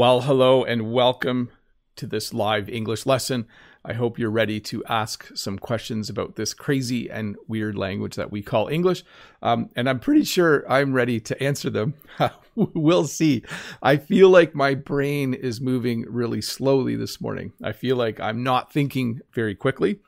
Well, 0.00 0.22
hello 0.22 0.64
and 0.64 0.94
welcome 0.94 1.50
to 1.96 2.06
this 2.06 2.32
live 2.32 2.70
English 2.70 3.04
lesson. 3.04 3.46
I 3.84 3.92
hope 3.92 4.18
you're 4.18 4.30
ready 4.30 4.58
to 4.58 4.82
ask 4.86 5.30
some 5.36 5.58
questions 5.58 6.08
about 6.08 6.36
this 6.36 6.54
crazy 6.54 7.10
and 7.10 7.36
weird 7.48 7.76
language 7.76 8.16
that 8.16 8.32
we 8.32 8.40
call 8.40 8.68
English. 8.68 9.04
Um, 9.42 9.68
and 9.76 9.90
I'm 9.90 10.00
pretty 10.00 10.24
sure 10.24 10.64
I'm 10.72 10.94
ready 10.94 11.20
to 11.20 11.42
answer 11.42 11.68
them. 11.68 11.92
we'll 12.54 13.06
see. 13.08 13.44
I 13.82 13.98
feel 13.98 14.30
like 14.30 14.54
my 14.54 14.74
brain 14.74 15.34
is 15.34 15.60
moving 15.60 16.06
really 16.08 16.40
slowly 16.40 16.96
this 16.96 17.20
morning. 17.20 17.52
I 17.62 17.72
feel 17.72 17.96
like 17.96 18.18
I'm 18.20 18.42
not 18.42 18.72
thinking 18.72 19.20
very 19.34 19.54
quickly. 19.54 20.00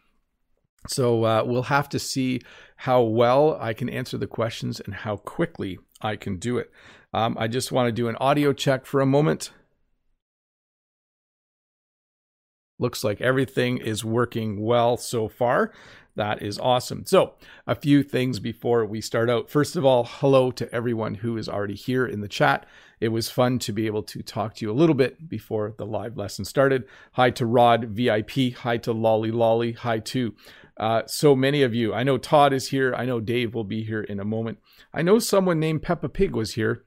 So 0.88 1.24
uh, 1.24 1.42
we'll 1.44 1.64
have 1.64 1.90
to 1.90 1.98
see 1.98 2.40
how 2.76 3.02
well 3.02 3.58
I 3.60 3.74
can 3.74 3.90
answer 3.90 4.16
the 4.16 4.26
questions 4.26 4.80
and 4.80 4.94
how 4.94 5.18
quickly 5.18 5.80
I 6.00 6.16
can 6.16 6.38
do 6.38 6.56
it. 6.56 6.72
Um, 7.12 7.36
I 7.38 7.46
just 7.46 7.72
want 7.72 7.88
to 7.88 7.92
do 7.92 8.08
an 8.08 8.16
audio 8.16 8.54
check 8.54 8.86
for 8.86 9.02
a 9.02 9.06
moment. 9.06 9.50
Looks 12.78 13.04
like 13.04 13.20
everything 13.20 13.78
is 13.78 14.04
working 14.04 14.60
well 14.60 14.96
so 14.96 15.28
far. 15.28 15.72
That 16.14 16.42
is 16.42 16.58
awesome. 16.58 17.06
So, 17.06 17.34
a 17.66 17.74
few 17.74 18.02
things 18.02 18.38
before 18.38 18.84
we 18.84 19.00
start 19.00 19.30
out. 19.30 19.48
First 19.48 19.76
of 19.76 19.84
all, 19.84 20.04
hello 20.04 20.50
to 20.50 20.72
everyone 20.74 21.14
who 21.14 21.38
is 21.38 21.48
already 21.48 21.74
here 21.74 22.04
in 22.04 22.20
the 22.20 22.28
chat. 22.28 22.66
It 23.00 23.08
was 23.08 23.30
fun 23.30 23.58
to 23.60 23.72
be 23.72 23.86
able 23.86 24.02
to 24.04 24.22
talk 24.22 24.54
to 24.56 24.64
you 24.64 24.70
a 24.70 24.74
little 24.74 24.94
bit 24.94 25.28
before 25.28 25.74
the 25.78 25.86
live 25.86 26.16
lesson 26.16 26.44
started. 26.44 26.84
Hi 27.12 27.30
to 27.30 27.46
Rod 27.46 27.86
VIP. 27.86 28.54
Hi 28.58 28.76
to 28.78 28.92
Lolly 28.92 29.30
Lolly. 29.30 29.72
Hi 29.72 30.00
to 30.00 30.34
uh, 30.76 31.02
so 31.06 31.34
many 31.34 31.62
of 31.62 31.74
you. 31.74 31.94
I 31.94 32.02
know 32.02 32.18
Todd 32.18 32.52
is 32.52 32.68
here. 32.68 32.94
I 32.94 33.04
know 33.06 33.20
Dave 33.20 33.54
will 33.54 33.64
be 33.64 33.84
here 33.84 34.02
in 34.02 34.20
a 34.20 34.24
moment. 34.24 34.58
I 34.92 35.02
know 35.02 35.18
someone 35.18 35.60
named 35.60 35.82
Peppa 35.82 36.08
Pig 36.08 36.34
was 36.34 36.54
here. 36.54 36.84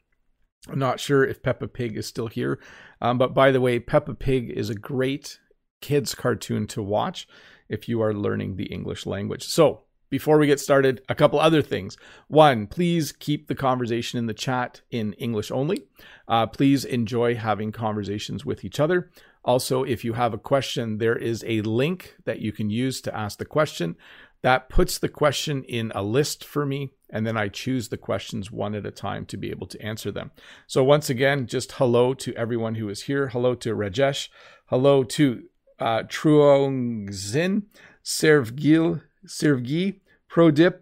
I'm 0.70 0.80
not 0.80 1.00
sure 1.00 1.24
if 1.24 1.44
Peppa 1.44 1.68
Pig 1.68 1.98
is 1.98 2.08
still 2.08 2.28
here. 2.28 2.60
Um, 3.02 3.18
but 3.18 3.34
by 3.34 3.52
the 3.52 3.62
way, 3.62 3.80
Peppa 3.80 4.14
Pig 4.14 4.50
is 4.50 4.70
a 4.70 4.76
great 4.76 5.40
kids 5.82 6.16
cartoon 6.16 6.68
to 6.68 6.82
watch 6.82 7.28
if 7.70 7.88
you 7.90 8.02
are 8.02 8.14
learning 8.14 8.56
the 8.56 8.66
English 8.66 9.06
language. 9.06 9.44
So, 9.44 9.82
before 10.10 10.38
we 10.38 10.48
get 10.48 10.60
started, 10.60 11.02
a 11.10 11.16
couple 11.16 11.40
other 11.40 11.62
things. 11.62 11.98
One, 12.28 12.68
please 12.68 13.12
keep 13.12 13.48
the 13.48 13.56
conversation 13.56 14.20
in 14.20 14.28
the 14.28 14.34
chat 14.34 14.82
in 14.92 15.14
English 15.14 15.52
only. 15.52 15.88
Uh, 16.28 16.46
please 16.46 16.86
enjoy 16.86 17.36
having 17.36 17.72
conversations 17.72 18.46
with 18.46 18.64
each 18.64 18.80
other. 18.80 19.10
Also, 19.44 19.84
if 19.84 20.06
you 20.06 20.14
have 20.14 20.34
a 20.34 20.38
question, 20.38 21.00
there 21.00 21.16
is 21.16 21.44
a 21.48 21.62
link 21.62 22.16
that 22.26 22.40
you 22.40 22.52
can 22.52 22.70
use 22.70 23.02
to 23.02 23.16
ask 23.16 23.40
the 23.40 23.46
question. 23.46 23.96
That 24.42 24.70
puts 24.70 25.00
the 25.00 25.10
question 25.10 25.64
in 25.64 25.92
a 25.96 26.04
list 26.04 26.46
for 26.46 26.66
me, 26.66 26.92
and 27.10 27.26
then 27.26 27.36
I 27.36 27.48
choose 27.48 27.90
the 27.90 27.98
questions 27.98 28.52
one 28.52 28.76
at 28.76 28.86
a 28.86 28.92
time 28.92 29.26
to 29.26 29.38
be 29.38 29.50
able 29.50 29.68
to 29.68 29.82
answer 29.82 30.12
them. 30.12 30.32
So, 30.68 30.84
once 30.84 31.10
again, 31.10 31.48
just 31.48 31.74
hello 31.74 32.14
to 32.14 32.34
everyone 32.36 32.76
who 32.76 32.90
is 32.90 33.04
here. 33.04 33.30
Hello 33.30 33.56
to 33.56 33.76
Rajesh. 33.76 34.30
Hello 34.68 35.04
to 35.04 35.44
uh, 35.80 36.04
Truongzin, 36.04 37.64
Servgil, 38.04 39.02
Servgi, 39.26 40.02
Prodip, 40.30 40.80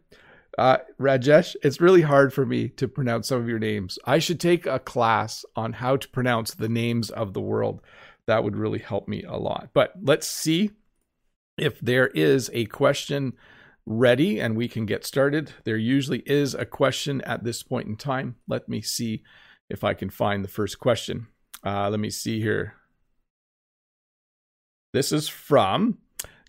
uh, 0.57 0.77
Rajesh. 0.99 1.55
It's 1.63 1.81
really 1.81 2.01
hard 2.01 2.33
for 2.33 2.45
me 2.45 2.69
to 2.69 2.87
pronounce 2.87 3.27
some 3.27 3.41
of 3.41 3.49
your 3.49 3.59
names. 3.59 3.97
I 4.05 4.19
should 4.19 4.39
take 4.39 4.65
a 4.65 4.79
class 4.79 5.45
on 5.55 5.73
how 5.73 5.97
to 5.97 6.07
pronounce 6.09 6.53
the 6.53 6.69
names 6.69 7.09
of 7.09 7.33
the 7.33 7.41
world. 7.41 7.81
That 8.27 8.43
would 8.43 8.55
really 8.55 8.79
help 8.79 9.07
me 9.07 9.23
a 9.23 9.37
lot. 9.37 9.69
But 9.73 9.93
let's 10.01 10.27
see 10.27 10.71
if 11.57 11.79
there 11.79 12.07
is 12.07 12.49
a 12.53 12.65
question 12.65 13.33
ready 13.85 14.39
and 14.39 14.55
we 14.55 14.67
can 14.67 14.85
get 14.85 15.05
started. 15.05 15.51
There 15.65 15.77
usually 15.77 16.23
is 16.25 16.53
a 16.53 16.65
question 16.65 17.21
at 17.21 17.43
this 17.43 17.63
point 17.63 17.87
in 17.87 17.97
time. 17.97 18.35
Let 18.47 18.69
me 18.69 18.81
see 18.81 19.23
if 19.69 19.83
I 19.83 19.93
can 19.93 20.09
find 20.09 20.43
the 20.43 20.49
first 20.49 20.79
question. 20.79 21.27
Uh, 21.65 21.89
let 21.89 21.99
me 21.99 22.09
see 22.09 22.41
here. 22.41 22.75
This 24.93 25.11
is 25.11 25.27
from 25.27 25.97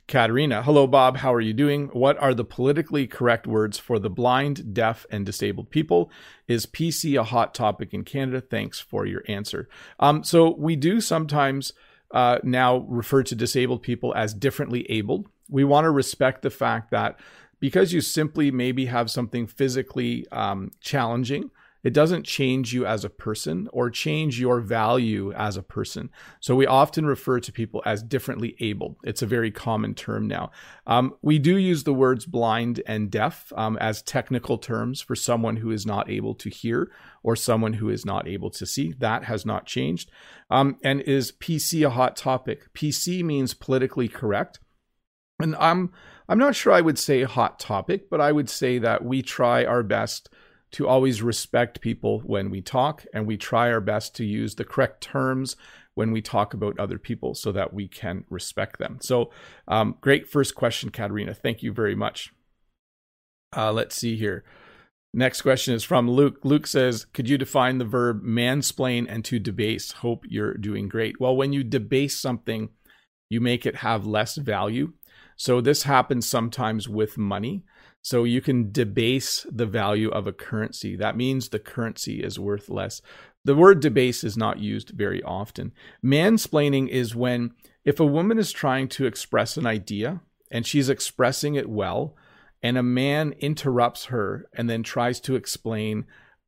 Katerina. 0.06 0.62
Hello, 0.62 0.86
Bob. 0.86 1.16
How 1.16 1.32
are 1.32 1.40
you 1.40 1.54
doing? 1.54 1.88
What 1.94 2.18
are 2.18 2.34
the 2.34 2.44
politically 2.44 3.06
correct 3.06 3.46
words 3.46 3.78
for 3.78 3.98
the 3.98 4.10
blind, 4.10 4.74
deaf, 4.74 5.06
and 5.10 5.24
disabled 5.24 5.70
people? 5.70 6.10
Is 6.46 6.66
PC 6.66 7.18
a 7.18 7.24
hot 7.24 7.54
topic 7.54 7.94
in 7.94 8.04
Canada? 8.04 8.42
Thanks 8.42 8.78
for 8.78 9.06
your 9.06 9.24
answer. 9.28 9.66
Um, 9.98 10.22
so, 10.22 10.54
we 10.56 10.76
do 10.76 11.00
sometimes 11.00 11.72
uh, 12.10 12.38
now 12.42 12.84
refer 12.86 13.22
to 13.22 13.34
disabled 13.34 13.82
people 13.82 14.14
as 14.14 14.34
differently 14.34 14.84
abled. 14.90 15.26
We 15.48 15.64
want 15.64 15.86
to 15.86 15.90
respect 15.90 16.42
the 16.42 16.50
fact 16.50 16.90
that 16.90 17.18
because 17.60 17.94
you 17.94 18.02
simply 18.02 18.50
maybe 18.50 18.84
have 18.84 19.10
something 19.10 19.46
physically 19.46 20.26
um, 20.30 20.70
challenging, 20.82 21.50
it 21.84 21.92
doesn't 21.92 22.24
change 22.24 22.72
you 22.72 22.86
as 22.86 23.04
a 23.04 23.10
person 23.10 23.68
or 23.72 23.90
change 23.90 24.40
your 24.40 24.60
value 24.60 25.32
as 25.34 25.56
a 25.56 25.62
person. 25.62 26.10
So 26.40 26.56
we 26.56 26.66
often 26.66 27.06
refer 27.06 27.38
to 27.40 27.52
people 27.52 27.82
as 27.84 28.02
differently 28.02 28.56
able. 28.58 28.96
It's 29.04 29.22
a 29.22 29.26
very 29.26 29.50
common 29.50 29.94
term 29.94 30.26
now. 30.26 30.50
Um, 30.86 31.14
we 31.22 31.38
do 31.38 31.56
use 31.56 31.84
the 31.84 31.92
words 31.92 32.24
blind 32.24 32.82
and 32.86 33.10
deaf 33.10 33.52
um, 33.54 33.76
as 33.76 34.02
technical 34.02 34.56
terms 34.58 35.02
for 35.02 35.14
someone 35.14 35.56
who 35.56 35.70
is 35.70 35.84
not 35.84 36.10
able 36.10 36.34
to 36.36 36.48
hear 36.48 36.90
or 37.22 37.36
someone 37.36 37.74
who 37.74 37.90
is 37.90 38.04
not 38.04 38.26
able 38.26 38.50
to 38.50 38.64
see. 38.64 38.94
That 38.98 39.24
has 39.24 39.44
not 39.44 39.66
changed. 39.66 40.10
Um, 40.50 40.78
and 40.82 41.02
is 41.02 41.32
PC 41.32 41.86
a 41.86 41.90
hot 41.90 42.16
topic? 42.16 42.72
PC 42.74 43.22
means 43.22 43.52
politically 43.52 44.08
correct. 44.08 44.58
And 45.40 45.56
I'm 45.56 45.92
I'm 46.28 46.38
not 46.38 46.54
sure 46.54 46.72
I 46.72 46.80
would 46.80 46.98
say 46.98 47.22
hot 47.24 47.60
topic, 47.60 48.08
but 48.08 48.20
I 48.20 48.32
would 48.32 48.48
say 48.48 48.78
that 48.78 49.04
we 49.04 49.20
try 49.20 49.64
our 49.64 49.82
best 49.82 50.30
to 50.74 50.88
always 50.88 51.22
respect 51.22 51.80
people 51.80 52.18
when 52.26 52.50
we 52.50 52.60
talk, 52.60 53.06
and 53.14 53.28
we 53.28 53.36
try 53.36 53.70
our 53.70 53.80
best 53.80 54.16
to 54.16 54.24
use 54.24 54.56
the 54.56 54.64
correct 54.64 55.00
terms 55.00 55.54
when 55.94 56.10
we 56.10 56.20
talk 56.20 56.52
about 56.52 56.76
other 56.80 56.98
people 56.98 57.32
so 57.32 57.52
that 57.52 57.72
we 57.72 57.86
can 57.86 58.24
respect 58.28 58.80
them. 58.80 58.98
So, 59.00 59.30
um, 59.68 59.96
great 60.00 60.28
first 60.28 60.56
question, 60.56 60.90
Katerina. 60.90 61.32
Thank 61.32 61.62
you 61.62 61.72
very 61.72 61.94
much. 61.94 62.32
Uh, 63.56 63.72
let's 63.72 63.94
see 63.94 64.16
here. 64.16 64.42
Next 65.12 65.42
question 65.42 65.74
is 65.74 65.84
from 65.84 66.10
Luke. 66.10 66.40
Luke 66.42 66.66
says, 66.66 67.04
Could 67.04 67.28
you 67.28 67.38
define 67.38 67.78
the 67.78 67.84
verb 67.84 68.24
mansplain 68.24 69.06
and 69.08 69.24
to 69.26 69.38
debase? 69.38 69.92
Hope 69.92 70.24
you're 70.28 70.54
doing 70.54 70.88
great. 70.88 71.20
Well, 71.20 71.36
when 71.36 71.52
you 71.52 71.62
debase 71.62 72.18
something, 72.18 72.70
you 73.30 73.40
make 73.40 73.64
it 73.64 73.76
have 73.76 74.08
less 74.08 74.34
value. 74.34 74.94
So, 75.36 75.60
this 75.60 75.84
happens 75.84 76.26
sometimes 76.26 76.88
with 76.88 77.16
money. 77.16 77.62
So 78.04 78.24
you 78.24 78.42
can 78.42 78.70
debase 78.70 79.46
the 79.50 79.64
value 79.64 80.10
of 80.10 80.26
a 80.26 80.32
currency. 80.32 80.94
That 80.94 81.16
means 81.16 81.48
the 81.48 81.58
currency 81.58 82.22
is 82.22 82.38
worth 82.38 82.68
less. 82.68 83.00
The 83.46 83.54
word 83.54 83.80
debase 83.80 84.22
is 84.22 84.36
not 84.36 84.58
used 84.58 84.90
very 84.90 85.22
often. 85.22 85.72
Mansplaining 86.04 86.88
is 86.88 87.16
when, 87.16 87.54
if 87.82 87.98
a 87.98 88.04
woman 88.04 88.36
is 88.36 88.52
trying 88.52 88.88
to 88.88 89.06
express 89.06 89.56
an 89.56 89.64
idea 89.64 90.20
and 90.50 90.66
she's 90.66 90.90
expressing 90.90 91.54
it 91.54 91.66
well, 91.66 92.14
and 92.62 92.76
a 92.76 92.82
man 92.82 93.32
interrupts 93.40 94.06
her 94.06 94.50
and 94.52 94.68
then 94.68 94.82
tries 94.82 95.18
to 95.20 95.34
explain 95.34 96.04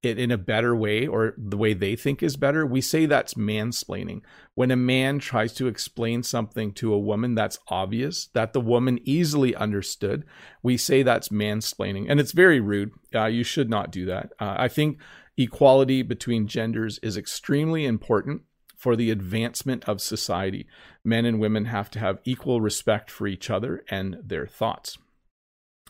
it 0.06 0.18
in 0.18 0.30
a 0.30 0.38
better 0.38 0.74
way 0.74 1.06
or 1.06 1.34
the 1.36 1.56
way 1.56 1.74
they 1.74 1.96
think 1.96 2.22
is 2.22 2.36
better, 2.36 2.64
we 2.64 2.80
say 2.80 3.06
that's 3.06 3.34
mansplaining. 3.34 4.22
When 4.54 4.70
a 4.70 4.76
man 4.76 5.18
tries 5.18 5.52
to 5.54 5.66
explain 5.66 6.22
something 6.22 6.72
to 6.74 6.92
a 6.92 6.98
woman 6.98 7.34
that's 7.34 7.58
obvious, 7.68 8.28
that 8.32 8.52
the 8.52 8.60
woman 8.60 8.98
easily 9.04 9.54
understood, 9.54 10.24
we 10.62 10.76
say 10.76 11.02
that's 11.02 11.28
mansplaining. 11.28 12.06
And 12.08 12.18
it's 12.18 12.32
very 12.32 12.60
rude. 12.60 12.92
Uh, 13.14 13.26
you 13.26 13.44
should 13.44 13.68
not 13.68 13.90
do 13.90 14.06
that. 14.06 14.32
Uh, 14.40 14.54
I 14.58 14.68
think 14.68 14.98
equality 15.36 16.02
between 16.02 16.48
genders 16.48 16.98
is 17.02 17.16
extremely 17.16 17.84
important 17.84 18.42
for 18.76 18.96
the 18.96 19.10
advancement 19.10 19.84
of 19.88 20.00
society. 20.00 20.66
Men 21.04 21.24
and 21.24 21.40
women 21.40 21.66
have 21.66 21.90
to 21.92 21.98
have 21.98 22.20
equal 22.24 22.60
respect 22.60 23.10
for 23.10 23.26
each 23.26 23.50
other 23.50 23.84
and 23.90 24.18
their 24.22 24.46
thoughts. 24.46 24.98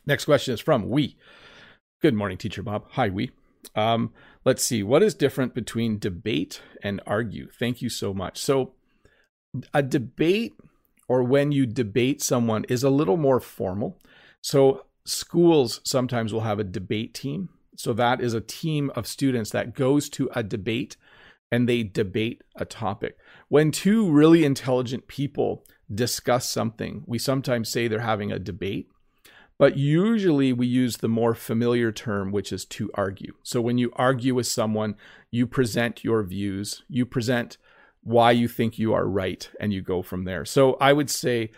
Next 0.07 0.25
question 0.25 0.55
is 0.55 0.61
from 0.61 0.89
We. 0.89 1.17
Good 2.01 2.15
morning, 2.15 2.39
Teacher 2.39 2.63
Bob. 2.63 2.85
Hi, 2.93 3.09
We. 3.09 3.33
Um, 3.75 4.13
let's 4.45 4.65
see. 4.65 4.83
What 4.83 5.03
is 5.03 5.15
different 5.15 5.55
between 5.55 5.99
debate 5.99 6.63
and 6.83 7.01
argue? 7.07 7.49
Thank 7.59 7.83
you 7.83 7.89
so 7.89 8.15
much. 8.15 8.39
So, 8.39 8.75
a 9.73 9.83
debate 9.83 10.55
or 11.09 11.23
when 11.23 11.53
you 11.53 11.67
debate 11.67 12.23
someone 12.23 12.65
is 12.69 12.83
a 12.83 12.91
little 12.91 13.17
more 13.17 13.41
formal. 13.41 14.01
So, 14.43 14.87
schools 15.05 15.81
sometimes 15.85 16.33
will 16.33 16.41
have 16.41 16.59
a 16.59 16.65
debate 16.65 17.15
team. 17.15 17.51
So, 17.77 17.93
that 17.95 18.21
is 18.21 18.35
a 18.35 18.41
team 18.41 18.91
of 18.95 19.07
students 19.07 19.51
that 19.51 19.75
goes 19.75 20.09
to 20.11 20.31
a 20.35 20.43
debate 20.43 20.97
and 21.51 21.69
they 21.69 21.83
debate 21.83 22.43
a 22.57 22.65
topic. 22.65 23.17
When 23.49 23.71
two 23.71 24.11
really 24.11 24.45
intelligent 24.45 25.07
people 25.07 25.65
discuss 25.93 26.51
something, 26.51 27.05
we 27.07 27.19
sometimes 27.19 27.69
say 27.69 27.87
they're 27.87 28.01
having 28.01 28.33
a 28.33 28.39
debate. 28.39 28.89
But 29.59 29.79
usually 29.79 30.53
we 30.53 30.67
use 30.67 30.99
the 30.99 31.09
more 31.09 31.35
familiar 31.35 31.91
term, 31.91 32.31
which 32.31 32.53
is 32.53 32.65
to 32.67 32.91
argue. 32.95 33.35
So 33.43 33.61
when 33.61 33.79
you 33.79 33.91
argue 33.97 34.35
with 34.35 34.47
someone, 34.47 34.97
you 35.31 35.47
present 35.47 36.05
your 36.05 36.23
views, 36.23 36.83
you 36.89 37.07
present 37.07 37.57
why 38.03 38.33
you 38.33 38.49
think 38.49 38.79
you 38.79 38.93
are 38.93 39.09
right, 39.09 39.49
and 39.59 39.73
you 39.73 39.83
go 39.83 40.03
from 40.03 40.25
there. 40.25 40.45
So 40.45 40.75
I 40.75 40.93
would 40.93 41.11
say 41.11 41.53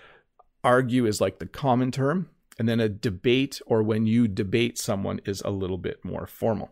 argue 0.62 1.06
is 1.06 1.20
like 1.20 1.40
the 1.40 1.46
common 1.46 1.90
term, 1.90 2.30
and 2.58 2.68
then 2.68 2.80
a 2.80 2.88
debate 2.88 3.60
or 3.66 3.82
when 3.82 4.06
you 4.06 4.28
debate 4.28 4.78
someone 4.78 5.20
is 5.24 5.42
a 5.42 5.50
little 5.50 5.78
bit 5.78 6.04
more 6.04 6.26
formal. 6.26 6.70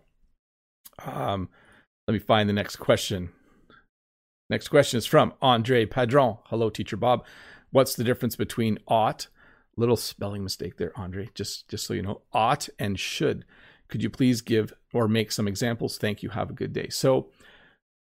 Um, 1.05 1.49
let 2.07 2.13
me 2.13 2.21
find 2.21 2.49
the 2.49 2.53
next 2.55 2.77
question. 2.77 3.31
Next 4.49 4.69
question 4.69 4.99
is 4.99 5.07
from 5.07 5.35
Andre 5.43 5.87
Padron. 5.87 6.39
Hello, 6.47 6.71
Teacher 6.71 6.97
Bob. 6.97 7.25
What's 7.71 7.97
the 7.97 8.05
difference 8.05 8.37
between 8.37 8.79
ought, 8.87 9.27
little 9.77 9.97
spelling 9.97 10.43
mistake 10.43 10.77
there, 10.77 10.93
Andre, 10.97 11.29
just, 11.35 11.69
just 11.69 11.87
so 11.87 11.95
you 11.95 12.03
know, 12.03 12.23
ought 12.33 12.69
and 12.79 12.99
should? 12.99 13.45
Could 13.89 14.03
you 14.03 14.11
please 14.11 14.41
give 14.41 14.73
or 14.93 15.09
make 15.09 15.31
some 15.31 15.47
examples? 15.47 15.99
Thank 15.99 16.23
you. 16.23 16.31
Have 16.31 16.51
a 16.51 16.55
good 16.55 16.73
day. 16.73 16.89
So 16.89 17.29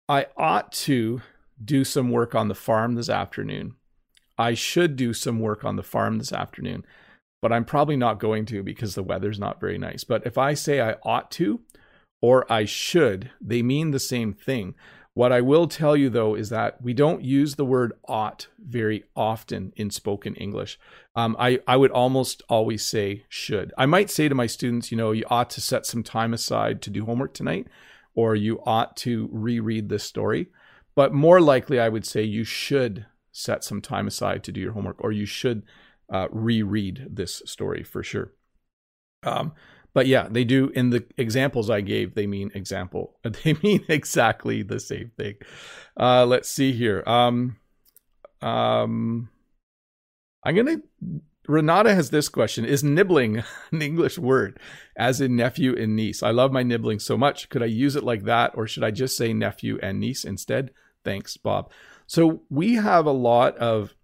I 0.09 0.27
ought 0.37 0.73
to 0.73 1.23
do 1.63 1.85
some 1.85 2.11
work 2.11 2.35
on 2.35 2.49
the 2.49 2.55
farm 2.55 2.95
this 2.95 3.09
afternoon. 3.09 3.75
I 4.39 4.55
should 4.55 4.97
do 4.97 5.13
some 5.13 5.41
work 5.41 5.65
on 5.65 5.77
the 5.77 5.83
farm 5.83 6.19
this 6.19 6.33
afternoon, 6.33 6.85
but 7.41 7.53
I'm 7.53 7.65
probably 7.65 7.97
not 7.97 8.21
going 8.21 8.45
to 8.47 8.63
because 8.63 8.95
the 8.95 9.03
weather's 9.03 9.39
not 9.39 9.61
very 9.61 9.79
nice. 9.79 10.05
But 10.05 10.27
if 10.27 10.37
I 10.37 10.55
say 10.55 10.81
I 10.81 10.97
ought 11.03 11.31
to 11.33 11.61
or 12.21 12.51
I 12.53 12.65
should, 12.65 13.31
they 13.41 13.63
mean 13.63 13.91
the 13.91 14.01
same 14.01 14.33
thing. 14.33 14.75
What 15.17 15.33
I 15.33 15.41
will 15.41 15.67
tell 15.67 15.97
you 15.97 16.11
though 16.11 16.35
is 16.35 16.51
that 16.51 16.83
we 16.83 16.93
don't 16.93 17.25
use 17.25 17.55
the 17.55 17.65
word 17.65 17.95
ought 18.07 18.49
very 18.59 19.05
often 19.17 19.73
in 19.75 19.89
spoken 19.89 20.35
English. 20.35 20.79
Um, 21.15 21.35
I, 21.39 21.59
I 21.67 21.79
would 21.79 21.91
almost 21.91 22.43
always 22.51 22.85
say 22.85 23.25
should. 23.31 23.73
I 23.79 23.87
might 23.87 24.11
say 24.11 24.29
to 24.29 24.35
my 24.35 24.47
students, 24.47 24.91
you 24.91 24.99
know, 24.99 25.13
you 25.13 25.25
ought 25.31 25.49
to 25.51 25.63
set 25.63 25.87
some 25.87 26.03
time 26.03 26.35
aside 26.35 26.83
to 26.83 26.91
do 26.91 27.07
homework 27.07 27.33
tonight, 27.33 27.67
or 28.15 28.35
you 28.35 28.61
ought 28.67 28.95
to 28.99 29.31
reread 29.33 29.89
this 29.89 30.05
story. 30.05 30.49
But 30.95 31.15
more 31.15 31.41
likely, 31.41 31.81
I 31.81 31.89
would 31.89 32.05
say 32.05 32.23
you 32.23 32.45
should 32.45 33.07
set 33.33 33.65
some 33.65 33.81
time 33.81 34.07
aside 34.07 34.45
to 34.45 34.53
do 34.53 34.61
your 34.61 34.73
homework, 34.73 35.03
or 35.03 35.13
you 35.13 35.25
should 35.25 35.63
uh, 36.13 36.29
reread 36.31 37.07
this 37.11 37.41
story 37.47 37.83
for 37.83 38.03
sure. 38.03 38.35
Um, 39.23 39.55
but 39.97 40.07
yeah, 40.07 40.29
they 40.31 40.45
do 40.45 40.69
in 40.75 40.91
the 40.91 41.07
examples 41.17 41.71
I 41.71 41.81
gave, 41.81 42.15
they 42.15 42.27
mean 42.27 42.51
example. 42.53 43.19
They 43.43 43.55
mean 43.63 43.83
exactly 43.89 44.63
the 44.63 44.79
same 44.79 45.11
thing. 45.17 45.37
Uh, 45.99 46.27
let's 46.27 46.51
see 46.51 46.73
here. 46.73 47.03
Um, 47.07 47.57
um, 48.43 49.31
I'm 50.45 50.55
gonna 50.55 50.83
Renata 51.49 51.95
has 51.95 52.11
this 52.11 52.29
question 52.29 52.67
Is 52.67 52.85
nibling 52.85 53.39
an 53.73 53.81
English 53.81 54.19
word, 54.19 54.61
as 54.99 55.23
in 55.23 55.35
nephew 55.35 55.75
and 55.75 55.97
niece? 55.97 56.23
I 56.23 56.31
love 56.31 56.53
my 56.53 56.63
nibling 56.63 56.99
so 56.99 57.17
much. 57.17 57.49
Could 57.49 57.63
I 57.63 57.67
use 57.67 57.97
it 57.97 58.05
like 58.05 58.25
that, 58.25 58.53
or 58.55 58.67
should 58.67 58.85
I 58.85 58.91
just 58.91 59.17
say 59.17 59.33
nephew 59.33 59.79
and 59.83 59.99
niece 59.99 60.25
instead? 60.25 60.73
Thanks, 61.07 61.39
Bob. 61.39 61.73
So 62.07 62.43
we 62.51 62.75
have 62.75 63.07
a 63.07 63.13
lot 63.13 63.57
of 63.57 63.95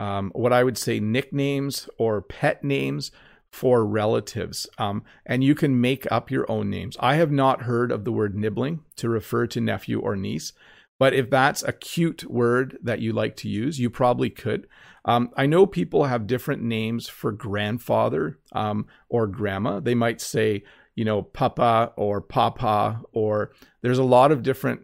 um, 0.00 0.32
what 0.34 0.54
I 0.54 0.64
would 0.64 0.78
say 0.78 0.98
nicknames 0.98 1.90
or 1.98 2.22
pet 2.22 2.64
names 2.64 3.10
for 3.56 3.86
relatives. 3.86 4.66
Um, 4.76 5.02
and 5.24 5.42
you 5.42 5.54
can 5.54 5.80
make 5.80 6.06
up 6.12 6.30
your 6.30 6.44
own 6.50 6.68
names. 6.68 6.94
I 7.00 7.14
have 7.14 7.30
not 7.32 7.62
heard 7.62 7.90
of 7.90 8.04
the 8.04 8.12
word 8.12 8.36
nibling 8.36 8.80
to 8.96 9.08
refer 9.08 9.46
to 9.46 9.62
nephew 9.62 9.98
or 9.98 10.14
niece, 10.14 10.52
but 10.98 11.14
if 11.14 11.30
that's 11.30 11.62
a 11.62 11.72
cute 11.72 12.30
word 12.30 12.76
that 12.82 13.00
you 13.00 13.14
like 13.14 13.34
to 13.36 13.48
use, 13.48 13.80
you 13.80 13.88
probably 13.88 14.28
could. 14.28 14.66
Um, 15.06 15.30
I 15.38 15.46
know 15.46 15.64
people 15.64 16.04
have 16.04 16.26
different 16.26 16.64
names 16.64 17.08
for 17.08 17.32
grandfather 17.32 18.38
um, 18.52 18.88
or 19.08 19.26
grandma. 19.26 19.80
They 19.80 19.94
might 19.94 20.20
say, 20.20 20.62
you 20.94 21.06
know, 21.06 21.22
papa 21.22 21.94
or 21.96 22.20
papa, 22.20 23.00
or 23.12 23.52
there's 23.80 23.96
a 23.96 24.04
lot 24.04 24.32
of 24.32 24.42
different 24.42 24.82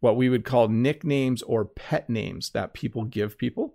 what 0.00 0.16
we 0.16 0.30
would 0.30 0.46
call 0.46 0.68
nicknames 0.68 1.42
or 1.42 1.66
pet 1.66 2.08
names 2.08 2.48
that 2.50 2.72
people 2.72 3.04
give 3.04 3.36
people. 3.36 3.74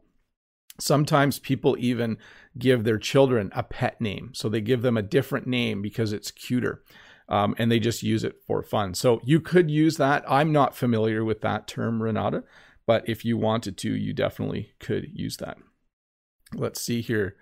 Sometimes 0.79 1.39
people 1.39 1.75
even 1.79 2.17
give 2.57 2.83
their 2.83 2.97
children 2.97 3.51
a 3.55 3.63
pet 3.63 3.99
name. 4.01 4.31
So 4.33 4.49
they 4.49 4.61
give 4.61 4.81
them 4.81 4.97
a 4.97 5.03
different 5.03 5.47
name 5.47 5.81
because 5.81 6.13
it's 6.13 6.31
cuter. 6.31 6.83
Um, 7.29 7.55
and 7.57 7.71
they 7.71 7.79
just 7.79 8.03
use 8.03 8.23
it 8.23 8.41
for 8.45 8.61
fun. 8.61 8.93
So 8.93 9.21
you 9.23 9.39
could 9.39 9.71
use 9.71 9.97
that. 9.97 10.23
I'm 10.27 10.51
not 10.51 10.75
familiar 10.75 11.23
with 11.23 11.41
that 11.41 11.67
term, 11.67 12.03
Renata, 12.03 12.43
but 12.85 13.07
if 13.07 13.23
you 13.23 13.37
wanted 13.37 13.77
to, 13.79 13.95
you 13.95 14.11
definitely 14.13 14.73
could 14.79 15.07
use 15.13 15.37
that. 15.37 15.57
Let's 16.53 16.81
see 16.81 16.99
here. 17.01 17.37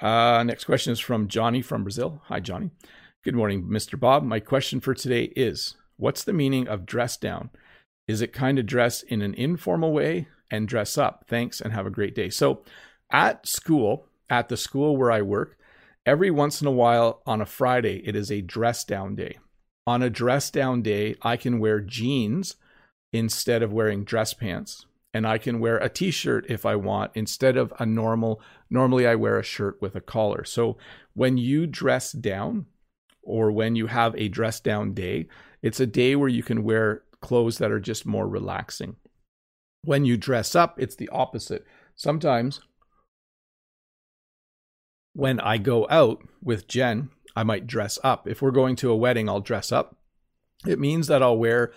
Uh, 0.00 0.42
next 0.42 0.64
question 0.64 0.92
is 0.92 0.98
from 0.98 1.28
Johnny 1.28 1.62
from 1.62 1.84
Brazil. 1.84 2.22
Hi, 2.24 2.40
Johnny. 2.40 2.70
Good 3.22 3.36
morning, 3.36 3.64
Mr. 3.64 3.98
Bob. 4.00 4.24
My 4.24 4.40
question 4.40 4.80
for 4.80 4.94
today 4.94 5.32
is 5.36 5.76
What's 5.96 6.24
the 6.24 6.32
meaning 6.32 6.66
of 6.66 6.86
dress 6.86 7.16
down? 7.16 7.50
Is 8.08 8.20
it 8.20 8.32
kind 8.32 8.58
of 8.58 8.66
dress 8.66 9.02
in 9.02 9.22
an 9.22 9.34
informal 9.34 9.92
way 9.92 10.26
and 10.52 10.68
dress 10.68 10.96
up. 10.96 11.24
Thanks 11.26 11.60
and 11.60 11.72
have 11.72 11.86
a 11.86 11.90
great 11.90 12.14
day. 12.14 12.30
So, 12.30 12.62
at 13.10 13.48
school, 13.48 14.06
at 14.30 14.48
the 14.48 14.56
school 14.56 14.96
where 14.96 15.10
I 15.10 15.22
work, 15.22 15.58
every 16.06 16.30
once 16.30 16.60
in 16.60 16.66
a 16.66 16.70
while 16.70 17.22
on 17.26 17.40
a 17.40 17.46
Friday, 17.46 18.02
it 18.06 18.14
is 18.14 18.30
a 18.30 18.42
dress 18.42 18.84
down 18.84 19.16
day. 19.16 19.38
On 19.86 20.02
a 20.02 20.10
dress 20.10 20.50
down 20.50 20.82
day, 20.82 21.16
I 21.22 21.36
can 21.36 21.58
wear 21.58 21.80
jeans 21.80 22.56
instead 23.12 23.62
of 23.62 23.72
wearing 23.72 24.04
dress 24.04 24.32
pants. 24.34 24.86
And 25.14 25.26
I 25.26 25.36
can 25.36 25.60
wear 25.60 25.76
a 25.78 25.90
t 25.90 26.10
shirt 26.10 26.46
if 26.48 26.64
I 26.64 26.76
want 26.76 27.12
instead 27.14 27.56
of 27.56 27.72
a 27.78 27.84
normal. 27.84 28.40
Normally, 28.70 29.06
I 29.06 29.14
wear 29.14 29.38
a 29.38 29.42
shirt 29.42 29.80
with 29.82 29.94
a 29.94 30.00
collar. 30.00 30.44
So 30.44 30.78
when 31.14 31.36
you 31.36 31.66
dress 31.66 32.12
down 32.12 32.66
or 33.22 33.52
when 33.52 33.76
you 33.76 33.88
have 33.88 34.14
a 34.16 34.28
dress 34.28 34.60
down 34.60 34.94
day, 34.94 35.28
it's 35.60 35.80
a 35.80 35.86
day 35.86 36.16
where 36.16 36.30
you 36.30 36.42
can 36.42 36.62
wear 36.62 37.02
clothes 37.20 37.58
that 37.58 37.70
are 37.70 37.80
just 37.80 38.06
more 38.06 38.26
relaxing. 38.26 38.96
When 39.84 40.04
you 40.04 40.16
dress 40.16 40.54
up, 40.54 40.80
it's 40.80 40.96
the 40.96 41.08
opposite. 41.08 41.64
Sometimes 41.94 42.60
when 45.12 45.40
I 45.40 45.58
go 45.58 45.86
out 45.90 46.22
with 46.42 46.68
Jen, 46.68 47.10
I 47.34 47.42
might 47.42 47.66
dress 47.66 47.98
up. 48.04 48.28
If 48.28 48.40
we're 48.40 48.50
going 48.50 48.76
to 48.76 48.90
a 48.90 48.96
wedding, 48.96 49.28
I'll 49.28 49.40
dress 49.40 49.72
up. 49.72 49.96
It 50.66 50.78
means 50.78 51.08
that 51.08 51.22
I'll 51.22 51.36
wear 51.36 51.72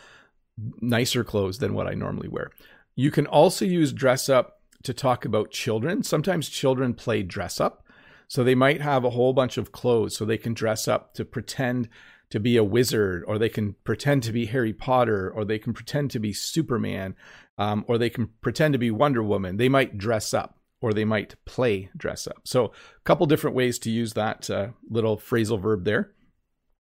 nicer 0.81 1.23
clothes 1.23 1.57
than 1.57 1.73
what 1.73 1.87
I 1.87 1.93
normally 1.93 2.27
wear. 2.27 2.51
You 2.95 3.11
can 3.11 3.27
also 3.27 3.65
use 3.65 3.91
dress 3.91 4.29
up 4.29 4.59
to 4.83 4.93
talk 4.93 5.25
about 5.25 5.51
children. 5.51 6.03
Sometimes 6.03 6.47
children 6.47 6.93
play 6.93 7.23
dress 7.23 7.59
up. 7.59 7.83
So 8.27 8.43
they 8.43 8.55
might 8.55 8.81
have 8.81 9.03
a 9.03 9.11
whole 9.11 9.33
bunch 9.33 9.57
of 9.57 9.71
clothes 9.71 10.15
so 10.15 10.25
they 10.25 10.37
can 10.37 10.53
dress 10.53 10.87
up 10.87 11.13
to 11.15 11.25
pretend 11.25 11.89
to 12.29 12.39
be 12.39 12.57
a 12.57 12.63
wizard, 12.63 13.23
or 13.27 13.37
they 13.37 13.49
can 13.49 13.75
pretend 13.83 14.23
to 14.23 14.31
be 14.31 14.45
Harry 14.47 14.73
Potter, 14.73 15.29
or 15.29 15.45
they 15.45 15.59
can 15.59 15.73
pretend 15.73 16.11
to 16.11 16.19
be 16.19 16.33
Superman, 16.33 17.15
um, 17.57 17.85
or 17.87 17.97
they 17.97 18.09
can 18.09 18.29
pretend 18.41 18.73
to 18.73 18.79
be 18.79 18.91
Wonder 18.91 19.23
Woman. 19.23 19.57
They 19.57 19.69
might 19.69 19.97
dress 19.97 20.33
up, 20.33 20.59
or 20.81 20.93
they 20.93 21.05
might 21.05 21.35
play 21.45 21.89
dress 21.95 22.27
up. 22.27 22.41
So, 22.43 22.65
a 22.65 23.03
couple 23.03 23.25
different 23.25 23.55
ways 23.55 23.79
to 23.79 23.91
use 23.91 24.13
that 24.13 24.49
uh, 24.49 24.69
little 24.89 25.17
phrasal 25.17 25.61
verb 25.61 25.85
there. 25.85 26.11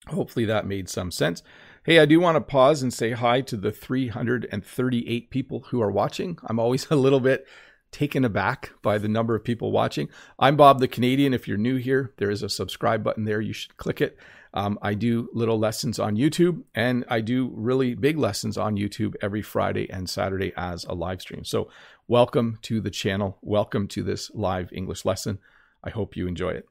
Hopefully, 0.09 0.45
that 0.47 0.67
made 0.67 0.89
some 0.89 1.11
sense. 1.11 1.43
Hey, 1.85 1.99
I 1.99 2.05
do 2.05 2.21
want 2.21 2.37
to 2.37 2.41
pause 2.43 2.83
and 2.83 2.93
say 2.93 3.13
hi 3.13 3.41
to 3.43 3.57
the 3.57 3.73
338 3.73 5.31
people 5.31 5.61
who 5.69 5.81
are 5.81 5.91
watching. 5.91 6.39
I'm 6.47 6.59
always 6.59 6.87
a 6.91 6.97
little 6.97 7.21
bit 7.21 7.47
taken 7.91 8.25
aback 8.25 8.71
by 8.83 8.99
the 8.99 9.09
number 9.09 9.35
of 9.35 9.45
people 9.45 9.73
watching. 9.73 10.09
I'm 10.39 10.57
Bob 10.57 10.81
the 10.81 10.89
Canadian. 10.89 11.35
If 11.35 11.49
you're 11.49 11.57
new 11.57 11.77
here, 11.77 12.13
there 12.19 12.31
is 12.31 12.43
a 12.43 12.49
subscribe 12.49 13.03
button 13.03 13.25
there. 13.25 13.41
You 13.41 13.53
should 13.53 13.77
click 13.77 14.01
it. 14.01 14.17
Um, 14.53 14.79
I 14.83 14.95
do 14.95 15.29
little 15.33 15.59
lessons 15.59 15.99
on 15.99 16.17
YouTube 16.17 16.63
and 16.75 17.05
I 17.09 17.21
do 17.21 17.53
really 17.55 17.95
big 17.95 18.19
lessons 18.19 18.59
on 18.59 18.77
YouTube 18.77 19.15
every 19.23 19.43
Friday 19.43 19.89
and 19.91 20.11
Saturday 20.11 20.53
as 20.57 20.85
a 20.85 20.93
live 20.93 21.21
stream. 21.21 21.45
So, 21.45 21.71
welcome 22.09 22.59
to 22.63 22.81
the 22.81 22.91
channel. 22.91 23.39
Welcome 23.43 23.87
to 23.89 24.03
this 24.03 24.31
live 24.35 24.73
English 24.73 25.05
lesson. 25.05 25.39
I 25.85 25.91
hope 25.91 26.17
you 26.17 26.27
enjoy 26.27 26.51
it. 26.51 26.69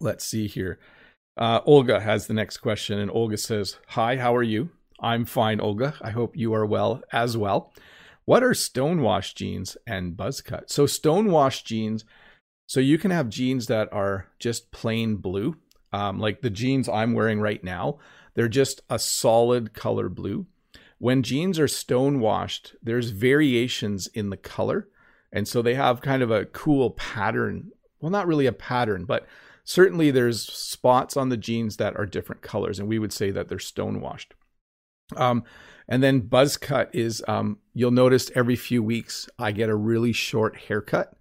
Let's 0.00 0.24
see 0.24 0.46
here. 0.46 0.78
Uh, 1.36 1.60
Olga 1.64 1.98
has 1.98 2.26
the 2.26 2.34
next 2.34 2.58
question, 2.58 2.98
and 2.98 3.10
Olga 3.10 3.38
says, 3.38 3.78
Hi, 3.88 4.18
how 4.18 4.36
are 4.36 4.42
you? 4.42 4.68
I'm 5.00 5.24
fine, 5.24 5.60
Olga. 5.60 5.94
I 6.02 6.10
hope 6.10 6.36
you 6.36 6.52
are 6.52 6.66
well 6.66 7.02
as 7.10 7.38
well. 7.38 7.72
What 8.26 8.42
are 8.42 8.50
stonewash 8.50 9.34
jeans 9.34 9.78
and 9.86 10.14
buzz 10.14 10.42
cut? 10.42 10.70
So, 10.70 10.84
stonewash 10.84 11.64
jeans, 11.64 12.04
so 12.68 12.80
you 12.80 12.98
can 12.98 13.10
have 13.10 13.30
jeans 13.30 13.66
that 13.68 13.90
are 13.94 14.26
just 14.38 14.72
plain 14.72 15.16
blue 15.16 15.56
um, 15.92 16.18
like 16.18 16.40
the 16.40 16.50
jeans 16.50 16.88
I'm 16.88 17.12
wearing 17.12 17.40
right 17.40 17.62
now, 17.62 17.98
they're 18.34 18.48
just 18.48 18.80
a 18.88 18.98
solid 18.98 19.74
color 19.74 20.08
blue. 20.08 20.46
When 20.98 21.22
jeans 21.22 21.58
are 21.58 21.68
stone 21.68 22.20
washed, 22.20 22.74
there's 22.82 23.10
variations 23.10 24.06
in 24.08 24.30
the 24.30 24.36
color. 24.36 24.88
And 25.32 25.48
so 25.48 25.62
they 25.62 25.74
have 25.74 26.00
kind 26.00 26.22
of 26.22 26.30
a 26.30 26.44
cool 26.44 26.90
pattern. 26.90 27.70
Well, 28.00 28.10
not 28.10 28.26
really 28.26 28.46
a 28.46 28.52
pattern, 28.52 29.04
but 29.04 29.26
certainly 29.64 30.10
there's 30.10 30.42
spots 30.42 31.16
on 31.16 31.28
the 31.28 31.36
jeans 31.36 31.76
that 31.78 31.96
are 31.96 32.06
different 32.06 32.42
colors. 32.42 32.78
And 32.78 32.88
we 32.88 32.98
would 32.98 33.12
say 33.12 33.30
that 33.30 33.48
they're 33.48 33.58
stone 33.58 34.00
washed. 34.00 34.34
Um, 35.16 35.44
and 35.88 36.02
then 36.02 36.20
buzz 36.20 36.56
cut 36.56 36.90
is 36.94 37.22
um, 37.26 37.58
you'll 37.74 37.90
notice 37.90 38.30
every 38.34 38.56
few 38.56 38.82
weeks 38.82 39.28
I 39.38 39.52
get 39.52 39.68
a 39.68 39.74
really 39.74 40.12
short 40.12 40.56
haircut. 40.56 41.16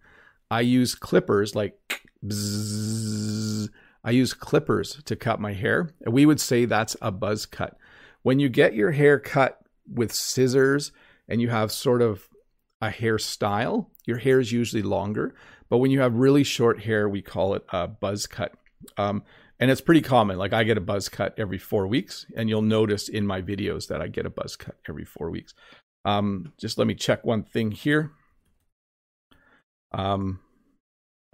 I 0.50 0.62
use 0.62 0.96
clippers 0.96 1.56
like 1.56 2.04
bzzz, 2.26 3.70
I 4.04 4.12
use 4.12 4.34
clippers 4.34 5.02
to 5.06 5.16
cut 5.16 5.40
my 5.40 5.54
hair. 5.54 5.94
We 6.06 6.26
would 6.26 6.40
say 6.40 6.66
that's 6.66 6.98
a 7.02 7.12
buzz 7.12 7.46
cut. 7.46 7.78
When 8.24 8.40
you 8.40 8.50
get 8.50 8.74
your 8.74 8.92
hair 8.92 9.20
cut 9.20 9.60
with 9.92 10.14
scissors 10.14 10.92
and 11.28 11.42
you 11.42 11.50
have 11.50 11.72
sort 11.72 12.02
of 12.02 12.28
a 12.82 12.90
hairstyle, 12.90 13.88
your 14.06 14.18
hair 14.18 14.40
is 14.40 14.52
usually 14.52 14.82
longer. 14.82 15.36
But 15.70 15.78
when 15.78 15.92
you 15.92 16.02
have 16.02 16.16
really 16.16 16.44
short 16.44 16.82
hair, 16.82 17.08
we 17.08 17.22
call 17.22 17.54
it 17.54 17.64
a 17.70 17.88
buzz 17.88 18.28
cut. 18.28 18.54
Um, 18.98 19.24
and 19.60 19.70
it's 19.70 19.82
pretty 19.82 20.02
common. 20.02 20.38
Like 20.38 20.54
I 20.54 20.64
get 20.64 20.78
a 20.78 20.82
buzz 20.82 21.08
cut 21.08 21.36
every 21.38 21.60
four 21.60 21.86
weeks, 21.86 22.26
and 22.36 22.50
you'll 22.50 22.64
notice 22.64 23.08
in 23.08 23.28
my 23.28 23.42
videos 23.42 23.88
that 23.88 24.02
I 24.02 24.08
get 24.08 24.26
a 24.26 24.32
buzz 24.32 24.56
cut 24.56 24.76
every 24.90 25.06
four 25.06 25.30
weeks. 25.30 25.54
Um, 26.04 26.52
just 26.60 26.80
let 26.80 26.88
me 26.88 26.96
check 26.96 27.24
one 27.24 27.44
thing 27.44 27.70
here. 27.70 28.12
Um, 29.92 30.40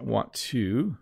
I 0.00 0.04
want 0.04 0.34
to. 0.34 0.98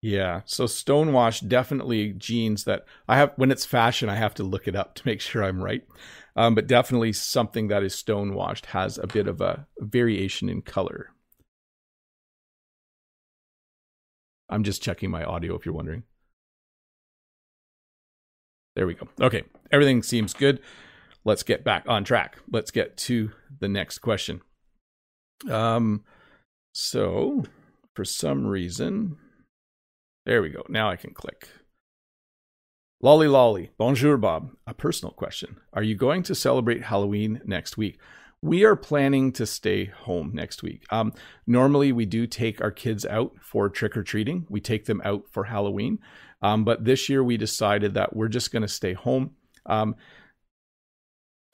Yeah, 0.00 0.42
so 0.44 0.64
stonewash 0.64 1.46
definitely 1.46 2.12
jeans 2.12 2.64
that 2.64 2.84
I 3.08 3.16
have 3.16 3.32
when 3.36 3.50
it's 3.50 3.66
fashion. 3.66 4.08
I 4.08 4.14
have 4.14 4.34
to 4.34 4.44
look 4.44 4.68
it 4.68 4.76
up 4.76 4.94
to 4.96 5.02
make 5.04 5.20
sure 5.22 5.42
I'm 5.42 5.62
right. 5.62 5.84
Um, 6.36 6.54
but 6.54 6.68
definitely 6.68 7.12
something 7.12 7.68
that 7.68 7.82
is 7.82 7.96
stonewashed 7.96 8.66
has 8.66 8.96
a 8.96 9.08
bit 9.08 9.26
of 9.26 9.40
a 9.40 9.66
variation 9.78 10.48
in 10.48 10.62
color. 10.62 11.10
I'm 14.48 14.62
just 14.62 14.82
checking 14.82 15.10
my 15.10 15.24
audio 15.24 15.56
if 15.56 15.66
you're 15.66 15.74
wondering. 15.74 16.04
There 18.76 18.86
we 18.86 18.94
go. 18.94 19.08
Okay, 19.20 19.42
everything 19.72 20.04
seems 20.04 20.32
good. 20.32 20.60
Let's 21.24 21.42
get 21.42 21.64
back 21.64 21.84
on 21.88 22.04
track. 22.04 22.38
Let's 22.50 22.70
get 22.70 22.96
to 22.98 23.32
the 23.58 23.68
next 23.68 23.98
question. 23.98 24.40
Um, 25.50 26.04
so 26.72 27.44
for 27.94 28.04
some 28.04 28.46
reason, 28.46 29.16
there 30.28 30.42
we 30.42 30.50
go. 30.50 30.62
Now 30.68 30.90
I 30.90 30.96
can 30.96 31.14
click. 31.14 31.48
Lolly 33.00 33.28
Lolly, 33.28 33.70
bonjour, 33.78 34.18
Bob. 34.18 34.50
A 34.66 34.74
personal 34.74 35.12
question. 35.12 35.56
Are 35.72 35.82
you 35.82 35.94
going 35.94 36.22
to 36.24 36.34
celebrate 36.34 36.82
Halloween 36.82 37.40
next 37.46 37.78
week? 37.78 37.98
We 38.42 38.62
are 38.64 38.76
planning 38.76 39.32
to 39.32 39.46
stay 39.46 39.86
home 39.86 40.32
next 40.34 40.62
week. 40.62 40.84
Um, 40.90 41.14
normally, 41.46 41.92
we 41.92 42.04
do 42.04 42.26
take 42.26 42.60
our 42.60 42.70
kids 42.70 43.06
out 43.06 43.36
for 43.40 43.70
trick 43.70 43.96
or 43.96 44.02
treating. 44.02 44.46
We 44.50 44.60
take 44.60 44.84
them 44.84 45.00
out 45.02 45.24
for 45.30 45.44
Halloween. 45.44 45.98
Um, 46.42 46.62
but 46.62 46.84
this 46.84 47.08
year 47.08 47.24
we 47.24 47.38
decided 47.38 47.94
that 47.94 48.14
we're 48.14 48.28
just 48.28 48.52
going 48.52 48.62
to 48.62 48.68
stay 48.68 48.92
home. 48.92 49.30
Um, 49.64 49.96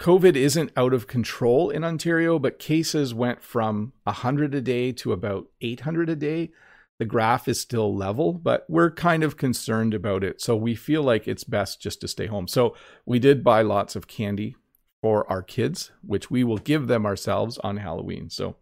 COVID 0.01 0.35
isn't 0.35 0.73
out 0.77 0.93
of 0.93 1.07
control 1.07 1.71
in 1.71 1.85
Ontario, 1.85 2.41
but 2.41 2.59
cases 2.59 3.15
went 3.15 3.41
from 3.41 3.93
100 4.03 4.53
a 4.53 4.61
day 4.61 4.91
to 4.93 5.13
about 5.13 5.47
800 5.61 6.09
a 6.11 6.17
day. 6.17 6.51
The 6.99 7.05
graph 7.05 7.49
is 7.49 7.61
still 7.61 7.95
level, 7.95 8.33
but 8.33 8.65
we're 8.69 8.91
kind 8.91 9.25
of 9.25 9.37
concerned 9.37 9.95
about 9.95 10.23
it. 10.23 10.41
So 10.41 10.55
we 10.55 10.75
feel 10.75 11.03
like 11.03 11.27
it's 11.27 11.45
best 11.45 11.81
just 11.81 12.01
to 12.03 12.09
stay 12.09 12.27
home. 12.27 12.47
So 12.47 12.77
we 13.05 13.19
did 13.19 13.43
buy 13.43 13.63
lots 13.63 13.97
of 13.97 14.07
candy 14.07 14.57
for 15.03 15.29
our 15.31 15.43
kids, 15.43 15.91
which 16.03 16.31
we 16.31 16.45
will 16.45 16.59
give 16.59 16.87
them 16.87 17.05
ourselves 17.05 17.59
on 17.59 17.79
Halloween. 17.79 18.31
So 18.31 18.57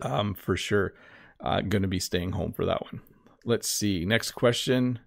um, 0.00 0.34
for 0.34 0.56
sure, 0.56 0.94
uh, 1.40 1.62
going 1.62 1.82
to 1.82 1.88
be 1.88 1.98
staying 1.98 2.32
home 2.32 2.52
for 2.52 2.64
that 2.64 2.82
one. 2.82 3.00
Let's 3.44 3.68
see. 3.68 4.04
Next 4.04 4.32
question. 4.32 5.00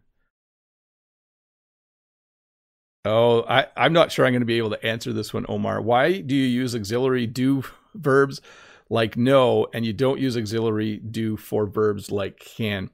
Oh, 3.06 3.44
I, 3.44 3.68
I'm 3.78 3.94
not 3.94 4.12
sure 4.12 4.26
I'm 4.26 4.34
going 4.34 4.42
to 4.42 4.46
be 4.46 4.58
able 4.58 4.72
to 4.72 4.86
answer 4.86 5.14
this 5.14 5.34
one, 5.34 5.46
Omar. 5.48 5.82
Why 5.82 6.20
do 6.20 6.36
you 6.36 6.46
use 6.46 6.76
auxiliary 6.76 7.26
do 7.26 7.64
verbs 7.96 8.42
like 8.90 9.18
no 9.18 9.68
and 9.74 9.86
you 9.86 9.94
don't 9.94 10.20
use 10.20 10.38
auxiliary 10.38 10.98
do 10.98 11.38
for 11.38 11.66
verbs 11.66 12.12
like 12.12 12.40
can? 12.40 12.90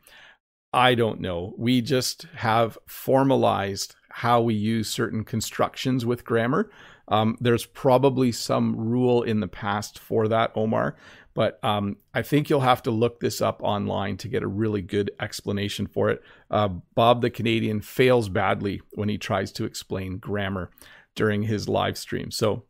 I 0.73 0.93
don't 0.93 1.21
know. 1.21 1.53
We 1.57 1.81
just 1.81 2.23
have 2.35 2.77
formalized 2.85 3.95
how 4.09 4.41
we 4.41 4.53
use 4.53 4.89
certain 4.89 5.23
constructions 5.23 6.05
with 6.05 6.25
grammar. 6.25 6.69
Um, 7.07 7.37
there's 7.39 7.65
probably 7.65 8.31
some 8.31 8.75
rule 8.75 9.23
in 9.23 9.39
the 9.39 9.47
past 9.47 9.99
for 9.99 10.27
that, 10.27 10.51
Omar, 10.55 10.95
but 11.33 11.63
um, 11.63 11.97
I 12.13 12.23
think 12.23 12.49
you'll 12.49 12.61
have 12.61 12.81
to 12.83 12.91
look 12.91 13.19
this 13.19 13.41
up 13.41 13.61
online 13.61 14.17
to 14.17 14.27
get 14.27 14.43
a 14.43 14.47
really 14.47 14.81
good 14.81 15.11
explanation 15.19 15.85
for 15.85 16.09
it. 16.09 16.21
Uh, 16.49 16.69
Bob 16.95 17.21
the 17.21 17.29
Canadian 17.29 17.81
fails 17.81 18.29
badly 18.29 18.81
when 18.93 19.09
he 19.09 19.17
tries 19.17 19.51
to 19.53 19.65
explain 19.65 20.17
grammar 20.17 20.71
during 21.13 21.43
his 21.43 21.69
live 21.69 21.97
stream. 21.97 22.31
So 22.31 22.63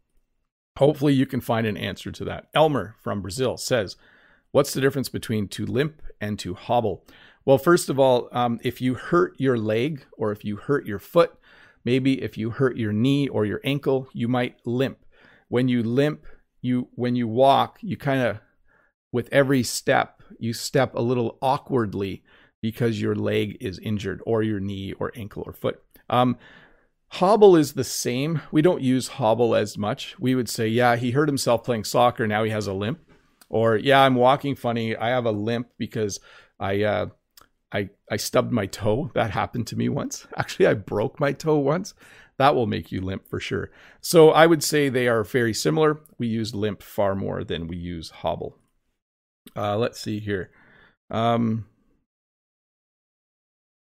hopefully 0.78 1.14
you 1.14 1.26
can 1.26 1.42
find 1.42 1.66
an 1.66 1.78
answer 1.78 2.12
to 2.12 2.26
that. 2.26 2.48
Elmer 2.54 2.96
from 3.02 3.22
Brazil 3.22 3.58
says, 3.58 3.96
What's 4.52 4.74
the 4.74 4.82
difference 4.82 5.10
between 5.10 5.50
to 5.50 5.66
limp 5.66 6.02
and 6.22 6.40
to 6.40 6.54
hobble? 6.54 7.06
Well, 7.44 7.58
first 7.58 7.90
of 7.90 8.00
all, 8.00 8.30
um, 8.32 8.60
if 8.64 8.82
you 8.82 8.94
hurt 8.94 9.36
your 9.38 9.58
leg 9.58 10.06
or 10.18 10.32
if 10.32 10.46
you 10.46 10.56
hurt 10.56 10.86
your 10.86 10.98
foot, 11.00 11.38
maybe 11.84 12.22
if 12.24 12.38
you 12.38 12.52
hurt 12.52 12.78
your 12.78 12.94
knee 12.94 13.28
or 13.28 13.46
your 13.46 13.60
ankle, 13.64 14.08
you 14.14 14.28
might 14.28 14.66
limp. 14.66 15.00
When 15.50 15.68
you 15.68 15.84
limp, 15.84 16.26
you 16.62 16.88
when 16.96 17.16
you 17.16 17.28
walk, 17.28 17.78
you 17.82 17.98
kind 17.98 18.22
of 18.22 18.40
with 19.12 19.30
every 19.32 19.62
step, 19.62 20.24
you 20.40 20.54
step 20.54 20.96
a 20.96 21.02
little 21.02 21.38
awkwardly 21.42 22.24
because 22.62 23.00
your 23.00 23.14
leg 23.14 23.58
is 23.62 23.78
injured 23.80 24.22
or 24.26 24.42
your 24.42 24.60
knee 24.60 24.94
or 24.94 25.12
ankle 25.16 25.44
or 25.46 25.54
foot. 25.54 25.82
Um, 26.10 26.38
hobble 27.10 27.56
is 27.56 27.74
the 27.74 27.84
same. 27.84 28.42
We 28.52 28.62
don't 28.62 28.82
use 28.82 29.08
hobble 29.08 29.56
as 29.56 29.78
much. 29.78 30.16
We 30.20 30.36
would 30.36 30.50
say, 30.50 30.68
yeah, 30.68 30.96
he 30.96 31.12
hurt 31.12 31.30
himself 31.30 31.64
playing 31.64 31.86
soccer. 31.86 32.28
Now 32.28 32.44
he 32.44 32.52
has 32.52 32.68
a 32.68 32.74
limp. 32.74 33.00
Or, 33.50 33.76
yeah, 33.76 34.02
I'm 34.02 34.16
walking 34.16 34.56
funny. 34.56 34.96
I 34.96 35.10
have 35.10 35.26
a 35.26 35.32
limp 35.32 35.70
because 35.78 36.20
I, 36.60 36.84
uh, 36.84 37.08
I, 37.72 37.90
I 38.10 38.18
stubbed 38.18 38.52
my 38.52 38.66
toe. 38.66 39.12
That 39.14 39.32
happened 39.32 39.68
to 39.68 39.76
me 39.76 39.90
once. 39.90 40.28
Actually, 40.38 40.68
I 40.68 40.74
broke 40.74 41.20
my 41.20 41.32
toe 41.32 41.58
once. 41.58 41.94
That 42.38 42.56
will 42.56 42.68
make 42.68 42.92
you 42.92 43.02
limp 43.02 43.28
for 43.30 43.40
sure. 43.40 43.72
So 44.02 44.32
I 44.32 44.46
would 44.46 44.64
say 44.64 44.90
they 44.90 45.08
are 45.08 45.24
very 45.24 45.54
similar. 45.54 46.02
We 46.18 46.28
use 46.28 46.54
limp 46.54 46.84
far 46.84 47.16
more 47.16 47.44
than 47.44 47.68
we 47.68 47.78
use 47.78 48.10
hobble. 48.10 48.58
Uh, 49.56 49.78
let's 49.78 50.00
see 50.00 50.20
here. 50.20 50.52
Um, 51.10 51.66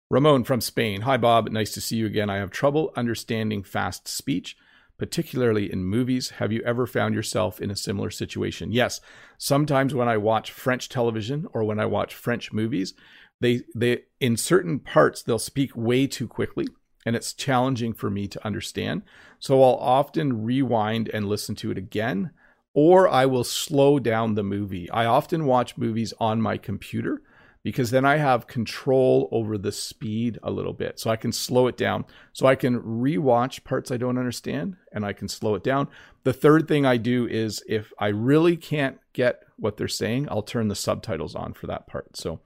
Ramon 0.09 0.45
from 0.45 0.61
Spain. 0.61 1.01
Hi, 1.01 1.17
Bob. 1.17 1.49
Nice 1.49 1.73
to 1.73 1.81
see 1.81 1.97
you 1.97 2.05
again. 2.05 2.29
I 2.29 2.37
have 2.37 2.49
trouble 2.49 2.93
understanding 2.95 3.61
fast 3.61 4.07
speech, 4.07 4.55
particularly 4.97 5.69
in 5.69 5.83
movies. 5.83 6.29
Have 6.31 6.53
you 6.53 6.61
ever 6.63 6.87
found 6.87 7.13
yourself 7.13 7.59
in 7.59 7.69
a 7.69 7.75
similar 7.75 8.09
situation? 8.09 8.71
Yes. 8.71 9.01
Sometimes 9.37 9.93
when 9.93 10.07
I 10.07 10.15
watch 10.15 10.51
French 10.51 10.87
television 10.87 11.45
or 11.53 11.65
when 11.65 11.77
I 11.77 11.87
watch 11.87 12.15
French 12.15 12.53
movies, 12.53 12.93
they 13.41 13.63
they 13.75 14.03
in 14.21 14.37
certain 14.37 14.79
parts 14.79 15.21
they'll 15.21 15.37
speak 15.37 15.75
way 15.75 16.07
too 16.07 16.27
quickly 16.27 16.67
and 17.05 17.15
it's 17.15 17.33
challenging 17.33 17.93
for 17.93 18.09
me 18.09 18.29
to 18.29 18.45
understand. 18.45 19.01
So 19.39 19.61
I'll 19.61 19.75
often 19.75 20.43
rewind 20.43 21.09
and 21.09 21.27
listen 21.27 21.53
to 21.55 21.71
it 21.71 21.77
again 21.77 22.31
or 22.73 23.09
I 23.09 23.25
will 23.25 23.43
slow 23.43 23.99
down 23.99 24.35
the 24.35 24.43
movie. 24.43 24.89
I 24.89 25.05
often 25.05 25.45
watch 25.45 25.77
movies 25.77 26.13
on 26.19 26.41
my 26.41 26.57
computer 26.57 27.21
because 27.63 27.91
then 27.91 28.05
I 28.05 28.17
have 28.17 28.47
control 28.47 29.27
over 29.31 29.57
the 29.57 29.71
speed 29.71 30.39
a 30.43 30.51
little 30.51 30.73
bit. 30.73 30.99
So 30.99 31.09
I 31.09 31.15
can 31.15 31.31
slow 31.31 31.67
it 31.67 31.77
down. 31.77 32.05
So 32.33 32.45
I 32.45 32.55
can 32.55 32.81
rewatch 32.81 33.63
parts 33.63 33.91
I 33.91 33.97
don't 33.97 34.17
understand 34.17 34.77
and 34.91 35.05
I 35.05 35.13
can 35.13 35.27
slow 35.27 35.55
it 35.55 35.63
down. 35.63 35.87
The 36.23 36.33
third 36.33 36.67
thing 36.67 36.85
I 36.85 36.97
do 36.97 37.27
is 37.27 37.63
if 37.67 37.91
I 37.99 38.07
really 38.07 38.57
can't 38.57 38.99
get 39.13 39.43
what 39.57 39.77
they're 39.77 39.87
saying, 39.87 40.27
I'll 40.29 40.43
turn 40.43 40.67
the 40.67 40.75
subtitles 40.75 41.35
on 41.35 41.53
for 41.53 41.67
that 41.67 41.87
part. 41.87 42.15
So 42.15 42.39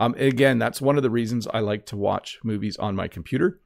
um, 0.00 0.14
again, 0.16 0.58
that's 0.58 0.80
one 0.80 0.96
of 0.96 1.02
the 1.02 1.10
reasons 1.10 1.46
I 1.46 1.60
like 1.60 1.86
to 1.86 1.96
watch 1.96 2.38
movies 2.44 2.76
on 2.76 2.94
my 2.94 3.08
computer 3.08 3.60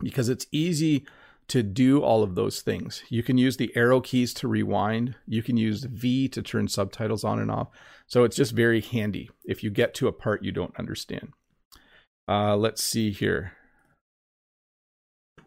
because 0.00 0.28
it's 0.28 0.46
easy 0.52 1.04
to 1.48 1.62
do 1.62 2.02
all 2.02 2.22
of 2.22 2.34
those 2.34 2.60
things. 2.60 3.02
You 3.08 3.22
can 3.22 3.38
use 3.38 3.56
the 3.56 3.72
arrow 3.74 4.00
keys 4.00 4.34
to 4.34 4.48
rewind. 4.48 5.14
You 5.26 5.42
can 5.42 5.56
use 5.56 5.84
V 5.84 6.28
to 6.28 6.42
turn 6.42 6.68
subtitles 6.68 7.24
on 7.24 7.38
and 7.38 7.50
off. 7.50 7.68
So 8.06 8.24
it's 8.24 8.36
just 8.36 8.52
very 8.52 8.80
handy 8.80 9.30
if 9.44 9.62
you 9.62 9.70
get 9.70 9.94
to 9.94 10.08
a 10.08 10.12
part 10.12 10.44
you 10.44 10.52
don't 10.52 10.78
understand. 10.78 11.32
Uh, 12.28 12.56
let's 12.56 12.84
see 12.84 13.10
here. 13.10 13.52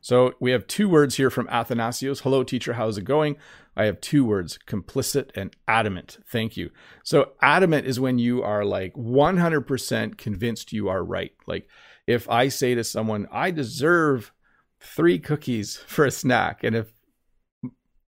So 0.03 0.33
we 0.39 0.49
have 0.51 0.65
two 0.65 0.89
words 0.89 1.17
here 1.17 1.29
from 1.29 1.47
Athanasios. 1.47 2.21
Hello, 2.21 2.43
teacher. 2.43 2.73
How's 2.73 2.97
it 2.97 3.03
going? 3.03 3.37
I 3.77 3.85
have 3.85 4.01
two 4.01 4.25
words 4.25 4.57
complicit 4.67 5.29
and 5.35 5.55
adamant. 5.67 6.17
Thank 6.27 6.57
you. 6.57 6.71
So, 7.03 7.33
adamant 7.41 7.85
is 7.85 7.99
when 7.99 8.17
you 8.17 8.41
are 8.41 8.65
like 8.65 8.93
100% 8.95 10.17
convinced 10.17 10.73
you 10.73 10.89
are 10.89 11.03
right. 11.03 11.31
Like, 11.47 11.67
if 12.07 12.27
I 12.29 12.47
say 12.47 12.73
to 12.75 12.83
someone, 12.83 13.27
I 13.31 13.51
deserve 13.51 14.31
three 14.81 15.19
cookies 15.19 15.77
for 15.77 16.05
a 16.05 16.11
snack. 16.11 16.63
And 16.63 16.75
if 16.75 16.93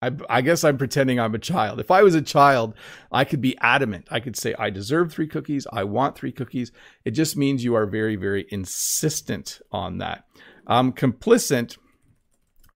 I, 0.02 0.10
I, 0.28 0.40
guess 0.42 0.62
I'm 0.62 0.76
pretending 0.76 1.18
I'm 1.18 1.34
a 1.34 1.38
child. 1.38 1.80
If 1.80 1.90
I 1.90 2.02
was 2.02 2.14
a 2.14 2.22
child, 2.22 2.74
I 3.10 3.24
could 3.24 3.40
be 3.40 3.56
adamant. 3.58 4.08
I 4.10 4.20
could 4.20 4.36
say, 4.36 4.54
I 4.58 4.70
deserve 4.70 5.12
three 5.12 5.26
cookies. 5.26 5.66
I 5.72 5.84
want 5.84 6.16
three 6.16 6.32
cookies. 6.32 6.70
It 7.04 7.12
just 7.12 7.36
means 7.36 7.64
you 7.64 7.74
are 7.74 7.86
very, 7.86 8.16
very 8.16 8.46
insistent 8.50 9.60
on 9.72 9.98
that. 9.98 10.24
Um, 10.66 10.92
complicit 10.92 11.78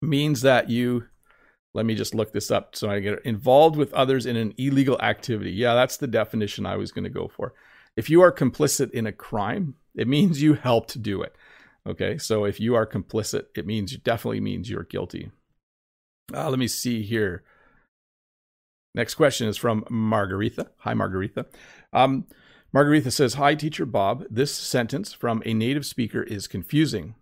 means 0.02 0.42
that 0.42 0.70
you, 0.70 1.06
let 1.74 1.86
me 1.86 1.94
just 1.94 2.16
look 2.16 2.32
this 2.32 2.52
up 2.52 2.76
so 2.76 2.90
I 2.90 3.00
get 3.00 3.20
involved 3.26 3.76
with 3.76 3.94
others 3.94 4.26
in 4.26 4.38
an 4.38 4.54
illegal 4.58 5.00
activity. 5.02 5.52
Yeah, 5.52 5.74
that's 5.74 5.98
the 5.98 6.08
definition 6.08 6.66
I 6.66 6.78
was 6.78 6.92
going 6.92 7.04
to 7.04 7.10
go 7.10 7.28
for. 7.28 7.54
If 7.98 8.10
you 8.10 8.22
are 8.22 8.32
complicit 8.32 8.92
in 8.92 9.06
a 9.06 9.12
crime, 9.12 9.76
it 9.94 10.08
means 10.08 10.42
you 10.42 10.54
helped 10.54 11.02
do 11.02 11.22
it. 11.22 11.36
Okay, 11.88 12.18
so 12.18 12.46
if 12.46 12.60
you 12.60 12.76
are 12.76 12.86
complicit, 12.86 13.46
it 13.56 13.66
means 13.66 13.94
it 13.94 14.04
definitely 14.04 14.42
means 14.42 14.70
you're 14.70 14.84
guilty. 14.84 15.32
Uh, 16.34 16.50
let 16.50 16.60
me 16.60 16.68
see 16.68 17.04
here. 17.04 17.44
Next 18.96 19.16
question 19.16 19.48
is 19.48 19.58
from 19.58 19.84
Margaretha. 19.90 20.68
Hi, 20.80 20.94
Margaretha. 20.94 21.46
Um, 21.94 22.26
Margaretha 22.74 23.12
says, 23.12 23.36
Hi, 23.36 23.56
teacher 23.56 23.86
Bob. 23.86 24.26
This 24.30 24.54
sentence 24.54 25.14
from 25.14 25.42
a 25.46 25.54
native 25.54 25.86
speaker 25.86 26.24
is 26.24 26.48
confusing. 26.48 27.16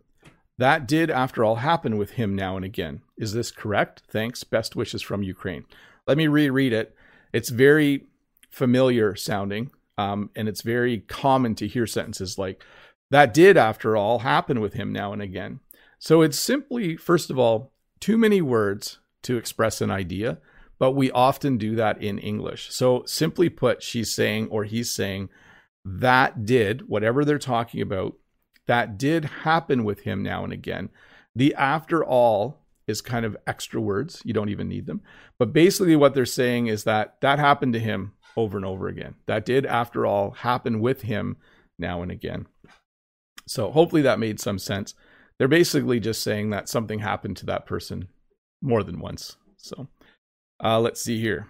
That 0.57 0.87
did, 0.87 1.11
after 1.11 1.43
all, 1.43 1.57
happen 1.57 1.97
with 1.97 2.11
him 2.11 2.35
now 2.35 2.55
and 2.55 2.65
again. 2.65 3.01
Is 3.17 3.33
this 3.33 3.51
correct? 3.51 4.03
Thanks. 4.09 4.43
Best 4.43 4.75
wishes 4.75 5.01
from 5.01 5.23
Ukraine. 5.23 5.65
Let 6.07 6.17
me 6.17 6.27
reread 6.27 6.73
it. 6.73 6.95
It's 7.31 7.49
very 7.49 8.07
familiar 8.49 9.15
sounding, 9.15 9.71
um, 9.97 10.31
and 10.35 10.49
it's 10.49 10.61
very 10.61 10.99
common 10.99 11.53
to 11.55 11.67
hear 11.67 11.85
sentences 11.85 12.37
like, 12.37 12.63
that 13.09 13.33
did, 13.33 13.57
after 13.57 13.95
all, 13.95 14.19
happen 14.19 14.59
with 14.59 14.73
him 14.73 14.91
now 14.91 15.13
and 15.13 15.21
again. 15.21 15.59
So 15.99 16.21
it's 16.21 16.39
simply, 16.39 16.95
first 16.95 17.29
of 17.29 17.39
all, 17.39 17.73
too 17.99 18.17
many 18.17 18.41
words 18.41 18.99
to 19.23 19.37
express 19.37 19.81
an 19.81 19.89
idea, 19.91 20.39
but 20.79 20.91
we 20.91 21.09
often 21.11 21.57
do 21.57 21.75
that 21.75 22.01
in 22.01 22.19
English. 22.19 22.71
So 22.71 23.03
simply 23.05 23.49
put, 23.49 23.81
she's 23.81 24.13
saying 24.13 24.47
or 24.49 24.63
he's 24.63 24.91
saying, 24.91 25.29
that 25.83 26.45
did, 26.45 26.87
whatever 26.87 27.23
they're 27.23 27.39
talking 27.39 27.81
about, 27.81 28.15
that 28.67 28.97
did 28.97 29.25
happen 29.25 29.83
with 29.83 30.01
him 30.01 30.21
now 30.21 30.43
and 30.43 30.53
again. 30.53 30.89
The 31.35 31.55
after 31.55 32.03
all 32.03 32.59
is 32.87 33.01
kind 33.01 33.25
of 33.25 33.37
extra 33.47 33.79
words. 33.81 34.21
You 34.25 34.33
don't 34.33 34.49
even 34.49 34.67
need 34.67 34.85
them. 34.85 35.01
But 35.37 35.53
basically, 35.53 35.95
what 35.95 36.13
they're 36.13 36.25
saying 36.25 36.67
is 36.67 36.83
that 36.83 37.15
that 37.21 37.39
happened 37.39 37.73
to 37.73 37.79
him 37.79 38.13
over 38.35 38.57
and 38.57 38.65
over 38.65 38.87
again. 38.87 39.15
That 39.25 39.45
did, 39.45 39.65
after 39.65 40.05
all, 40.05 40.31
happen 40.31 40.79
with 40.79 41.03
him 41.03 41.37
now 41.79 42.01
and 42.01 42.11
again. 42.11 42.47
So 43.47 43.71
hopefully 43.71 44.01
that 44.03 44.19
made 44.19 44.39
some 44.39 44.59
sense. 44.59 44.93
They're 45.37 45.47
basically 45.47 45.99
just 45.99 46.21
saying 46.21 46.49
that 46.51 46.69
something 46.69 46.99
happened 46.99 47.37
to 47.37 47.45
that 47.47 47.65
person 47.65 48.09
more 48.61 48.83
than 48.83 48.99
once. 48.99 49.37
So 49.57 49.87
uh, 50.63 50.79
let's 50.79 51.01
see 51.01 51.19
here. 51.19 51.47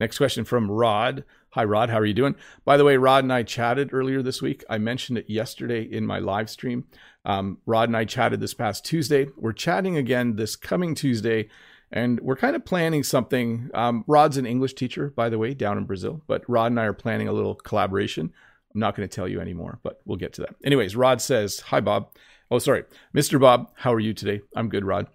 Next 0.00 0.18
question 0.18 0.44
from 0.44 0.70
Rod. 0.70 1.24
Hi, 1.50 1.62
Rod. 1.62 1.88
How 1.88 2.00
are 2.00 2.04
you 2.04 2.14
doing? 2.14 2.34
By 2.64 2.76
the 2.76 2.84
way, 2.84 2.96
Rod 2.96 3.22
and 3.22 3.32
I 3.32 3.44
chatted 3.44 3.90
earlier 3.92 4.22
this 4.22 4.42
week. 4.42 4.64
I 4.68 4.76
mentioned 4.78 5.18
it 5.18 5.30
yesterday 5.30 5.82
in 5.82 6.04
my 6.04 6.18
live 6.18 6.50
stream. 6.50 6.84
Um, 7.24 7.58
Rod 7.64 7.88
and 7.88 7.96
I 7.96 8.04
chatted 8.04 8.40
this 8.40 8.54
past 8.54 8.84
Tuesday. 8.84 9.28
We're 9.36 9.52
chatting 9.52 9.96
again 9.96 10.34
this 10.34 10.56
coming 10.56 10.96
Tuesday, 10.96 11.48
and 11.92 12.18
we're 12.20 12.34
kind 12.34 12.56
of 12.56 12.64
planning 12.64 13.04
something. 13.04 13.70
Um, 13.72 14.04
Rod's 14.08 14.36
an 14.36 14.46
English 14.46 14.74
teacher, 14.74 15.10
by 15.14 15.28
the 15.28 15.38
way, 15.38 15.54
down 15.54 15.78
in 15.78 15.84
Brazil, 15.84 16.22
but 16.26 16.42
Rod 16.48 16.72
and 16.72 16.80
I 16.80 16.86
are 16.86 16.92
planning 16.92 17.28
a 17.28 17.32
little 17.32 17.54
collaboration. 17.54 18.32
I'm 18.74 18.80
not 18.80 18.96
going 18.96 19.08
to 19.08 19.14
tell 19.14 19.28
you 19.28 19.40
anymore, 19.40 19.78
but 19.82 20.00
we'll 20.04 20.18
get 20.18 20.32
to 20.34 20.42
that. 20.42 20.56
Anyways, 20.64 20.96
Rod 20.96 21.20
says, 21.20 21.60
Hi, 21.60 21.80
Bob. 21.80 22.08
Oh, 22.50 22.58
sorry. 22.58 22.84
Mr. 23.14 23.40
Bob, 23.40 23.70
how 23.76 23.92
are 23.92 24.00
you 24.00 24.12
today? 24.12 24.42
I'm 24.56 24.68
good, 24.68 24.84
Rod. 24.84 25.06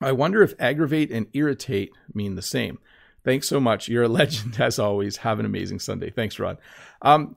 I 0.00 0.12
wonder 0.12 0.42
if 0.42 0.54
aggravate 0.58 1.12
and 1.12 1.28
irritate 1.32 1.92
mean 2.12 2.34
the 2.34 2.42
same. 2.42 2.78
Thanks 3.24 3.48
so 3.48 3.60
much. 3.60 3.88
You're 3.88 4.02
a 4.04 4.08
legend 4.20 4.60
as 4.60 4.78
always. 4.78 5.18
Have 5.18 5.38
an 5.38 5.46
amazing 5.46 5.78
Sunday. 5.78 6.10
Thanks, 6.10 6.38
Rod. 6.38 6.58
Um, 7.02 7.36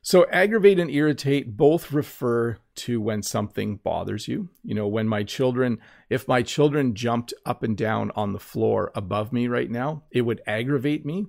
so, 0.00 0.24
aggravate 0.30 0.78
and 0.78 0.90
irritate 0.90 1.56
both 1.56 1.90
refer 1.90 2.58
to 2.76 3.00
when 3.00 3.22
something 3.22 3.76
bothers 3.76 4.28
you. 4.28 4.48
You 4.62 4.74
know, 4.74 4.86
when 4.86 5.08
my 5.08 5.24
children, 5.24 5.78
if 6.08 6.28
my 6.28 6.42
children 6.42 6.94
jumped 6.94 7.34
up 7.44 7.62
and 7.64 7.76
down 7.76 8.12
on 8.14 8.32
the 8.32 8.38
floor 8.38 8.92
above 8.94 9.32
me 9.32 9.48
right 9.48 9.70
now, 9.70 10.04
it 10.12 10.22
would 10.22 10.42
aggravate 10.46 11.04
me 11.04 11.26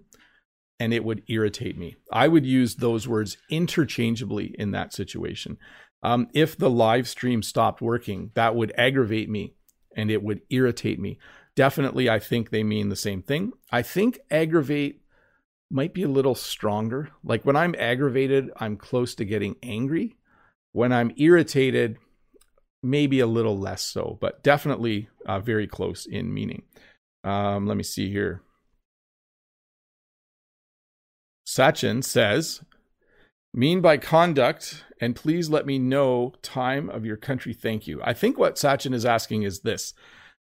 and 0.79 0.93
it 0.93 1.03
would 1.03 1.23
irritate 1.27 1.77
me. 1.77 1.95
I 2.11 2.27
would 2.27 2.45
use 2.45 2.75
those 2.75 3.07
words 3.07 3.37
interchangeably 3.49 4.55
in 4.57 4.71
that 4.71 4.93
situation. 4.93 5.57
Um, 6.03 6.27
if 6.33 6.57
the 6.57 6.69
live 6.69 7.07
stream 7.07 7.41
stopped 7.41 7.81
working, 7.81 8.31
that 8.35 8.55
would 8.55 8.71
aggravate 8.77 9.29
me 9.29 9.55
and 9.95 10.11
it 10.11 10.21
would 10.21 10.41
irritate 10.49 10.99
me. 10.99 11.17
Definitely, 11.55 12.07
I 12.07 12.19
think 12.19 12.49
they 12.49 12.63
mean 12.63 12.89
the 12.89 12.95
same 12.95 13.23
thing. 13.23 13.53
I 13.71 13.81
think 13.81 14.19
aggravate 14.29 15.01
might 15.71 15.93
be 15.93 16.03
a 16.03 16.07
little 16.07 16.35
stronger. 16.35 17.09
Like 17.23 17.43
when 17.43 17.55
I'm 17.55 17.75
aggravated, 17.77 18.51
I'm 18.57 18.77
close 18.77 19.15
to 19.15 19.25
getting 19.25 19.55
angry. 19.63 20.17
When 20.71 20.93
I'm 20.93 21.11
irritated, 21.17 21.97
maybe 22.83 23.19
a 23.19 23.27
little 23.27 23.57
less 23.57 23.81
so, 23.81 24.17
but 24.21 24.43
definitely 24.43 25.09
uh, 25.25 25.39
very 25.39 25.65
close 25.65 26.05
in 26.05 26.33
meaning. 26.33 26.63
Um, 27.23 27.65
let 27.65 27.75
me 27.75 27.83
see 27.83 28.09
here. 28.09 28.43
Sachin 31.57 32.03
says, 32.03 32.61
mean 33.51 33.81
by 33.81 33.97
conduct, 33.97 34.85
and 35.01 35.15
please 35.15 35.49
let 35.49 35.65
me 35.65 35.79
know 35.79 36.33
time 36.43 36.87
of 36.87 37.03
your 37.03 37.17
country. 37.17 37.51
Thank 37.51 37.87
you. 37.87 37.99
I 38.03 38.13
think 38.13 38.37
what 38.37 38.57
Sachin 38.57 38.93
is 38.93 39.05
asking 39.05 39.41
is 39.41 39.61
this 39.61 39.95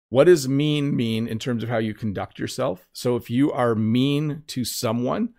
what 0.09 0.25
does 0.25 0.47
mean 0.47 0.95
mean 0.95 1.27
in 1.27 1.39
terms 1.39 1.63
of 1.63 1.69
how 1.69 1.79
you 1.79 1.95
conduct 1.95 2.37
yourself? 2.37 2.87
So 2.93 3.15
if 3.15 3.31
you 3.31 3.51
are 3.51 3.73
mean 3.73 4.43
to 4.47 4.63
someone, 4.63 5.33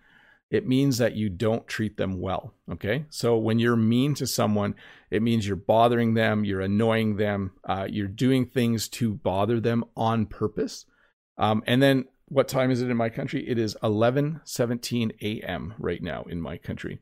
it 0.51 0.67
means 0.67 0.97
that 0.97 1.15
you 1.15 1.29
don't 1.29 1.65
treat 1.65 1.95
them 1.95 2.19
well. 2.19 2.53
Okay. 2.71 3.05
So 3.09 3.37
when 3.37 3.57
you're 3.57 3.77
mean 3.77 4.13
to 4.15 4.27
someone, 4.27 4.75
it 5.09 5.23
means 5.23 5.47
you're 5.47 5.55
bothering 5.55 6.13
them, 6.13 6.43
you're 6.43 6.61
annoying 6.61 7.15
them, 7.15 7.53
uh, 7.63 7.87
you're 7.89 8.07
doing 8.07 8.45
things 8.45 8.89
to 8.89 9.13
bother 9.13 9.59
them 9.59 9.85
on 9.95 10.25
purpose. 10.25 10.85
Um, 11.37 11.63
and 11.65 11.81
then 11.81 12.05
what 12.29 12.47
time 12.47 12.71
is 12.71 12.81
it 12.81 12.89
in 12.89 12.97
my 12.97 13.09
country? 13.09 13.47
It 13.47 13.57
is 13.57 13.77
11 13.83 14.41
17 14.43 15.13
a.m. 15.21 15.73
right 15.77 16.01
now 16.01 16.23
in 16.23 16.41
my 16.41 16.57
country. 16.57 16.99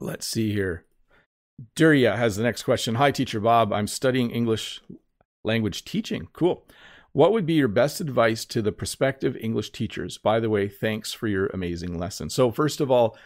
Let's 0.00 0.26
see 0.26 0.52
here. 0.52 0.84
Duria 1.76 2.16
has 2.16 2.36
the 2.36 2.42
next 2.42 2.64
question. 2.64 2.96
Hi, 2.96 3.10
Teacher 3.10 3.40
Bob. 3.40 3.72
I'm 3.72 3.86
studying 3.86 4.30
English 4.30 4.80
language 5.44 5.84
teaching. 5.84 6.28
Cool. 6.32 6.66
What 7.12 7.32
would 7.32 7.46
be 7.46 7.54
your 7.54 7.68
best 7.68 8.00
advice 8.00 8.44
to 8.46 8.60
the 8.60 8.72
prospective 8.72 9.36
English 9.36 9.70
teachers? 9.70 10.18
By 10.18 10.40
the 10.40 10.50
way, 10.50 10.68
thanks 10.68 11.12
for 11.12 11.28
your 11.28 11.46
amazing 11.46 11.96
lesson. 11.96 12.28
So, 12.28 12.50
first 12.50 12.80
of 12.80 12.90
all, 12.90 13.16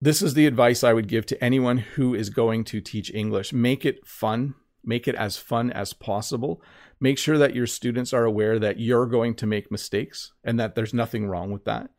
this 0.00 0.20
is 0.20 0.34
the 0.34 0.46
advice 0.46 0.84
I 0.84 0.92
would 0.92 1.08
give 1.08 1.24
to 1.26 1.42
anyone 1.42 1.78
who 1.78 2.14
is 2.14 2.28
going 2.28 2.64
to 2.64 2.80
teach 2.80 3.12
English. 3.12 3.52
Make 3.52 3.86
it 3.86 4.06
fun, 4.06 4.54
make 4.88 5.06
it 5.06 5.14
as 5.14 5.36
fun 5.36 5.70
as 5.70 5.92
possible. 5.92 6.62
Make 6.98 7.18
sure 7.18 7.38
that 7.38 7.54
your 7.54 7.66
students 7.66 8.12
are 8.12 8.24
aware 8.24 8.58
that 8.58 8.80
you're 8.80 9.06
going 9.06 9.34
to 9.36 9.46
make 9.46 9.70
mistakes 9.70 10.32
and 10.42 10.58
that 10.58 10.74
there's 10.74 10.94
nothing 10.94 11.26
wrong 11.26 11.52
with 11.52 11.64
that. 11.66 11.90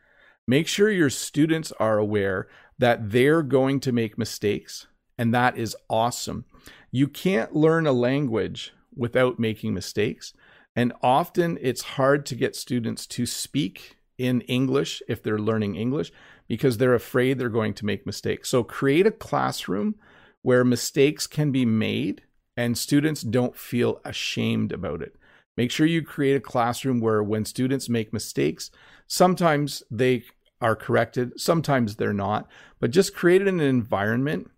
Make 0.47 0.67
sure 0.67 0.89
your 0.89 1.11
students 1.11 1.71
are 1.79 1.99
aware 1.99 2.47
that 2.79 3.11
they're 3.11 3.43
going 3.43 3.79
to 3.81 3.91
make 3.91 4.17
mistakes, 4.17 4.87
and 5.17 5.33
that 5.33 5.57
is 5.57 5.75
awesome. 5.89 6.45
You 6.91 7.07
can't 7.07 7.55
learn 7.55 7.85
a 7.85 7.91
language 7.91 8.73
without 8.95 9.37
making 9.37 9.75
mistakes. 9.75 10.33
And 10.75 10.93
often 11.03 11.57
it's 11.61 11.81
hard 11.81 12.25
to 12.27 12.35
get 12.35 12.55
students 12.55 13.05
to 13.07 13.25
speak 13.25 13.97
in 14.17 14.41
English 14.41 15.01
if 15.07 15.21
they're 15.21 15.39
learning 15.39 15.75
English 15.75 16.11
because 16.47 16.77
they're 16.77 16.95
afraid 16.95 17.37
they're 17.37 17.49
going 17.49 17.75
to 17.75 17.85
make 17.85 18.05
mistakes. 18.05 18.49
So 18.49 18.63
create 18.63 19.05
a 19.05 19.11
classroom 19.11 19.95
where 20.41 20.63
mistakes 20.63 21.27
can 21.27 21.51
be 21.51 21.65
made 21.65 22.23
and 22.59 22.77
students 22.77 23.21
don't 23.21 23.55
feel 23.55 24.01
ashamed 24.03 24.73
about 24.73 25.01
it. 25.01 25.15
Make 25.55 25.71
sure 25.71 25.85
you 25.85 26.01
create 26.01 26.35
a 26.35 26.41
classroom 26.41 26.99
where 26.99 27.23
when 27.23 27.45
students 27.45 27.87
make 27.87 28.11
mistakes, 28.11 28.69
sometimes 29.07 29.81
they 29.89 30.25
are 30.59 30.75
corrected, 30.75 31.39
sometimes 31.39 31.95
they're 31.95 32.11
not, 32.11 32.49
but 32.81 32.91
just 32.91 33.15
create 33.15 33.43
an 33.43 33.61
environment 33.61 34.51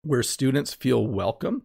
where 0.00 0.22
students 0.22 0.72
feel 0.72 1.06
welcome 1.06 1.64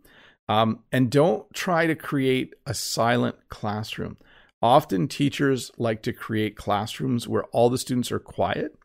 um, 0.50 0.80
and 0.92 1.10
don't 1.10 1.46
try 1.54 1.88
to 1.88 1.96
create 1.96 2.54
a 2.66 2.74
silent 2.74 3.38
classroom. 3.48 4.18
Often 4.62 5.08
teachers 5.08 5.72
like 5.78 6.04
to 6.04 6.12
create 6.12 6.58
classrooms 6.58 7.26
where 7.26 7.46
all 7.54 7.70
the 7.70 7.78
students 7.78 8.12
are 8.12 8.20
quiet, 8.20 8.76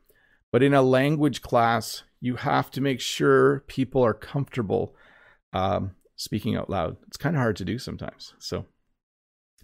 but 0.52 0.62
in 0.62 0.74
a 0.74 0.82
language 0.82 1.42
class, 1.42 2.04
you 2.20 2.36
have 2.36 2.70
to 2.70 2.80
make 2.80 3.00
sure 3.00 3.64
people 3.66 4.04
are 4.04 4.14
comfortable 4.14 4.94
um, 5.52 5.96
speaking 6.18 6.56
out 6.56 6.68
loud. 6.68 6.96
It's 7.06 7.16
kind 7.16 7.34
of 7.34 7.40
hard 7.40 7.56
to 7.56 7.64
do 7.64 7.78
sometimes. 7.78 8.34
So 8.38 8.66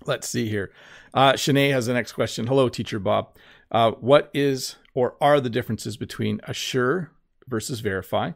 let's 0.06 0.28
see 0.28 0.48
here. 0.48 0.72
Uh, 1.12 1.34
Shanae 1.34 1.72
has 1.72 1.86
the 1.86 1.92
next 1.92 2.12
question. 2.12 2.46
Hello, 2.46 2.70
Teacher 2.70 2.98
Bob. 2.98 3.36
Uh, 3.70 3.90
what 3.92 4.30
is 4.32 4.76
or 4.94 5.16
are 5.20 5.40
the 5.40 5.50
differences 5.50 5.96
between 5.96 6.40
assure 6.44 7.10
versus 7.48 7.80
verify, 7.80 8.30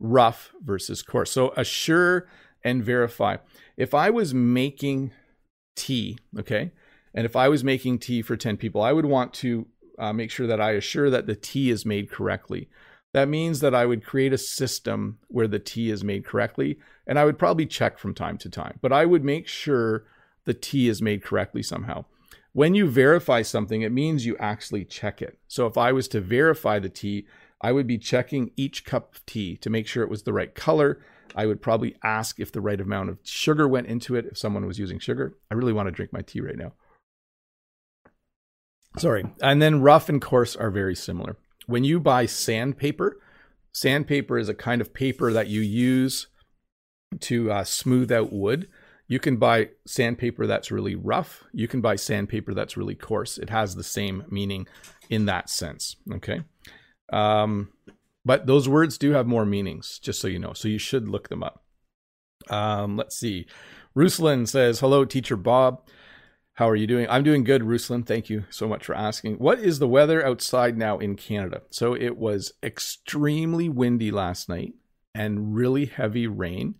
rough 0.00 0.50
versus 0.62 1.00
coarse? 1.02 1.30
So 1.30 1.54
assure 1.56 2.28
and 2.62 2.84
verify. 2.84 3.36
If 3.76 3.94
I 3.94 4.10
was 4.10 4.34
making 4.34 5.12
tea, 5.76 6.18
okay, 6.38 6.72
and 7.14 7.24
if 7.24 7.36
I 7.36 7.48
was 7.48 7.62
making 7.62 8.00
tea 8.00 8.20
for 8.20 8.36
10 8.36 8.56
people, 8.56 8.82
I 8.82 8.92
would 8.92 9.06
want 9.06 9.32
to 9.34 9.66
uh, 9.98 10.12
make 10.12 10.30
sure 10.30 10.46
that 10.46 10.60
I 10.60 10.72
assure 10.72 11.08
that 11.10 11.26
the 11.26 11.36
tea 11.36 11.70
is 11.70 11.86
made 11.86 12.10
correctly. 12.10 12.68
That 13.12 13.28
means 13.28 13.60
that 13.60 13.74
I 13.74 13.86
would 13.86 14.04
create 14.04 14.32
a 14.32 14.38
system 14.38 15.18
where 15.28 15.48
the 15.48 15.58
tea 15.58 15.90
is 15.90 16.04
made 16.04 16.24
correctly, 16.24 16.78
and 17.06 17.18
I 17.18 17.24
would 17.24 17.38
probably 17.38 17.66
check 17.66 17.98
from 17.98 18.14
time 18.14 18.38
to 18.38 18.48
time, 18.48 18.78
but 18.80 18.92
I 18.92 19.04
would 19.04 19.24
make 19.24 19.48
sure 19.48 20.04
the 20.44 20.54
tea 20.54 20.88
is 20.88 21.02
made 21.02 21.22
correctly 21.22 21.62
somehow. 21.62 22.04
When 22.52 22.74
you 22.74 22.88
verify 22.88 23.42
something, 23.42 23.82
it 23.82 23.92
means 23.92 24.26
you 24.26 24.36
actually 24.38 24.84
check 24.84 25.22
it. 25.22 25.38
So 25.48 25.66
if 25.66 25.76
I 25.76 25.92
was 25.92 26.08
to 26.08 26.20
verify 26.20 26.78
the 26.78 26.88
tea, 26.88 27.26
I 27.60 27.72
would 27.72 27.86
be 27.86 27.98
checking 27.98 28.52
each 28.56 28.84
cup 28.84 29.14
of 29.14 29.26
tea 29.26 29.56
to 29.58 29.70
make 29.70 29.86
sure 29.86 30.02
it 30.02 30.10
was 30.10 30.22
the 30.22 30.32
right 30.32 30.54
color, 30.54 31.00
I 31.34 31.46
would 31.46 31.62
probably 31.62 31.96
ask 32.02 32.40
if 32.40 32.50
the 32.50 32.60
right 32.60 32.80
amount 32.80 33.10
of 33.10 33.18
sugar 33.22 33.68
went 33.68 33.86
into 33.86 34.16
it 34.16 34.26
if 34.26 34.38
someone 34.38 34.66
was 34.66 34.78
using 34.78 34.98
sugar. 34.98 35.36
I 35.50 35.54
really 35.54 35.72
want 35.72 35.86
to 35.86 35.92
drink 35.92 36.12
my 36.12 36.22
tea 36.22 36.40
right 36.40 36.56
now. 36.56 36.72
Sorry. 38.96 39.24
And 39.40 39.62
then 39.62 39.82
rough 39.82 40.08
and 40.08 40.20
coarse 40.20 40.56
are 40.56 40.70
very 40.70 40.96
similar. 40.96 41.36
When 41.66 41.84
you 41.84 42.00
buy 42.00 42.26
sandpaper, 42.26 43.20
sandpaper 43.72 44.38
is 44.38 44.48
a 44.48 44.54
kind 44.54 44.80
of 44.80 44.92
paper 44.92 45.32
that 45.32 45.48
you 45.48 45.60
use 45.60 46.26
to 47.20 47.50
uh, 47.50 47.64
smooth 47.64 48.10
out 48.12 48.32
wood. 48.32 48.68
You 49.08 49.18
can 49.18 49.36
buy 49.36 49.70
sandpaper 49.86 50.46
that's 50.46 50.70
really 50.70 50.94
rough. 50.94 51.44
You 51.52 51.66
can 51.66 51.80
buy 51.80 51.96
sandpaper 51.96 52.54
that's 52.54 52.76
really 52.76 52.94
coarse. 52.94 53.38
It 53.38 53.50
has 53.50 53.74
the 53.74 53.82
same 53.82 54.24
meaning 54.30 54.68
in 55.08 55.26
that 55.26 55.50
sense. 55.50 55.96
Okay. 56.12 56.42
Um, 57.12 57.72
but 58.24 58.46
those 58.46 58.68
words 58.68 58.98
do 58.98 59.12
have 59.12 59.26
more 59.26 59.44
meanings, 59.44 59.98
just 59.98 60.20
so 60.20 60.28
you 60.28 60.38
know. 60.38 60.52
So 60.52 60.68
you 60.68 60.78
should 60.78 61.08
look 61.08 61.28
them 61.28 61.42
up. 61.42 61.64
Um, 62.48 62.96
let's 62.96 63.16
see. 63.16 63.46
Ruslan 63.96 64.46
says, 64.46 64.80
Hello, 64.80 65.04
teacher 65.04 65.36
Bob. 65.36 65.82
How 66.60 66.68
are 66.68 66.76
you 66.76 66.86
doing? 66.86 67.06
I'm 67.08 67.24
doing 67.24 67.42
good, 67.42 67.62
Ruslan. 67.62 68.04
Thank 68.04 68.28
you 68.28 68.44
so 68.50 68.68
much 68.68 68.84
for 68.84 68.94
asking. 68.94 69.36
What 69.36 69.60
is 69.60 69.78
the 69.78 69.88
weather 69.88 70.22
outside 70.22 70.76
now 70.76 70.98
in 70.98 71.16
Canada? 71.16 71.62
So 71.70 71.94
it 71.94 72.18
was 72.18 72.52
extremely 72.62 73.70
windy 73.70 74.10
last 74.10 74.46
night 74.46 74.74
and 75.14 75.54
really 75.54 75.86
heavy 75.86 76.26
rain. 76.26 76.74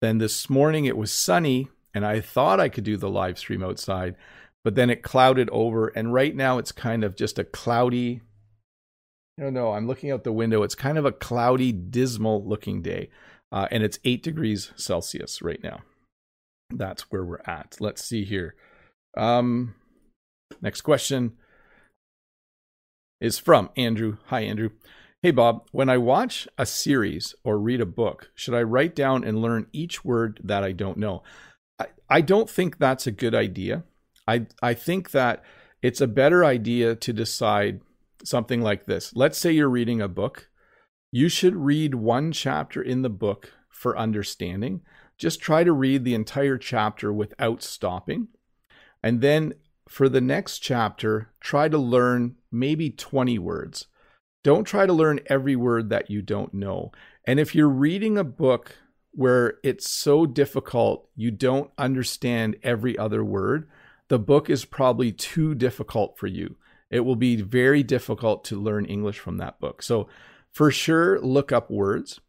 Then 0.00 0.18
this 0.18 0.48
morning 0.48 0.84
it 0.84 0.96
was 0.96 1.10
sunny, 1.10 1.66
and 1.92 2.06
I 2.06 2.20
thought 2.20 2.60
I 2.60 2.68
could 2.68 2.84
do 2.84 2.96
the 2.96 3.10
live 3.10 3.40
stream 3.40 3.64
outside, 3.64 4.14
but 4.62 4.76
then 4.76 4.88
it 4.88 5.02
clouded 5.02 5.50
over. 5.50 5.88
And 5.88 6.14
right 6.14 6.36
now 6.36 6.58
it's 6.58 6.70
kind 6.70 7.02
of 7.02 7.16
just 7.16 7.40
a 7.40 7.44
cloudy, 7.44 8.20
I 9.36 9.42
don't 9.42 9.52
know, 9.52 9.72
I'm 9.72 9.88
looking 9.88 10.12
out 10.12 10.22
the 10.22 10.32
window. 10.32 10.62
It's 10.62 10.76
kind 10.76 10.96
of 10.96 11.04
a 11.04 11.10
cloudy, 11.10 11.72
dismal 11.72 12.44
looking 12.44 12.82
day. 12.82 13.10
Uh, 13.50 13.66
and 13.72 13.82
it's 13.82 13.98
eight 14.04 14.22
degrees 14.22 14.70
Celsius 14.76 15.42
right 15.42 15.60
now. 15.60 15.80
That's 16.70 17.10
where 17.10 17.24
we're 17.24 17.42
at. 17.46 17.78
Let's 17.80 18.04
see 18.04 18.22
here. 18.22 18.54
Um, 19.18 19.74
next 20.62 20.82
question 20.82 21.32
is 23.20 23.38
from 23.38 23.70
Andrew. 23.76 24.18
Hi, 24.26 24.40
Andrew. 24.40 24.70
Hey, 25.20 25.32
Bob, 25.32 25.66
when 25.72 25.88
I 25.88 25.98
watch 25.98 26.46
a 26.56 26.64
series 26.64 27.34
or 27.42 27.58
read 27.58 27.80
a 27.80 27.86
book, 27.86 28.30
should 28.36 28.54
I 28.54 28.62
write 28.62 28.94
down 28.94 29.24
and 29.24 29.42
learn 29.42 29.66
each 29.72 30.04
word 30.04 30.40
that 30.44 30.62
I 30.62 30.70
don't 30.70 30.96
know? 30.96 31.24
I, 31.80 31.86
I 32.08 32.20
don't 32.20 32.48
think 32.48 32.78
that's 32.78 33.08
a 33.08 33.12
good 33.12 33.34
idea. 33.34 33.82
I, 34.28 34.46
I 34.62 34.74
think 34.74 35.10
that 35.10 35.42
it's 35.82 36.00
a 36.00 36.06
better 36.06 36.44
idea 36.44 36.94
to 36.94 37.12
decide 37.12 37.80
something 38.22 38.60
like 38.60 38.86
this. 38.86 39.14
Let's 39.16 39.38
say 39.38 39.50
you're 39.50 39.68
reading 39.68 40.00
a 40.00 40.08
book. 40.08 40.48
You 41.10 41.28
should 41.28 41.56
read 41.56 41.96
one 41.96 42.30
chapter 42.30 42.80
in 42.80 43.02
the 43.02 43.10
book 43.10 43.52
for 43.68 43.98
understanding. 43.98 44.82
Just 45.16 45.40
try 45.40 45.64
to 45.64 45.72
read 45.72 46.04
the 46.04 46.14
entire 46.14 46.58
chapter 46.58 47.12
without 47.12 47.62
stopping. 47.62 48.28
And 49.02 49.20
then 49.20 49.54
for 49.88 50.08
the 50.08 50.20
next 50.20 50.58
chapter, 50.58 51.30
try 51.40 51.68
to 51.68 51.78
learn 51.78 52.36
maybe 52.50 52.90
20 52.90 53.38
words 53.38 53.86
don't 54.48 54.64
try 54.64 54.86
to 54.86 54.92
learn 54.92 55.20
every 55.26 55.56
word 55.56 55.90
that 55.90 56.10
you 56.10 56.22
don't 56.22 56.54
know. 56.54 56.92
And 57.26 57.40
if 57.40 57.54
you're 57.54 57.68
reading 57.68 58.16
a 58.16 58.24
book 58.24 58.76
where 59.12 59.58
it's 59.62 59.90
so 59.90 60.26
difficult 60.26 61.08
you 61.16 61.30
don't 61.30 61.70
understand 61.76 62.56
every 62.62 62.96
other 62.96 63.24
word, 63.24 63.68
the 64.08 64.18
book 64.18 64.48
is 64.48 64.64
probably 64.64 65.12
too 65.12 65.54
difficult 65.54 66.16
for 66.16 66.28
you. 66.28 66.56
It 66.90 67.00
will 67.00 67.14
be 67.14 67.36
very 67.36 67.82
difficult 67.82 68.44
to 68.44 68.60
learn 68.60 68.86
English 68.86 69.18
from 69.18 69.36
that 69.36 69.60
book. 69.60 69.82
So, 69.82 70.08
for 70.50 70.70
sure, 70.70 71.20
look 71.20 71.52
up 71.52 71.70
words, 71.70 72.20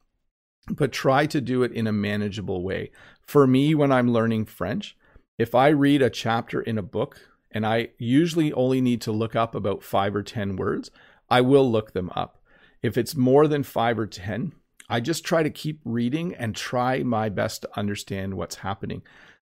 but 0.69 0.91
try 0.91 1.25
to 1.27 1.39
do 1.39 1.63
it 1.63 1.71
in 1.71 1.88
a 1.88 1.93
manageable 1.93 2.63
way. 2.63 2.91
For 3.21 3.47
me, 3.47 3.73
when 3.73 3.93
I'm 3.93 4.12
learning 4.12 4.45
French, 4.45 4.97
if 5.39 5.56
I 5.56 5.69
read 5.69 6.02
a 6.02 6.10
chapter 6.10 6.62
in 6.62 6.78
a 6.78 6.84
book 6.84 7.21
and 7.52 7.65
I 7.65 7.89
usually 7.97 8.52
only 8.54 8.82
need 8.82 9.02
to 9.02 9.12
look 9.12 9.36
up 9.36 9.56
about 9.56 9.82
five 9.82 10.13
or 10.13 10.21
10 10.21 10.58
words, 10.58 10.91
I 11.30 11.41
will 11.41 11.69
look 11.71 11.93
them 11.93 12.12
up. 12.13 12.43
If 12.84 12.97
it's 12.97 13.15
more 13.15 13.47
than 13.47 13.63
five 13.63 13.97
or 13.97 14.06
10, 14.06 14.54
I 14.89 14.99
just 14.99 15.23
try 15.23 15.41
to 15.41 15.49
keep 15.49 15.80
reading 15.86 16.36
and 16.36 16.56
try 16.56 17.04
my 17.04 17.30
best 17.30 17.62
to 17.62 17.80
understand 17.80 18.34
what's 18.34 18.56
happening. 18.56 19.02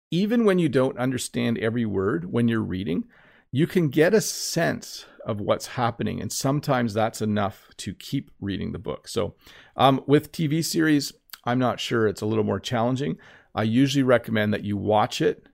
Even 0.09 0.45
when 0.45 0.57
you 0.57 0.67
don't 0.67 0.97
understand 0.97 1.59
every 1.59 1.85
word 1.85 2.31
when 2.31 2.47
you're 2.47 2.61
reading, 2.61 3.05
you 3.51 3.67
can 3.67 3.89
get 3.89 4.15
a 4.15 4.21
sense 4.21 5.05
of 5.25 5.39
what's 5.39 5.67
happening. 5.67 6.19
And 6.19 6.31
sometimes 6.31 6.93
that's 6.93 7.21
enough 7.21 7.69
to 7.77 7.93
keep 7.93 8.31
reading 8.41 8.71
the 8.71 8.79
book. 8.79 9.07
So, 9.07 9.35
um, 9.75 10.03
with 10.07 10.31
TV 10.31 10.65
series, 10.65 11.13
I'm 11.45 11.59
not 11.59 11.79
sure. 11.79 12.07
It's 12.07 12.21
a 12.21 12.25
little 12.25 12.43
more 12.43 12.59
challenging. 12.59 13.17
I 13.53 13.63
usually 13.63 14.03
recommend 14.03 14.53
that 14.53 14.63
you 14.63 14.75
watch 14.75 15.21
it, 15.21 15.47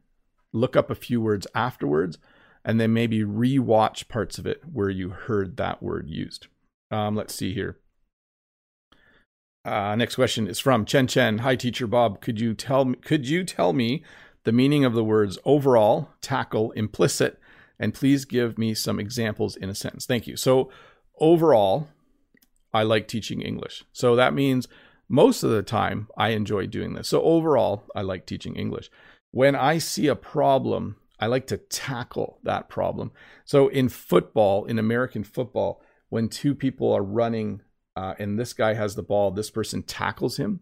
look 0.53 0.75
up 0.75 0.89
a 0.89 0.95
few 0.95 1.21
words 1.21 1.47
afterwards, 1.53 2.17
and 2.65 2.79
then 2.79 2.93
maybe 2.93 3.23
re-watch 3.23 4.07
parts 4.07 4.37
of 4.37 4.45
it 4.45 4.61
where 4.71 4.89
you 4.89 5.09
heard 5.09 5.57
that 5.57 5.81
word 5.81 6.09
used. 6.09 6.47
Um, 6.91 7.15
let's 7.15 7.35
see 7.35 7.53
here. 7.53 7.77
Uh, 9.65 9.95
next 9.95 10.15
question 10.15 10.47
is 10.47 10.59
from 10.59 10.85
Chen 10.85 11.07
Chen. 11.07 11.39
Hi, 11.39 11.55
teacher 11.55 11.87
Bob. 11.87 12.21
Could 12.21 12.39
you 12.39 12.53
tell 12.53 12.85
me? 12.85 12.95
Could 12.95 13.27
you 13.27 13.43
tell 13.43 13.73
me 13.73 14.03
the 14.45 14.51
meaning 14.51 14.85
of 14.85 14.93
the 14.93 15.03
words 15.03 15.37
overall, 15.45 16.09
tackle, 16.21 16.71
implicit, 16.71 17.39
and 17.77 17.93
please 17.93 18.25
give 18.25 18.57
me 18.57 18.73
some 18.73 18.99
examples 18.99 19.55
in 19.55 19.69
a 19.69 19.75
sentence. 19.75 20.05
Thank 20.05 20.27
you. 20.27 20.37
So, 20.37 20.71
overall, 21.19 21.89
I 22.73 22.83
like 22.83 23.07
teaching 23.07 23.41
English. 23.41 23.83
So 23.91 24.15
that 24.15 24.33
means 24.33 24.67
most 25.07 25.43
of 25.43 25.49
the 25.49 25.63
time 25.63 26.07
I 26.17 26.29
enjoy 26.29 26.67
doing 26.67 26.93
this. 26.93 27.07
So 27.07 27.21
overall, 27.21 27.83
I 27.95 28.01
like 28.01 28.25
teaching 28.25 28.55
English. 28.55 28.89
When 29.31 29.55
I 29.55 29.77
see 29.77 30.07
a 30.07 30.15
problem 30.15 30.95
I 31.19 31.27
like 31.27 31.47
to 31.47 31.57
tackle 31.57 32.39
that 32.43 32.69
problem. 32.69 33.11
So 33.43 33.67
in 33.67 33.89
football, 33.89 34.65
in 34.65 34.79
American 34.79 35.23
football, 35.23 35.81
when 36.07 36.29
two 36.29 36.55
people 36.55 36.93
are 36.93 37.03
running 37.03 37.61
uh, 37.95 38.13
and 38.17 38.39
this 38.39 38.53
guy 38.53 38.73
has 38.73 38.95
the 38.95 39.03
ball, 39.03 39.31
this 39.31 39.51
person 39.51 39.83
tackles 39.83 40.37
him. 40.37 40.61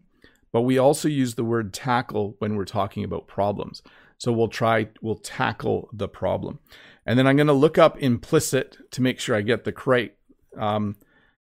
But 0.51 0.62
we 0.62 0.77
also 0.77 1.08
use 1.08 1.36
the 1.36 1.43
word 1.43 1.73
tackle 1.73 2.36
when 2.39 2.56
we're 2.56 2.65
talking 2.65 3.03
about 3.03 3.27
problems. 3.27 3.84
So 4.17 4.32
we'll 4.32 4.47
try, 4.47 4.88
we'll 5.01 5.17
tackle 5.17 5.89
the 5.93 6.08
problem. 6.08 6.60
And 7.06 7.19
then 7.19 7.27
I'm 7.27 7.36
going 7.36 7.47
to 7.47 7.53
look 7.53 7.77
up 7.77 7.99
implicit 7.99 8.77
to 8.91 9.01
make 9.01 9.19
sure 9.19 9.36
I 9.36 9.41
get 9.41 9.63
the 9.63 9.71
correct, 9.71 10.17
um, 10.58 10.95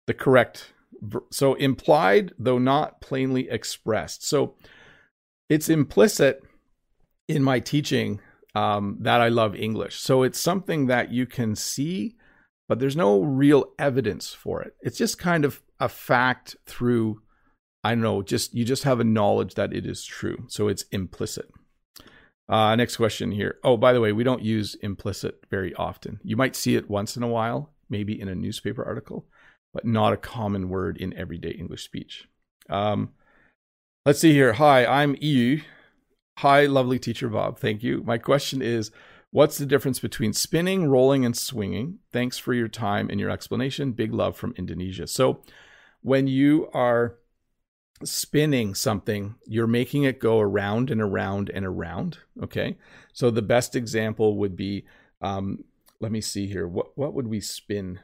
the 0.07 0.13
correct. 0.13 0.73
So 1.31 1.53
implied, 1.53 2.33
though 2.37 2.57
not 2.57 2.99
plainly 2.99 3.49
expressed. 3.49 4.27
So 4.27 4.55
it's 5.47 5.69
implicit 5.69 6.43
in 7.29 7.43
my 7.43 7.59
teaching 7.59 8.19
um, 8.55 8.97
that 8.99 9.21
I 9.21 9.29
love 9.29 9.55
English. 9.55 9.99
So 9.99 10.23
it's 10.23 10.39
something 10.39 10.87
that 10.87 11.11
you 11.11 11.25
can 11.27 11.55
see, 11.55 12.15
but 12.67 12.79
there's 12.79 12.97
no 12.97 13.21
real 13.21 13.65
evidence 13.77 14.33
for 14.33 14.61
it. 14.61 14.73
It's 14.81 14.97
just 14.97 15.19
kind 15.19 15.45
of 15.45 15.61
a 15.79 15.87
fact 15.87 16.57
through, 16.65 17.21
I 17.83 17.91
don't 17.91 18.01
know, 18.01 18.23
just 18.23 18.55
you 18.55 18.65
just 18.65 18.83
have 18.83 18.99
a 18.99 19.05
knowledge 19.05 19.53
that 19.53 19.71
it 19.71 19.85
is 19.85 20.03
true. 20.03 20.45
So 20.49 20.67
it's 20.67 20.83
implicit. 20.91 21.49
Uh, 22.49 22.75
next 22.75 22.97
question 22.97 23.31
here. 23.31 23.59
Oh, 23.63 23.77
by 23.77 23.93
the 23.93 24.01
way, 24.01 24.11
we 24.11 24.23
don't 24.23 24.41
use 24.41 24.75
implicit 24.81 25.45
very 25.51 25.73
often. 25.75 26.19
You 26.23 26.35
might 26.35 26.55
see 26.55 26.75
it 26.75 26.89
once 26.89 27.15
in 27.15 27.21
a 27.21 27.27
while, 27.27 27.71
maybe 27.91 28.19
in 28.19 28.27
a 28.27 28.33
newspaper 28.33 28.83
article, 28.83 29.27
but 29.71 29.85
not 29.85 30.13
a 30.13 30.17
common 30.17 30.67
word 30.67 30.97
in 30.97 31.15
everyday 31.15 31.51
English 31.51 31.83
speech. 31.83 32.27
Um, 32.71 33.11
let's 34.03 34.19
see 34.19 34.33
here. 34.33 34.53
Hi, 34.53 34.83
I'm 34.83 35.15
EU. 35.21 35.61
Hi, 36.39 36.67
lovely 36.67 36.99
teacher 36.99 37.27
Bob. 37.27 37.59
Thank 37.59 37.83
you. 37.83 38.01
My 38.05 38.17
question 38.17 38.61
is 38.61 38.91
What's 39.31 39.57
the 39.57 39.65
difference 39.65 39.99
between 39.99 40.31
spinning, 40.31 40.87
rolling, 40.87 41.25
and 41.25 41.35
swinging? 41.35 41.99
Thanks 42.13 42.37
for 42.37 42.53
your 42.53 42.69
time 42.69 43.09
and 43.09 43.19
your 43.19 43.29
explanation. 43.29 43.91
Big 43.91 44.13
love 44.13 44.37
from 44.37 44.53
Indonesia. 44.55 45.05
So, 45.05 45.41
when 46.01 46.27
you 46.27 46.69
are 46.73 47.17
spinning 48.05 48.73
something, 48.73 49.35
you're 49.47 49.67
making 49.67 50.03
it 50.03 50.21
go 50.21 50.39
around 50.39 50.89
and 50.89 51.01
around 51.01 51.51
and 51.53 51.65
around. 51.65 52.19
Okay. 52.41 52.77
So, 53.11 53.29
the 53.29 53.41
best 53.41 53.75
example 53.75 54.37
would 54.37 54.55
be 54.55 54.85
um, 55.21 55.65
let 55.99 56.13
me 56.13 56.21
see 56.21 56.47
here. 56.47 56.69
What, 56.69 56.97
what 56.97 57.13
would 57.13 57.27
we 57.27 57.41
spin? 57.41 57.99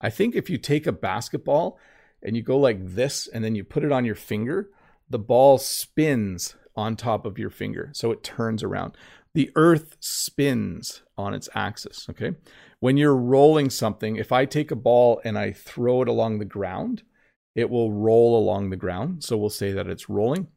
I 0.00 0.10
think 0.10 0.36
if 0.36 0.48
you 0.48 0.56
take 0.56 0.86
a 0.86 0.92
basketball 0.92 1.80
and 2.22 2.36
you 2.36 2.44
go 2.44 2.58
like 2.58 2.78
this 2.80 3.26
and 3.26 3.42
then 3.42 3.56
you 3.56 3.64
put 3.64 3.82
it 3.82 3.90
on 3.90 4.04
your 4.04 4.14
finger, 4.14 4.70
the 5.10 5.18
ball 5.18 5.58
spins 5.58 6.54
on 6.76 6.96
top 6.96 7.24
of 7.24 7.38
your 7.38 7.50
finger. 7.50 7.90
So 7.94 8.12
it 8.12 8.22
turns 8.22 8.62
around. 8.62 8.96
The 9.34 9.50
earth 9.54 9.96
spins 10.00 11.02
on 11.16 11.34
its 11.34 11.48
axis. 11.54 12.06
Okay. 12.10 12.32
When 12.80 12.96
you're 12.96 13.16
rolling 13.16 13.70
something, 13.70 14.16
if 14.16 14.32
I 14.32 14.44
take 14.44 14.70
a 14.70 14.76
ball 14.76 15.20
and 15.24 15.38
I 15.38 15.52
throw 15.52 16.02
it 16.02 16.08
along 16.08 16.38
the 16.38 16.44
ground, 16.44 17.02
it 17.54 17.70
will 17.70 17.92
roll 17.92 18.38
along 18.38 18.70
the 18.70 18.76
ground. 18.76 19.24
So 19.24 19.36
we'll 19.36 19.50
say 19.50 19.72
that 19.72 19.88
it's 19.88 20.08
rolling. 20.08 20.48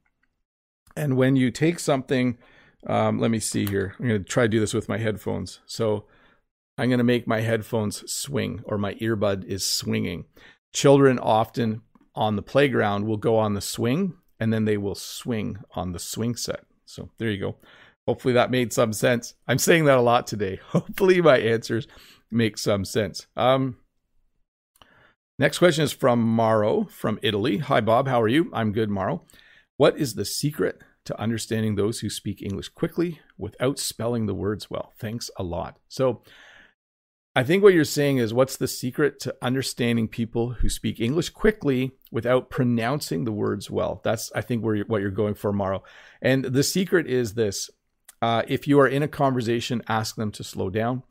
And 0.96 1.16
when 1.16 1.36
you 1.36 1.50
take 1.50 1.80
something, 1.80 2.38
um, 2.88 3.20
let 3.20 3.32
me 3.32 3.40
see 3.40 3.66
here. 3.66 3.96
I'm 4.00 4.08
going 4.08 4.24
to 4.24 4.30
try 4.30 4.44
to 4.44 4.50
do 4.50 4.60
this 4.60 4.74
with 4.74 4.90
my 4.90 4.98
headphones. 4.98 5.62
So 5.66 6.06
I'm 6.78 6.90
going 6.90 7.00
to 7.00 7.04
make 7.04 7.28
my 7.28 7.42
headphones 7.42 8.10
swing 8.12 8.62
or 8.66 8.78
my 8.78 8.96
earbud 8.96 9.46
is 9.46 9.66
swinging. 9.66 10.26
Children 10.74 11.20
often 11.20 11.82
on 12.16 12.36
the 12.36 12.42
playground 12.42 13.06
will 13.06 13.18
go 13.18 13.38
on 13.38 13.54
the 13.54 13.62
swing 13.62 14.14
and 14.40 14.54
then 14.54 14.66
they 14.66 14.78
will 14.78 14.96
swing 14.96 15.58
on 15.76 15.92
the 15.92 16.00
swing 16.00 16.36
set. 16.36 16.64
So 16.86 17.10
there 17.18 17.30
you 17.30 17.40
go. 17.40 17.56
Hopefully 18.08 18.34
that 18.34 18.52
made 18.52 18.74
some 18.74 18.94
sense. 18.94 19.36
I'm 19.48 19.60
saying 19.60 19.86
that 19.86 19.98
a 19.98 20.02
lot 20.02 20.26
today. 20.26 20.60
Hopefully 20.70 21.22
my 21.22 21.38
answers 21.38 21.88
make 22.32 22.58
some 22.58 22.86
sense. 22.86 23.28
Um, 23.36 23.78
next 25.38 25.60
question 25.60 25.84
is 25.84 25.92
from 25.92 26.22
Maro 26.22 26.86
from 26.86 27.20
Italy. 27.22 27.58
Hi, 27.58 27.82
Bob. 27.82 28.08
How 28.08 28.22
are 28.22 28.28
you? 28.28 28.50
I'm 28.54 28.72
good, 28.72 28.90
Maro. 28.90 29.24
What 29.78 29.98
is 29.98 30.16
the 30.16 30.26
secret 30.26 30.82
to 31.10 31.20
understanding 31.20 31.74
those 31.74 32.00
who 32.00 32.10
speak 32.10 32.40
English 32.40 32.70
quickly 32.70 33.20
without 33.36 33.80
spelling 33.80 34.28
the 34.28 34.36
words 34.36 34.70
well. 34.70 34.94
Thanks 35.00 35.32
a 35.38 35.44
lot. 35.44 35.80
So, 35.88 36.22
I 37.40 37.44
think 37.44 37.64
what 37.64 37.74
you're 37.74 37.86
saying 37.86 38.18
is 38.18 38.34
what's 38.34 38.58
the 38.58 38.68
secret 38.68 39.18
to 39.22 39.34
understanding 39.42 40.10
people 40.10 40.50
who 40.50 40.68
speak 40.68 41.00
English 41.00 41.30
quickly 41.30 41.94
without 42.12 42.50
pronouncing 42.50 43.24
the 43.24 43.32
words 43.32 43.72
well? 43.72 44.02
That's, 44.04 44.30
I 44.36 44.42
think, 44.42 44.62
where 44.62 44.76
you're, 44.76 44.86
what 44.88 45.02
you're 45.02 45.10
going 45.10 45.36
for, 45.36 45.54
Maro. 45.54 45.82
And 46.22 46.44
the 46.44 46.64
secret 46.64 47.08
is 47.08 47.36
this 47.36 47.70
uh, 48.22 48.44
if 48.50 48.68
you 48.68 48.78
are 48.82 48.90
in 48.90 49.04
a 49.04 49.08
conversation, 49.08 49.82
ask 49.88 50.18
them 50.18 50.34
to 50.34 50.44
slow 50.44 50.70
down. 50.70 51.04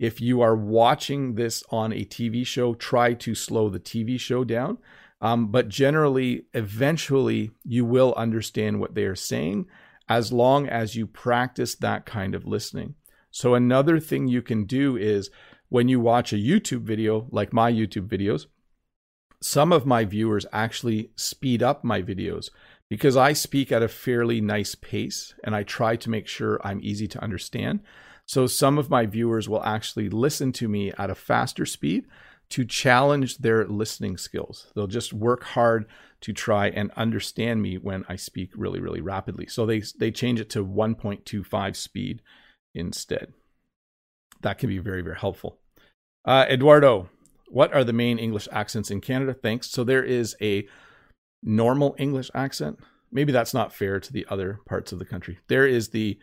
If 0.00 0.20
you 0.20 0.40
are 0.40 0.56
watching 0.56 1.36
this 1.36 1.62
on 1.70 1.92
a 1.92 2.04
TV 2.04 2.44
show, 2.44 2.74
try 2.74 3.14
to 3.14 3.36
slow 3.36 3.68
the 3.68 3.78
TV 3.78 4.18
show 4.18 4.42
down. 4.42 4.78
Um, 5.20 5.52
but 5.52 5.68
generally, 5.68 6.46
eventually, 6.54 7.52
you 7.64 7.84
will 7.84 8.14
understand 8.16 8.80
what 8.80 8.96
they 8.96 9.04
are 9.04 9.14
saying 9.14 9.66
as 10.08 10.32
long 10.32 10.68
as 10.68 10.96
you 10.96 11.06
practice 11.06 11.76
that 11.76 12.04
kind 12.04 12.34
of 12.34 12.48
listening. 12.48 12.96
So, 13.30 13.54
another 13.54 14.00
thing 14.00 14.26
you 14.26 14.42
can 14.42 14.64
do 14.64 14.96
is 14.96 15.30
when 15.68 15.88
you 15.88 16.00
watch 16.00 16.32
a 16.32 16.36
YouTube 16.36 16.82
video, 16.82 17.26
like 17.30 17.52
my 17.52 17.72
YouTube 17.72 18.08
videos, 18.08 18.46
some 19.40 19.72
of 19.72 19.86
my 19.86 20.04
viewers 20.04 20.46
actually 20.52 21.10
speed 21.14 21.62
up 21.62 21.84
my 21.84 22.02
videos 22.02 22.50
because 22.88 23.16
I 23.16 23.32
speak 23.32 23.70
at 23.70 23.82
a 23.82 23.88
fairly 23.88 24.40
nice 24.40 24.74
pace 24.74 25.34
and 25.44 25.54
I 25.54 25.62
try 25.62 25.96
to 25.96 26.10
make 26.10 26.26
sure 26.26 26.60
I'm 26.64 26.80
easy 26.82 27.06
to 27.08 27.22
understand. 27.22 27.80
So 28.26 28.46
some 28.46 28.78
of 28.78 28.90
my 28.90 29.06
viewers 29.06 29.48
will 29.48 29.62
actually 29.62 30.08
listen 30.08 30.52
to 30.52 30.68
me 30.68 30.92
at 30.98 31.10
a 31.10 31.14
faster 31.14 31.64
speed 31.66 32.06
to 32.50 32.64
challenge 32.64 33.38
their 33.38 33.66
listening 33.66 34.16
skills. 34.16 34.72
They'll 34.74 34.86
just 34.86 35.12
work 35.12 35.44
hard 35.44 35.86
to 36.22 36.32
try 36.32 36.68
and 36.68 36.90
understand 36.92 37.62
me 37.62 37.76
when 37.76 38.04
I 38.08 38.16
speak 38.16 38.50
really, 38.54 38.80
really 38.80 39.00
rapidly. 39.00 39.46
So 39.46 39.66
they 39.66 39.82
they 39.98 40.10
change 40.10 40.40
it 40.40 40.50
to 40.50 40.64
1.25 40.64 41.76
speed 41.76 42.22
instead. 42.74 43.34
That 44.42 44.58
can 44.58 44.68
be 44.68 44.78
very, 44.78 45.02
very 45.02 45.16
helpful. 45.16 45.58
Uh, 46.24 46.46
Eduardo, 46.48 47.08
what 47.48 47.72
are 47.72 47.84
the 47.84 47.92
main 47.92 48.18
English 48.18 48.48
accents 48.52 48.90
in 48.90 49.00
Canada? 49.00 49.34
Thanks. 49.34 49.70
So 49.70 49.84
there 49.84 50.04
is 50.04 50.36
a 50.40 50.66
normal 51.42 51.94
English 51.98 52.30
accent. 52.34 52.78
Maybe 53.10 53.32
that's 53.32 53.54
not 53.54 53.72
fair 53.72 54.00
to 54.00 54.12
the 54.12 54.26
other 54.28 54.60
parts 54.66 54.92
of 54.92 54.98
the 54.98 55.04
country. 55.04 55.38
There 55.48 55.66
is 55.66 55.88
the 55.88 56.18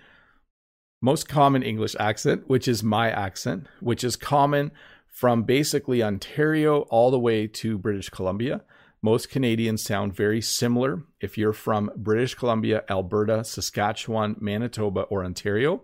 most 1.02 1.28
common 1.28 1.64
English 1.64 1.96
accent, 2.00 2.44
which 2.48 2.68
is 2.68 2.84
my 2.84 3.10
accent, 3.10 3.68
which 3.80 4.04
is 4.04 4.16
common 4.16 4.72
from 5.08 5.44
basically 5.44 6.04
Ontario 6.04 6.82
all 6.90 7.10
the 7.10 7.20
way 7.20 7.48
to 7.48 7.78
British 7.78 8.10
Columbia. 8.10 8.62
Most 9.02 9.30
Canadians 9.30 9.84
sound 9.84 10.16
very 10.16 10.42
similar 10.42 11.04
if 11.22 11.38
you're 11.38 11.54
from 11.54 11.92
British 11.96 12.36
Columbia, 12.36 12.84
Alberta, 12.90 13.44
Saskatchewan, 13.44 14.36
Manitoba, 14.40 15.02
or 15.02 15.24
Ontario. 15.24 15.84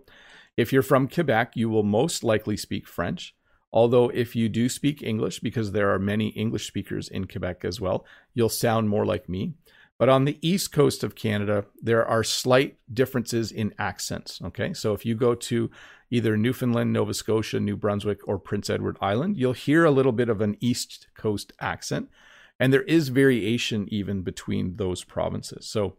If 0.56 0.72
you're 0.72 0.82
from 0.82 1.08
Quebec, 1.08 1.52
you 1.54 1.68
will 1.68 1.82
most 1.82 2.22
likely 2.22 2.56
speak 2.56 2.86
French. 2.86 3.34
Although, 3.72 4.10
if 4.10 4.36
you 4.36 4.50
do 4.50 4.68
speak 4.68 5.02
English, 5.02 5.40
because 5.40 5.72
there 5.72 5.90
are 5.94 5.98
many 5.98 6.28
English 6.28 6.66
speakers 6.66 7.08
in 7.08 7.26
Quebec 7.26 7.64
as 7.64 7.80
well, 7.80 8.04
you'll 8.34 8.50
sound 8.50 8.90
more 8.90 9.06
like 9.06 9.28
me. 9.30 9.54
But 9.98 10.08
on 10.08 10.24
the 10.24 10.38
east 10.42 10.72
coast 10.72 11.04
of 11.04 11.14
Canada, 11.14 11.64
there 11.80 12.04
are 12.04 12.24
slight 12.24 12.76
differences 12.92 13.52
in 13.52 13.72
accents. 13.78 14.40
Okay. 14.42 14.74
So 14.74 14.92
if 14.94 15.06
you 15.06 15.14
go 15.14 15.34
to 15.34 15.70
either 16.10 16.36
Newfoundland, 16.36 16.92
Nova 16.92 17.14
Scotia, 17.14 17.60
New 17.60 17.76
Brunswick, 17.76 18.26
or 18.26 18.38
Prince 18.38 18.68
Edward 18.68 18.98
Island, 19.00 19.36
you'll 19.36 19.52
hear 19.52 19.84
a 19.84 19.90
little 19.90 20.12
bit 20.12 20.28
of 20.28 20.40
an 20.40 20.56
east 20.60 21.06
coast 21.16 21.52
accent. 21.60 22.10
And 22.58 22.72
there 22.72 22.82
is 22.82 23.08
variation 23.08 23.86
even 23.90 24.22
between 24.22 24.76
those 24.76 25.04
provinces. 25.04 25.68
So 25.68 25.96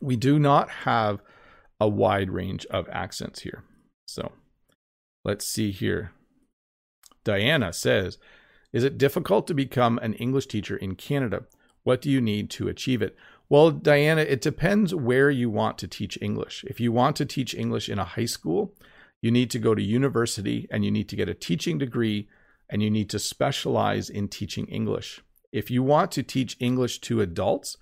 we 0.00 0.16
do 0.16 0.38
not 0.38 0.68
have 0.68 1.22
a 1.82 1.88
wide 1.88 2.30
range 2.30 2.64
of 2.66 2.88
accents 2.90 3.40
here. 3.40 3.64
So 4.06 4.30
let's 5.24 5.44
see 5.44 5.72
here. 5.72 6.12
Diana 7.24 7.72
says, 7.72 8.18
Is 8.72 8.84
it 8.84 8.98
difficult 8.98 9.48
to 9.48 9.54
become 9.54 9.98
an 9.98 10.14
English 10.14 10.46
teacher 10.46 10.76
in 10.76 10.94
Canada? 10.94 11.44
What 11.82 12.00
do 12.00 12.08
you 12.08 12.20
need 12.20 12.50
to 12.50 12.68
achieve 12.68 13.02
it? 13.02 13.16
Well, 13.48 13.72
Diana, 13.72 14.22
it 14.22 14.40
depends 14.40 14.94
where 14.94 15.28
you 15.28 15.50
want 15.50 15.76
to 15.78 15.88
teach 15.88 16.16
English. 16.22 16.64
If 16.68 16.78
you 16.78 16.92
want 16.92 17.16
to 17.16 17.26
teach 17.26 17.52
English 17.52 17.88
in 17.88 17.98
a 17.98 18.04
high 18.04 18.26
school, 18.26 18.74
you 19.20 19.32
need 19.32 19.50
to 19.50 19.58
go 19.58 19.74
to 19.74 19.82
university 19.82 20.68
and 20.70 20.84
you 20.84 20.92
need 20.92 21.08
to 21.08 21.16
get 21.16 21.28
a 21.28 21.34
teaching 21.34 21.78
degree 21.78 22.28
and 22.70 22.80
you 22.80 22.90
need 22.90 23.10
to 23.10 23.18
specialize 23.18 24.08
in 24.08 24.28
teaching 24.28 24.66
English. 24.66 25.20
If 25.50 25.68
you 25.68 25.82
want 25.82 26.12
to 26.12 26.22
teach 26.22 26.56
English 26.60 27.00
to 27.00 27.20
adults, 27.20 27.76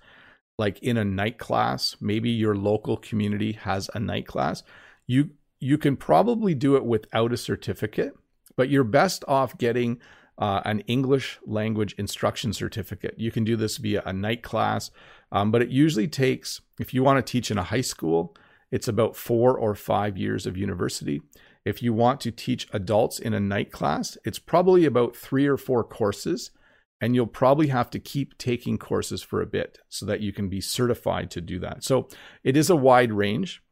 like 0.61 0.77
in 0.79 0.97
a 0.97 1.05
night 1.21 1.37
class, 1.37 1.95
maybe 1.99 2.29
your 2.29 2.55
local 2.55 2.97
community 2.97 3.53
has 3.53 3.89
a 3.93 3.99
night 3.99 4.27
class, 4.27 4.63
you 5.07 5.31
you 5.59 5.77
can 5.77 5.95
probably 5.95 6.53
do 6.55 6.75
it 6.75 6.85
without 6.85 7.31
a 7.33 7.37
certificate 7.37 8.15
but 8.55 8.69
you're 8.69 8.83
best 8.83 9.23
off 9.27 9.57
getting 9.57 9.99
uh, 10.37 10.61
an 10.65 10.79
English 10.81 11.39
language 11.45 11.93
instruction 11.97 12.53
certificate. 12.53 13.15
You 13.17 13.31
can 13.31 13.43
do 13.43 13.55
this 13.55 13.77
via 13.77 14.01
a 14.05 14.13
night 14.13 14.41
class, 14.41 14.91
um, 15.31 15.51
but 15.51 15.61
it 15.61 15.69
usually 15.69 16.07
takes, 16.07 16.61
if 16.79 16.93
you 16.93 17.03
want 17.03 17.25
to 17.25 17.31
teach 17.31 17.51
in 17.51 17.57
a 17.57 17.63
high 17.63 17.81
school, 17.81 18.35
it's 18.71 18.87
about 18.87 19.15
four 19.15 19.57
or 19.57 19.75
five 19.75 20.17
years 20.17 20.45
of 20.45 20.57
university. 20.57 21.21
If 21.65 21.83
you 21.83 21.93
want 21.93 22.21
to 22.21 22.31
teach 22.31 22.67
adults 22.73 23.19
in 23.19 23.33
a 23.33 23.39
night 23.39 23.71
class, 23.71 24.17
it's 24.23 24.39
probably 24.39 24.85
about 24.85 25.15
three 25.15 25.45
or 25.45 25.57
four 25.57 25.83
courses, 25.83 26.51
and 27.01 27.15
you'll 27.15 27.27
probably 27.27 27.67
have 27.67 27.89
to 27.89 27.99
keep 27.99 28.37
taking 28.37 28.77
courses 28.77 29.23
for 29.23 29.41
a 29.41 29.47
bit 29.47 29.79
so 29.89 30.05
that 30.05 30.21
you 30.21 30.31
can 30.31 30.47
be 30.47 30.61
certified 30.61 31.31
to 31.31 31.41
do 31.41 31.57
that. 31.59 31.83
So 31.83 32.07
it 32.43 32.55
is 32.55 32.69
a 32.69 32.75
wide 32.75 33.11
range. 33.11 33.63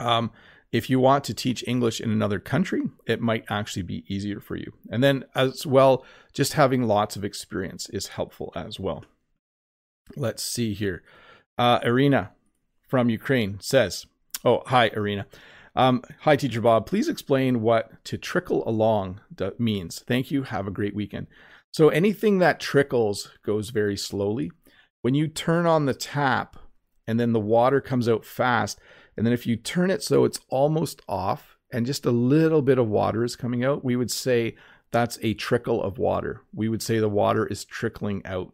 Um, 0.00 0.32
if 0.72 0.88
you 0.90 0.98
want 0.98 1.24
to 1.24 1.34
teach 1.34 1.64
English 1.66 2.00
in 2.00 2.10
another 2.10 2.38
country, 2.38 2.82
it 3.06 3.20
might 3.20 3.44
actually 3.48 3.82
be 3.82 4.04
easier 4.06 4.40
for 4.40 4.56
you. 4.56 4.72
And 4.90 5.04
then, 5.04 5.24
as 5.34 5.66
well, 5.66 6.04
just 6.32 6.54
having 6.54 6.82
lots 6.82 7.16
of 7.16 7.24
experience 7.24 7.88
is 7.90 8.08
helpful 8.08 8.52
as 8.56 8.80
well. 8.80 9.04
Let's 10.16 10.42
see 10.42 10.74
here. 10.74 11.02
Uh, 11.56 11.80
Irina 11.82 12.32
from 12.86 13.10
Ukraine 13.10 13.58
says, 13.60 14.06
Oh, 14.44 14.62
hi, 14.66 14.90
Irina. 14.94 15.26
Um, 15.74 16.02
hi, 16.20 16.36
Teacher 16.36 16.60
Bob. 16.60 16.86
Please 16.86 17.08
explain 17.08 17.60
what 17.60 18.04
to 18.04 18.18
trickle 18.18 18.66
along 18.68 19.20
means. 19.58 20.00
Thank 20.06 20.30
you. 20.30 20.42
Have 20.44 20.66
a 20.66 20.72
great 20.72 20.94
weekend. 20.94 21.28
So, 21.72 21.88
anything 21.88 22.38
that 22.38 22.60
trickles 22.60 23.30
goes 23.44 23.70
very 23.70 23.96
slowly. 23.96 24.50
When 25.02 25.14
you 25.14 25.28
turn 25.28 25.66
on 25.66 25.86
the 25.86 25.94
tap 25.94 26.56
and 27.06 27.20
then 27.20 27.32
the 27.32 27.40
water 27.40 27.80
comes 27.80 28.08
out 28.08 28.24
fast, 28.24 28.80
and 29.16 29.26
then 29.26 29.32
if 29.32 29.46
you 29.46 29.56
turn 29.56 29.90
it 29.90 30.02
so 30.02 30.24
it's 30.24 30.40
almost 30.48 31.02
off 31.08 31.56
and 31.72 31.86
just 31.86 32.06
a 32.06 32.10
little 32.10 32.62
bit 32.62 32.78
of 32.78 32.88
water 32.88 33.24
is 33.24 33.36
coming 33.36 33.64
out, 33.64 33.84
we 33.84 33.96
would 33.96 34.10
say 34.10 34.56
that's 34.90 35.18
a 35.22 35.34
trickle 35.34 35.82
of 35.82 35.98
water. 35.98 36.42
We 36.54 36.68
would 36.68 36.82
say 36.82 36.98
the 36.98 37.08
water 37.08 37.46
is 37.46 37.64
trickling 37.64 38.24
out. 38.24 38.52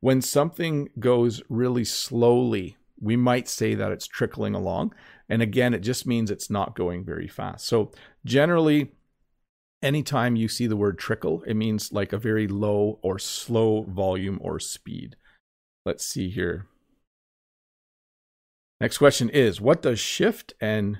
When 0.00 0.20
something 0.22 0.88
goes 0.98 1.42
really 1.48 1.84
slowly, 1.84 2.76
we 3.00 3.16
might 3.16 3.48
say 3.48 3.74
that 3.74 3.90
it's 3.90 4.06
trickling 4.06 4.54
along. 4.54 4.94
And 5.28 5.42
again, 5.42 5.74
it 5.74 5.80
just 5.80 6.06
means 6.06 6.30
it's 6.30 6.50
not 6.50 6.76
going 6.76 7.04
very 7.04 7.26
fast. 7.26 7.66
So 7.66 7.90
generally, 8.24 8.92
anytime 9.84 10.34
you 10.34 10.48
see 10.48 10.66
the 10.66 10.76
word 10.76 10.98
trickle, 10.98 11.42
it 11.46 11.54
means 11.54 11.92
like 11.92 12.12
a 12.12 12.18
very 12.18 12.48
low 12.48 12.98
or 13.02 13.18
slow 13.18 13.82
volume 13.82 14.38
or 14.40 14.58
speed. 14.58 15.16
Let's 15.84 16.04
see 16.04 16.30
here. 16.30 16.66
Next 18.80 18.98
question 18.98 19.28
is 19.28 19.60
What 19.60 19.82
does 19.82 20.00
shift 20.00 20.54
and 20.60 20.98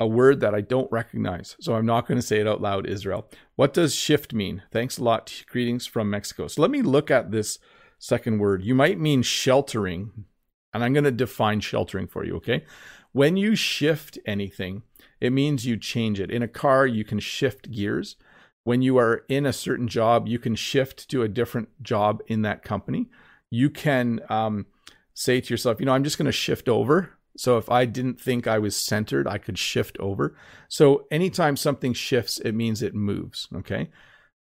a 0.00 0.06
word 0.06 0.40
that 0.40 0.54
I 0.54 0.60
don't 0.60 0.90
recognize? 0.90 1.56
So 1.60 1.74
I'm 1.74 1.86
not 1.86 2.06
going 2.06 2.18
to 2.18 2.26
say 2.26 2.40
it 2.40 2.48
out 2.48 2.62
loud, 2.62 2.86
Israel. 2.86 3.28
What 3.56 3.74
does 3.74 3.94
shift 3.94 4.32
mean? 4.32 4.62
Thanks 4.72 4.98
a 4.98 5.04
lot. 5.04 5.44
Greetings 5.48 5.86
from 5.86 6.10
Mexico. 6.10 6.46
So 6.46 6.62
let 6.62 6.70
me 6.70 6.82
look 6.82 7.10
at 7.10 7.30
this 7.30 7.58
second 7.98 8.38
word. 8.38 8.64
You 8.64 8.74
might 8.74 8.98
mean 8.98 9.22
sheltering, 9.22 10.24
and 10.72 10.84
I'm 10.84 10.92
going 10.92 11.04
to 11.04 11.10
define 11.10 11.60
sheltering 11.60 12.06
for 12.06 12.24
you, 12.24 12.36
okay? 12.36 12.64
When 13.12 13.36
you 13.36 13.54
shift 13.54 14.18
anything, 14.26 14.82
it 15.24 15.32
means 15.32 15.64
you 15.64 15.78
change 15.78 16.20
it. 16.20 16.30
In 16.30 16.42
a 16.42 16.48
car, 16.48 16.86
you 16.86 17.02
can 17.02 17.18
shift 17.18 17.70
gears. 17.70 18.16
When 18.64 18.82
you 18.82 18.98
are 18.98 19.24
in 19.30 19.46
a 19.46 19.54
certain 19.54 19.88
job, 19.88 20.28
you 20.28 20.38
can 20.38 20.54
shift 20.54 21.08
to 21.08 21.22
a 21.22 21.28
different 21.28 21.70
job 21.82 22.22
in 22.26 22.42
that 22.42 22.62
company. 22.62 23.08
You 23.48 23.70
can 23.70 24.20
um, 24.28 24.66
say 25.14 25.40
to 25.40 25.50
yourself, 25.50 25.80
you 25.80 25.86
know, 25.86 25.92
I'm 25.92 26.04
just 26.04 26.18
going 26.18 26.26
to 26.26 26.32
shift 26.32 26.68
over. 26.68 27.16
So 27.38 27.56
if 27.56 27.70
I 27.70 27.86
didn't 27.86 28.20
think 28.20 28.46
I 28.46 28.58
was 28.58 28.76
centered, 28.76 29.26
I 29.26 29.38
could 29.38 29.58
shift 29.58 29.96
over. 29.98 30.36
So 30.68 31.06
anytime 31.10 31.56
something 31.56 31.94
shifts, 31.94 32.38
it 32.38 32.52
means 32.52 32.82
it 32.82 32.94
moves. 32.94 33.48
Okay. 33.56 33.88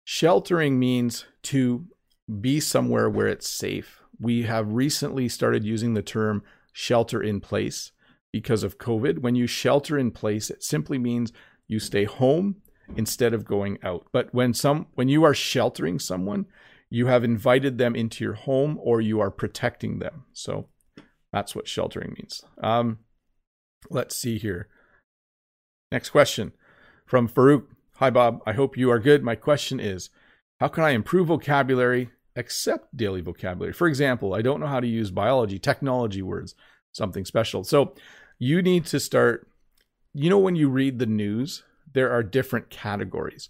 Sheltering 0.03 0.79
means 0.79 1.25
to 1.43 1.85
be 2.41 2.59
somewhere 2.59 3.07
where 3.07 3.27
it's 3.27 3.47
safe. 3.47 3.99
We 4.19 4.43
have 4.43 4.71
recently 4.71 5.29
started 5.29 5.63
using 5.63 5.93
the 5.93 6.01
term 6.01 6.41
shelter 6.73 7.21
in 7.21 7.39
place 7.39 7.91
because 8.35 8.63
of 8.63 8.77
COVID. 8.77 9.19
When 9.19 9.35
you 9.35 9.47
shelter 9.47 9.97
in 9.97 10.11
place, 10.11 10.49
it 10.49 10.61
simply 10.61 10.97
means 10.97 11.31
you 11.69 11.79
stay 11.79 12.03
home 12.03 12.57
instead 12.97 13.33
of 13.33 13.45
going 13.45 13.77
out. 13.81 14.07
But 14.11 14.33
when 14.33 14.53
some 14.53 14.87
when 14.95 15.07
you 15.07 15.23
are 15.23 15.33
sheltering 15.33 15.99
someone, 15.99 16.45
you 16.89 17.07
have 17.07 17.23
invited 17.23 17.77
them 17.77 17.95
into 17.95 18.25
your 18.25 18.33
home 18.33 18.77
or 18.81 18.99
you 18.99 19.21
are 19.21 19.31
protecting 19.31 19.99
them. 19.99 20.25
So 20.33 20.67
That's 21.31 21.55
what 21.55 21.69
sheltering 21.69 22.13
means. 22.17 22.43
Um, 22.61 22.99
let's 23.89 24.17
see 24.17 24.37
here. 24.37 24.67
Next 25.89 26.09
question 26.09 26.51
from 27.05 27.29
Farouk. 27.29 27.67
Hi, 27.99 28.09
Bob. 28.09 28.41
I 28.45 28.51
hope 28.51 28.75
you 28.75 28.91
are 28.91 28.99
good. 28.99 29.23
My 29.23 29.35
question 29.35 29.79
is 29.79 30.09
How 30.59 30.67
can 30.67 30.83
I 30.83 30.89
improve 30.89 31.27
vocabulary 31.27 32.09
except 32.35 32.97
daily 32.97 33.21
vocabulary? 33.21 33.71
For 33.71 33.87
example, 33.87 34.33
I 34.33 34.41
don't 34.41 34.59
know 34.59 34.67
how 34.67 34.81
to 34.81 34.87
use 34.87 35.09
biology, 35.09 35.57
technology 35.57 36.21
words, 36.21 36.53
something 36.91 37.23
special. 37.23 37.63
So 37.63 37.95
you 38.39 38.61
need 38.61 38.85
to 38.87 38.99
start. 38.99 39.47
You 40.13 40.29
know, 40.29 40.39
when 40.39 40.55
you 40.55 40.69
read 40.69 40.99
the 40.99 41.05
news, 41.05 41.63
there 41.93 42.11
are 42.11 42.23
different 42.23 42.69
categories. 42.69 43.49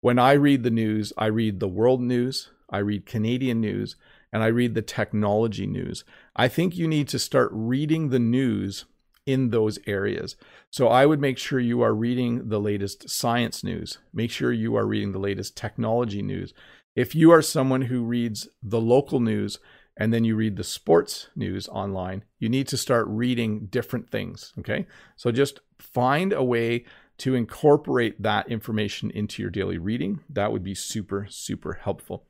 When 0.00 0.18
I 0.18 0.32
read 0.32 0.62
the 0.62 0.70
news, 0.70 1.12
I 1.16 1.26
read 1.26 1.60
the 1.60 1.68
world 1.68 2.00
news, 2.00 2.50
I 2.68 2.78
read 2.78 3.06
Canadian 3.06 3.60
news, 3.60 3.96
and 4.32 4.42
I 4.42 4.48
read 4.48 4.74
the 4.74 4.82
technology 4.82 5.66
news. 5.66 6.04
I 6.36 6.48
think 6.48 6.76
you 6.76 6.88
need 6.88 7.08
to 7.08 7.18
start 7.18 7.50
reading 7.52 8.08
the 8.08 8.18
news 8.18 8.84
in 9.26 9.50
those 9.50 9.78
areas. 9.86 10.36
So 10.70 10.88
I 10.88 11.06
would 11.06 11.20
make 11.20 11.38
sure 11.38 11.60
you 11.60 11.80
are 11.82 11.94
reading 11.94 12.48
the 12.48 12.60
latest 12.60 13.08
science 13.08 13.64
news. 13.64 13.98
Make 14.12 14.30
sure 14.30 14.52
you 14.52 14.76
are 14.76 14.86
reading 14.86 15.12
the 15.12 15.18
latest 15.18 15.56
technology 15.56 16.20
news. 16.20 16.52
If 16.94 17.14
you 17.14 17.30
are 17.30 17.42
someone 17.42 17.82
who 17.82 18.02
reads 18.02 18.48
the 18.62 18.80
local 18.80 19.20
news 19.20 19.58
and 19.96 20.12
then 20.12 20.24
you 20.24 20.36
read 20.36 20.56
the 20.56 20.64
sports 20.64 21.28
news 21.36 21.68
online, 21.68 22.24
you 22.38 22.48
need 22.48 22.66
to 22.68 22.76
start 22.76 23.06
reading 23.08 23.66
different 23.66 24.10
things. 24.10 24.52
Okay. 24.58 24.86
So 25.16 25.30
just 25.30 25.60
find 25.78 26.32
a 26.32 26.42
way 26.42 26.84
to 27.18 27.34
incorporate 27.34 28.20
that 28.22 28.48
information 28.48 29.10
into 29.10 29.40
your 29.40 29.50
daily 29.50 29.78
reading. 29.78 30.20
That 30.28 30.50
would 30.50 30.64
be 30.64 30.74
super, 30.74 31.26
super 31.30 31.74
helpful. 31.74 32.26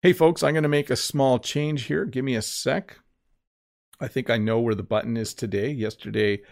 Hey, 0.00 0.12
folks, 0.12 0.42
I'm 0.42 0.54
going 0.54 0.62
to 0.62 0.68
make 0.68 0.90
a 0.90 0.96
small 0.96 1.38
change 1.38 1.84
here. 1.84 2.04
Give 2.04 2.24
me 2.24 2.36
a 2.36 2.42
sec. 2.42 2.98
I 4.00 4.08
think 4.08 4.30
I 4.30 4.36
know 4.36 4.58
where 4.60 4.74
the 4.74 4.82
button 4.82 5.16
is 5.16 5.34
today. 5.34 5.70
Yesterday, 5.70 6.42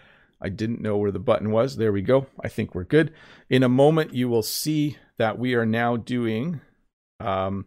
I 0.40 0.48
didn't 0.48 0.80
know 0.80 0.96
where 0.96 1.10
the 1.10 1.18
button 1.18 1.50
was. 1.50 1.76
There 1.76 1.92
we 1.92 2.02
go. 2.02 2.26
I 2.42 2.48
think 2.48 2.74
we're 2.74 2.84
good. 2.84 3.12
In 3.48 3.62
a 3.62 3.68
moment, 3.68 4.14
you 4.14 4.28
will 4.28 4.42
see 4.42 4.98
that 5.18 5.38
we 5.38 5.54
are 5.54 5.66
now 5.66 5.96
doing 5.96 6.60
um, 7.18 7.66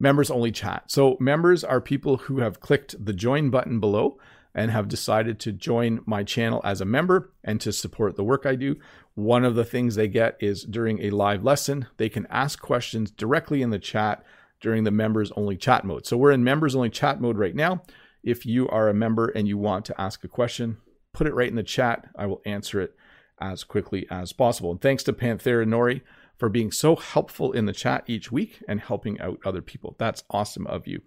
members 0.00 0.30
only 0.30 0.50
chat. 0.50 0.84
So, 0.88 1.16
members 1.20 1.62
are 1.62 1.80
people 1.80 2.16
who 2.16 2.38
have 2.40 2.60
clicked 2.60 3.04
the 3.04 3.12
join 3.12 3.50
button 3.50 3.78
below 3.78 4.18
and 4.54 4.70
have 4.70 4.88
decided 4.88 5.38
to 5.40 5.52
join 5.52 6.00
my 6.06 6.24
channel 6.24 6.60
as 6.64 6.80
a 6.80 6.84
member 6.84 7.32
and 7.44 7.60
to 7.60 7.72
support 7.72 8.16
the 8.16 8.24
work 8.24 8.46
I 8.46 8.56
do. 8.56 8.76
One 9.14 9.44
of 9.44 9.54
the 9.54 9.64
things 9.64 9.94
they 9.94 10.08
get 10.08 10.36
is 10.40 10.64
during 10.64 11.02
a 11.02 11.10
live 11.10 11.44
lesson, 11.44 11.86
they 11.98 12.08
can 12.08 12.26
ask 12.30 12.60
questions 12.60 13.10
directly 13.10 13.62
in 13.62 13.70
the 13.70 13.78
chat 13.78 14.24
during 14.60 14.84
the 14.84 14.90
members 14.90 15.30
only 15.32 15.56
chat 15.56 15.84
mode. 15.84 16.06
So 16.06 16.16
we're 16.16 16.32
in 16.32 16.42
members 16.42 16.74
only 16.74 16.90
chat 16.90 17.20
mode 17.20 17.38
right 17.38 17.54
now. 17.54 17.82
If 18.22 18.44
you 18.44 18.68
are 18.68 18.88
a 18.88 18.94
member 18.94 19.28
and 19.28 19.46
you 19.46 19.56
want 19.56 19.84
to 19.86 20.00
ask 20.00 20.24
a 20.24 20.28
question, 20.28 20.78
put 21.12 21.26
it 21.26 21.34
right 21.34 21.48
in 21.48 21.56
the 21.56 21.62
chat. 21.62 22.08
I 22.16 22.26
will 22.26 22.42
answer 22.44 22.80
it 22.80 22.94
as 23.40 23.64
quickly 23.64 24.06
as 24.10 24.32
possible. 24.32 24.70
And 24.70 24.80
thanks 24.80 25.02
to 25.04 25.12
Panthera 25.12 25.66
Nori 25.66 26.02
for 26.40 26.48
being 26.48 26.72
so 26.72 26.96
helpful 26.96 27.52
in 27.52 27.66
the 27.66 27.72
chat 27.72 28.02
each 28.06 28.32
week 28.32 28.62
and 28.66 28.80
helping 28.80 29.20
out 29.20 29.38
other 29.44 29.60
people. 29.60 29.94
That's 29.98 30.24
awesome 30.30 30.66
of 30.66 30.88
you. 30.88 31.02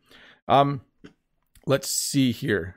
Um, 0.48 0.82
let's 1.66 1.90
see 1.90 2.32
here. 2.32 2.76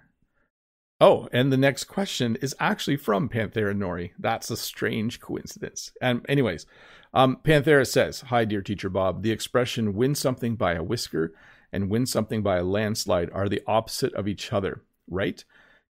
Oh, 0.99 1.29
and 1.31 1.53
the 1.53 1.59
next 1.59 1.85
question 1.85 2.37
is 2.41 2.57
actually 2.59 2.97
from 2.97 3.29
Panthera 3.29 3.77
Nori. 3.77 4.13
That's 4.19 4.51
a 4.51 4.57
strange 4.57 5.21
coincidence. 5.21 5.93
And, 6.01 6.25
anyways, 6.31 6.65
um, 7.13 7.37
Panthera 7.45 7.87
says, 7.87 8.23
Hi, 8.23 8.47
dear 8.47 8.63
teacher 8.63 8.89
Bob. 8.89 9.23
The 9.23 9.33
expression 9.33 9.93
win 9.93 10.15
something 10.15 10.57
by 10.57 10.73
a 10.73 10.83
whisker 10.83 11.35
and 11.71 11.91
win 11.91 12.07
something 12.07 12.43
by 12.43 12.57
a 12.57 12.65
landslide 12.65 13.29
are 13.35 13.51
the 13.51 13.63
opposite 13.67 14.15
of 14.15 14.27
each 14.27 14.51
other, 14.55 14.81
right? 15.07 15.45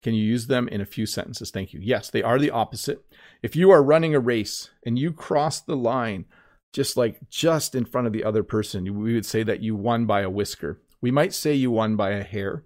Can 0.02 0.14
you 0.14 0.24
use 0.24 0.48
them 0.48 0.70
in 0.70 0.80
a 0.80 0.86
few 0.86 1.06
sentences? 1.06 1.52
Thank 1.52 1.74
you. 1.74 1.82
Yes, 1.82 2.10
they 2.10 2.24
are 2.24 2.40
the 2.40 2.52
opposite. 2.52 3.06
If 3.42 3.58
you 3.58 3.72
are 3.72 3.84
running 3.84 4.16
a 4.16 4.20
race 4.22 4.70
and 4.86 4.98
you 4.98 5.12
cross 5.12 5.60
the 5.60 5.76
line 5.76 6.26
just 6.74 6.98
like 6.98 7.20
just 7.30 7.76
in 7.76 7.86
front 7.86 8.08
of 8.08 8.14
the 8.14 8.24
other 8.24 8.44
person, 8.44 8.84
we 9.00 9.14
would 9.14 9.26
say 9.26 9.44
that 9.44 9.62
you 9.62 9.76
won 9.76 10.06
by 10.06 10.22
a 10.22 10.30
whisker. 10.30 10.82
We 11.00 11.12
might 11.12 11.34
say 11.34 11.54
you 11.54 11.72
won 11.72 11.96
by 11.96 12.12
a 12.12 12.24
hair 12.24 12.64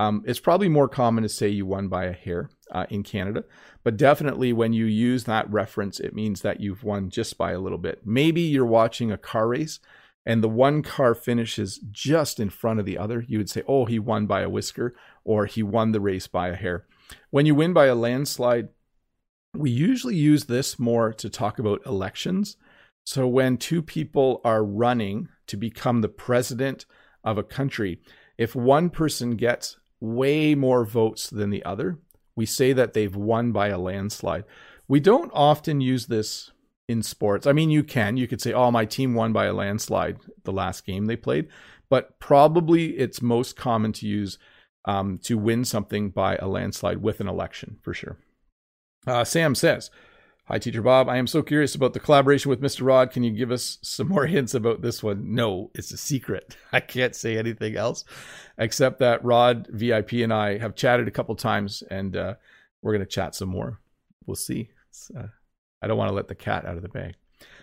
um, 0.00 0.24
it's 0.26 0.40
probably 0.40 0.70
more 0.70 0.88
common 0.88 1.24
to 1.24 1.28
say 1.28 1.48
you 1.48 1.66
won 1.66 1.88
by 1.88 2.06
a 2.06 2.14
hair 2.14 2.48
uh, 2.70 2.86
in 2.88 3.02
Canada, 3.02 3.44
but 3.84 3.98
definitely 3.98 4.50
when 4.50 4.72
you 4.72 4.86
use 4.86 5.24
that 5.24 5.50
reference, 5.52 6.00
it 6.00 6.14
means 6.14 6.40
that 6.40 6.58
you've 6.58 6.82
won 6.82 7.10
just 7.10 7.36
by 7.36 7.52
a 7.52 7.60
little 7.60 7.76
bit. 7.76 8.00
Maybe 8.02 8.40
you're 8.40 8.64
watching 8.64 9.12
a 9.12 9.18
car 9.18 9.48
race 9.48 9.78
and 10.24 10.42
the 10.42 10.48
one 10.48 10.82
car 10.82 11.14
finishes 11.14 11.80
just 11.90 12.40
in 12.40 12.48
front 12.48 12.80
of 12.80 12.86
the 12.86 12.96
other. 12.96 13.26
You 13.28 13.36
would 13.36 13.50
say, 13.50 13.62
oh, 13.68 13.84
he 13.84 13.98
won 13.98 14.24
by 14.24 14.40
a 14.40 14.48
whisker 14.48 14.94
or 15.22 15.44
he 15.44 15.62
won 15.62 15.92
the 15.92 16.00
race 16.00 16.26
by 16.26 16.48
a 16.48 16.56
hair. 16.56 16.86
When 17.28 17.44
you 17.44 17.54
win 17.54 17.74
by 17.74 17.84
a 17.84 17.94
landslide, 17.94 18.68
we 19.54 19.70
usually 19.70 20.16
use 20.16 20.44
this 20.44 20.78
more 20.78 21.12
to 21.12 21.28
talk 21.28 21.58
about 21.58 21.84
elections. 21.84 22.56
So 23.04 23.26
when 23.26 23.56
two 23.56 23.82
people 23.82 24.40
are 24.44 24.64
running 24.64 25.28
to 25.46 25.56
become 25.56 26.00
the 26.00 26.08
president 26.08 26.86
of 27.24 27.38
a 27.38 27.42
country, 27.42 28.00
if 28.38 28.54
one 28.54 28.90
person 28.90 29.36
gets 29.36 29.76
way 30.00 30.54
more 30.54 30.84
votes 30.84 31.28
than 31.28 31.50
the 31.50 31.64
other, 31.64 31.98
we 32.36 32.46
say 32.46 32.72
that 32.72 32.94
they've 32.94 33.14
won 33.14 33.52
by 33.52 33.68
a 33.68 33.78
landslide. 33.78 34.44
We 34.88 35.00
don't 35.00 35.30
often 35.34 35.80
use 35.80 36.06
this 36.06 36.52
in 36.88 37.02
sports. 37.02 37.46
I 37.46 37.52
mean, 37.52 37.70
you 37.70 37.84
can. 37.84 38.16
You 38.16 38.26
could 38.26 38.40
say, 38.40 38.52
oh, 38.52 38.70
my 38.70 38.84
team 38.84 39.14
won 39.14 39.32
by 39.32 39.46
a 39.46 39.52
landslide 39.52 40.18
the 40.44 40.52
last 40.52 40.84
game 40.86 41.06
they 41.06 41.16
played. 41.16 41.48
But 41.88 42.18
probably 42.18 42.98
it's 42.98 43.20
most 43.20 43.56
common 43.56 43.92
to 43.94 44.06
use 44.06 44.38
um, 44.84 45.18
to 45.24 45.36
win 45.36 45.64
something 45.64 46.10
by 46.10 46.36
a 46.36 46.48
landslide 46.48 47.02
with 47.02 47.20
an 47.20 47.28
election 47.28 47.78
for 47.82 47.92
sure. 47.92 48.16
Uh, 49.06 49.24
Sam 49.24 49.54
says, 49.54 49.90
Hi, 50.50 50.58
Teacher 50.58 50.82
Bob. 50.82 51.08
I 51.08 51.16
am 51.16 51.28
so 51.28 51.44
curious 51.44 51.76
about 51.76 51.92
the 51.92 52.00
collaboration 52.00 52.48
with 52.48 52.60
Mr. 52.60 52.84
Rod. 52.84 53.12
Can 53.12 53.22
you 53.22 53.30
give 53.30 53.52
us 53.52 53.78
some 53.82 54.08
more 54.08 54.26
hints 54.26 54.52
about 54.52 54.82
this 54.82 55.00
one? 55.00 55.32
No, 55.32 55.70
it's 55.76 55.92
a 55.92 55.96
secret. 55.96 56.56
I 56.72 56.80
can't 56.80 57.14
say 57.14 57.38
anything 57.38 57.76
else 57.76 58.04
except 58.58 58.98
that 58.98 59.24
Rod, 59.24 59.68
VIP, 59.70 60.14
and 60.14 60.34
I 60.34 60.58
have 60.58 60.74
chatted 60.74 61.06
a 61.06 61.12
couple 61.12 61.36
times, 61.36 61.84
and 61.88 62.16
uh, 62.16 62.34
we're 62.82 62.90
going 62.90 62.98
to 62.98 63.06
chat 63.06 63.36
some 63.36 63.48
more. 63.48 63.78
We'll 64.26 64.34
see. 64.34 64.70
Uh, 65.16 65.28
I 65.82 65.86
don't 65.86 65.96
want 65.96 66.08
to 66.08 66.16
let 66.16 66.26
the 66.26 66.34
cat 66.34 66.64
out 66.64 66.74
of 66.74 66.82
the 66.82 66.88
bag. 66.88 67.14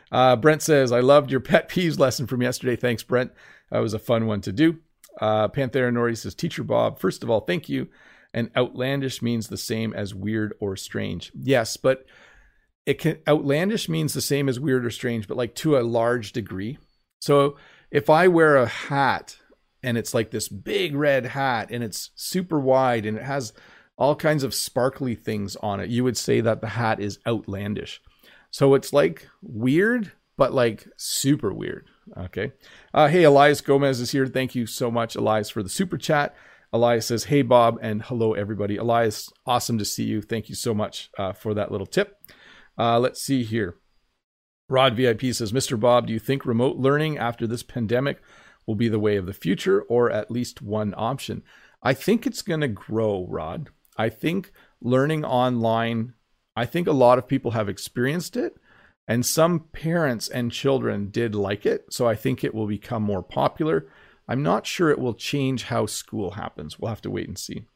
Uh, 0.10 0.38
Brent 0.38 0.62
says, 0.62 0.94
I 0.94 1.02
loved 1.02 1.30
your 1.30 1.42
pet 1.42 1.68
peeves 1.68 2.00
lesson 2.00 2.26
from 2.26 2.42
yesterday. 2.42 2.78
Thanks, 2.78 3.04
Brent. 3.04 3.34
That 3.70 3.80
was 3.80 3.94
a 3.94 4.00
fun 4.00 4.28
one 4.28 4.40
to 4.44 4.54
do. 4.54 4.78
Uh, 5.20 5.50
Panthera 5.50 5.92
Nori 5.92 6.16
says, 6.16 6.34
Teacher 6.34 6.64
Bob, 6.64 7.00
first 7.00 7.22
of 7.22 7.30
all, 7.30 7.42
thank 7.42 7.68
you. 7.68 7.90
And 8.34 8.50
outlandish 8.56 9.22
means 9.22 9.50
the 9.50 9.58
same 9.58 9.94
as 9.94 10.16
weird 10.16 10.54
or 10.62 10.78
strange. 10.78 11.34
Yes, 11.36 11.76
but 11.76 12.06
it 12.88 13.00
can 13.00 13.18
outlandish 13.28 13.90
means 13.90 14.14
the 14.14 14.22
same 14.22 14.48
as 14.48 14.62
weird 14.62 14.86
or 14.86 14.90
strange, 14.90 15.28
but 15.28 15.36
like 15.36 15.54
to 15.56 15.78
a 15.78 15.82
large 15.82 16.32
degree. 16.32 16.78
So 17.20 17.58
if 17.92 18.10
I 18.10 18.30
wear 18.30 18.56
a 18.56 18.66
hat 18.66 19.38
and 19.84 19.98
it's 19.98 20.14
like 20.14 20.32
this 20.32 20.48
big 20.48 20.96
red 20.96 21.26
hat 21.26 21.68
and 21.70 21.84
it's 21.84 22.12
super 22.16 22.58
wide 22.58 23.06
and 23.06 23.18
it 23.18 23.24
has 23.24 23.52
all 23.98 24.16
kinds 24.16 24.42
of 24.42 24.56
sparkly 24.56 25.16
things 25.16 25.58
on 25.58 25.82
it, 25.82 25.90
you 25.90 26.06
would 26.06 26.16
say 26.16 26.40
that 26.40 26.62
the 26.62 26.68
hat 26.68 27.02
is 27.02 27.20
outlandish. 27.28 28.02
So 28.52 28.74
it's 28.74 28.94
like 28.94 29.28
weird, 29.42 30.14
but 30.38 30.54
like 30.54 30.88
super 30.96 31.54
weird. 31.54 31.90
Okay. 32.16 32.54
Uh, 32.94 33.10
hey, 33.10 33.24
Elias 33.24 33.60
Gomez 33.60 34.00
is 34.00 34.12
here. 34.12 34.28
Thank 34.28 34.56
you 34.56 34.66
so 34.66 34.90
much, 34.90 35.18
Elias, 35.18 35.50
for 35.50 35.62
the 35.62 35.68
super 35.68 35.98
chat. 35.98 36.38
Elias 36.72 37.06
says, 37.06 37.26
Hey, 37.26 37.42
Bob, 37.42 37.80
and 37.82 38.02
hello, 38.04 38.34
everybody. 38.34 38.78
Elias, 38.78 39.30
awesome 39.46 39.78
to 39.78 39.86
see 39.86 40.06
you. 40.06 40.22
Thank 40.22 40.48
you 40.48 40.56
so 40.56 40.74
much 40.74 41.10
uh, 41.18 41.34
for 41.34 41.54
that 41.54 41.70
little 41.70 41.86
tip. 41.86 42.16
Uh, 42.78 43.00
let's 43.00 43.22
see 43.22 43.44
here. 43.44 43.76
Rod 44.70 44.96
VIP 44.96 45.34
says, 45.34 45.54
Mr. 45.54 45.80
Bob, 45.80 46.08
do 46.08 46.14
you 46.14 46.20
think 46.20 46.46
remote 46.46 46.78
learning 46.78 47.18
after 47.18 47.48
this 47.48 47.64
pandemic 47.64 48.22
will 48.66 48.76
be 48.76 48.90
the 48.90 49.00
way 49.00 49.16
of 49.16 49.26
the 49.26 49.34
future 49.34 49.82
or 49.84 50.12
at 50.12 50.30
least 50.30 50.62
one 50.62 50.94
option? 50.98 51.44
I 51.82 51.94
think 51.94 52.28
it's 52.28 52.42
going 52.42 52.62
to 52.62 52.68
grow, 52.68 53.26
Rod. 53.30 53.70
I 53.98 54.10
think 54.10 54.52
learning 54.82 55.24
online, 55.24 56.14
I 56.56 56.66
think 56.66 56.88
a 56.88 56.92
lot 56.92 57.18
of 57.18 57.28
people 57.28 57.52
have 57.52 57.70
experienced 57.70 58.36
it, 58.36 58.56
and 59.08 59.26
some 59.26 59.62
parents 59.72 60.28
and 60.28 60.52
children 60.52 61.10
did 61.10 61.34
like 61.34 61.66
it. 61.66 61.86
So 61.92 62.08
I 62.08 62.16
think 62.16 62.44
it 62.44 62.54
will 62.54 62.68
become 62.68 63.04
more 63.04 63.24
popular. 63.24 63.88
I'm 64.28 64.44
not 64.44 64.68
sure 64.68 64.90
it 64.90 65.00
will 65.00 65.14
change 65.14 65.64
how 65.64 65.86
school 65.86 66.32
happens. 66.32 66.78
We'll 66.78 66.90
have 66.90 67.02
to 67.04 67.10
wait 67.10 67.28
and 67.28 67.40
see. 67.40 67.68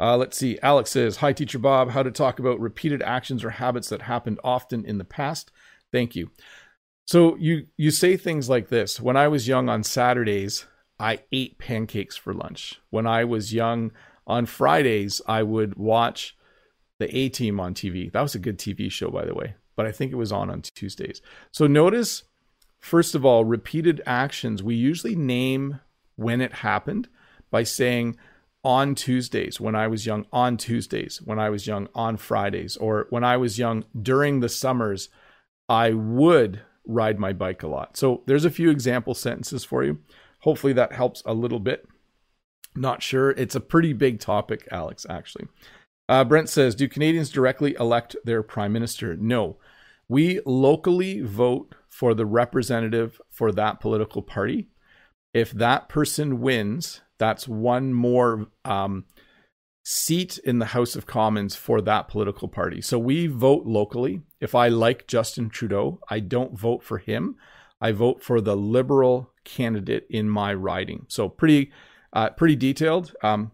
Uh, 0.00 0.16
let's 0.16 0.36
see. 0.36 0.58
Alex 0.62 0.90
says, 0.90 1.16
Hi, 1.16 1.32
Teacher 1.32 1.58
Bob. 1.58 1.90
How 1.90 2.02
to 2.02 2.10
talk 2.10 2.38
about 2.38 2.60
repeated 2.60 3.02
actions 3.02 3.42
or 3.42 3.50
habits 3.50 3.88
that 3.88 4.02
happened 4.02 4.38
often 4.44 4.84
in 4.84 4.98
the 4.98 5.04
past. 5.04 5.50
Thank 5.92 6.14
you. 6.14 6.30
So 7.06 7.36
you 7.36 7.66
you 7.76 7.90
say 7.90 8.16
things 8.16 8.48
like 8.48 8.68
this. 8.68 9.00
When 9.00 9.16
I 9.16 9.28
was 9.28 9.48
young 9.48 9.68
on 9.68 9.82
Saturdays, 9.82 10.66
I 11.00 11.20
ate 11.32 11.58
pancakes 11.58 12.16
for 12.16 12.34
lunch. 12.34 12.80
When 12.90 13.06
I 13.06 13.24
was 13.24 13.54
young 13.54 13.92
on 14.26 14.46
Fridays, 14.46 15.22
I 15.26 15.42
would 15.42 15.76
watch 15.76 16.36
the 16.98 17.16
A 17.16 17.28
Team 17.30 17.60
on 17.60 17.72
TV. 17.74 18.12
That 18.12 18.20
was 18.20 18.34
a 18.34 18.40
good 18.40 18.58
TV 18.58 18.90
show, 18.90 19.10
by 19.10 19.24
the 19.24 19.34
way, 19.34 19.54
but 19.74 19.86
I 19.86 19.92
think 19.92 20.12
it 20.12 20.16
was 20.16 20.32
on 20.32 20.50
on 20.50 20.60
Tuesdays. 20.60 21.22
So 21.50 21.66
notice, 21.66 22.24
first 22.78 23.14
of 23.14 23.24
all, 23.24 23.44
repeated 23.44 24.02
actions. 24.04 24.62
We 24.62 24.74
usually 24.74 25.16
name 25.16 25.80
when 26.16 26.40
it 26.40 26.52
happened 26.52 27.08
by 27.50 27.62
saying 27.62 28.18
on 28.64 28.94
Tuesdays 28.94 29.60
when 29.60 29.74
I 29.74 29.86
was 29.86 30.06
young, 30.06 30.26
on 30.32 30.56
Tuesdays 30.56 31.22
when 31.24 31.38
I 31.38 31.50
was 31.50 31.66
young, 31.66 31.88
on 31.94 32.16
Fridays, 32.16 32.76
or 32.76 33.06
when 33.10 33.24
I 33.24 33.36
was 33.36 33.58
young 33.58 33.84
during 34.00 34.40
the 34.40 34.48
summers, 34.48 35.08
I 35.68 35.92
would 35.92 36.62
ride 36.86 37.18
my 37.18 37.32
bike 37.32 37.62
a 37.62 37.68
lot. 37.68 37.96
So 37.96 38.22
there's 38.26 38.44
a 38.44 38.50
few 38.50 38.70
example 38.70 39.14
sentences 39.14 39.64
for 39.64 39.84
you. 39.84 39.98
Hopefully 40.40 40.72
that 40.72 40.92
helps 40.92 41.22
a 41.26 41.34
little 41.34 41.60
bit. 41.60 41.86
Not 42.74 43.02
sure. 43.02 43.30
It's 43.32 43.54
a 43.54 43.60
pretty 43.60 43.92
big 43.92 44.20
topic, 44.20 44.66
Alex, 44.70 45.06
actually. 45.08 45.48
Uh, 46.08 46.24
Brent 46.24 46.48
says 46.48 46.74
Do 46.74 46.88
Canadians 46.88 47.30
directly 47.30 47.76
elect 47.78 48.16
their 48.24 48.42
prime 48.42 48.72
minister? 48.72 49.16
No. 49.16 49.58
We 50.08 50.40
locally 50.46 51.20
vote 51.20 51.74
for 51.88 52.14
the 52.14 52.24
representative 52.24 53.20
for 53.30 53.52
that 53.52 53.80
political 53.80 54.22
party. 54.22 54.68
If 55.34 55.50
that 55.52 55.88
person 55.88 56.40
wins, 56.40 57.02
that's 57.18 57.48
one 57.48 57.92
more 57.92 58.46
um, 58.64 59.04
seat 59.84 60.38
in 60.44 60.58
the 60.58 60.66
House 60.66 60.96
of 60.96 61.06
Commons 61.06 61.56
for 61.56 61.80
that 61.80 62.08
political 62.08 62.48
party. 62.48 62.80
So 62.80 62.98
we 62.98 63.26
vote 63.26 63.66
locally. 63.66 64.22
If 64.40 64.54
I 64.54 64.68
like 64.68 65.06
Justin 65.06 65.48
Trudeau, 65.48 66.00
I 66.08 66.20
don't 66.20 66.58
vote 66.58 66.82
for 66.82 66.98
him. 66.98 67.36
I 67.80 67.92
vote 67.92 68.22
for 68.22 68.40
the 68.40 68.56
liberal 68.56 69.30
candidate 69.44 70.06
in 70.10 70.28
my 70.28 70.52
riding. 70.52 71.06
So 71.08 71.28
pretty, 71.28 71.72
uh, 72.12 72.30
pretty 72.30 72.56
detailed. 72.56 73.14
Um, 73.22 73.52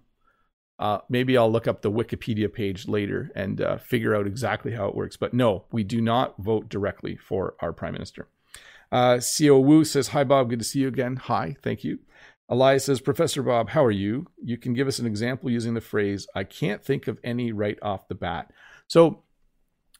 uh, 0.78 0.98
maybe 1.08 1.38
I'll 1.38 1.50
look 1.50 1.68
up 1.68 1.82
the 1.82 1.92
Wikipedia 1.92 2.52
page 2.52 2.88
later 2.88 3.30
and 3.34 3.60
uh, 3.60 3.78
figure 3.78 4.14
out 4.14 4.26
exactly 4.26 4.72
how 4.72 4.88
it 4.88 4.96
works. 4.96 5.16
But 5.16 5.34
no, 5.34 5.66
we 5.70 5.84
do 5.84 6.00
not 6.00 6.36
vote 6.38 6.68
directly 6.68 7.16
for 7.16 7.54
our 7.60 7.72
prime 7.72 7.92
minister. 7.92 8.28
Uh, 8.90 9.20
Wu 9.40 9.84
says, 9.84 10.08
"Hi 10.08 10.24
Bob, 10.24 10.50
good 10.50 10.58
to 10.58 10.64
see 10.64 10.80
you 10.80 10.88
again." 10.88 11.16
Hi, 11.16 11.56
thank 11.62 11.84
you. 11.84 12.00
Elias 12.54 12.84
says, 12.84 13.00
Professor 13.00 13.42
Bob, 13.42 13.70
how 13.70 13.84
are 13.84 13.90
you? 13.90 14.28
You 14.40 14.56
can 14.56 14.74
give 14.74 14.86
us 14.86 15.00
an 15.00 15.06
example 15.06 15.50
using 15.50 15.74
the 15.74 15.80
phrase, 15.80 16.28
I 16.36 16.44
can't 16.44 16.84
think 16.84 17.08
of 17.08 17.18
any 17.24 17.50
right 17.50 17.76
off 17.82 18.06
the 18.06 18.14
bat. 18.14 18.52
So 18.86 19.24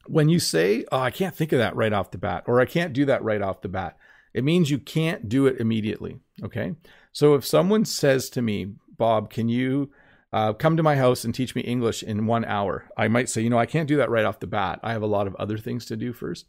when 0.07 0.29
you 0.29 0.39
say, 0.39 0.85
oh, 0.89 0.99
I 0.99 1.11
can't 1.11 1.35
think 1.35 1.51
of 1.51 1.59
that 1.59 1.75
right 1.75 1.91
off 1.91 2.11
the 2.11 2.17
bat, 2.17 2.45
or 2.47 2.61
I 2.61 2.65
can't 2.65 2.93
do 2.93 3.05
that 3.05 3.23
right 3.23 3.41
off 3.41 3.61
the 3.61 3.67
bat, 3.67 3.97
it 4.33 4.45
means 4.45 4.71
you 4.71 4.79
can't 4.79 5.27
do 5.27 5.47
it 5.47 5.59
immediately. 5.59 6.19
Okay. 6.43 6.75
So 7.11 7.35
if 7.35 7.45
someone 7.45 7.83
says 7.83 8.29
to 8.29 8.41
me, 8.41 8.75
Bob, 8.97 9.29
can 9.29 9.49
you 9.49 9.91
uh, 10.31 10.53
come 10.53 10.77
to 10.77 10.83
my 10.83 10.95
house 10.95 11.25
and 11.25 11.35
teach 11.35 11.55
me 11.55 11.61
English 11.61 12.03
in 12.03 12.25
one 12.25 12.45
hour? 12.45 12.85
I 12.97 13.09
might 13.09 13.27
say, 13.27 13.41
you 13.41 13.49
know, 13.49 13.59
I 13.59 13.65
can't 13.65 13.87
do 13.87 13.97
that 13.97 14.09
right 14.09 14.25
off 14.25 14.39
the 14.39 14.47
bat. 14.47 14.79
I 14.81 14.93
have 14.93 15.03
a 15.03 15.07
lot 15.07 15.27
of 15.27 15.35
other 15.35 15.57
things 15.57 15.85
to 15.87 15.97
do 15.97 16.13
first. 16.13 16.45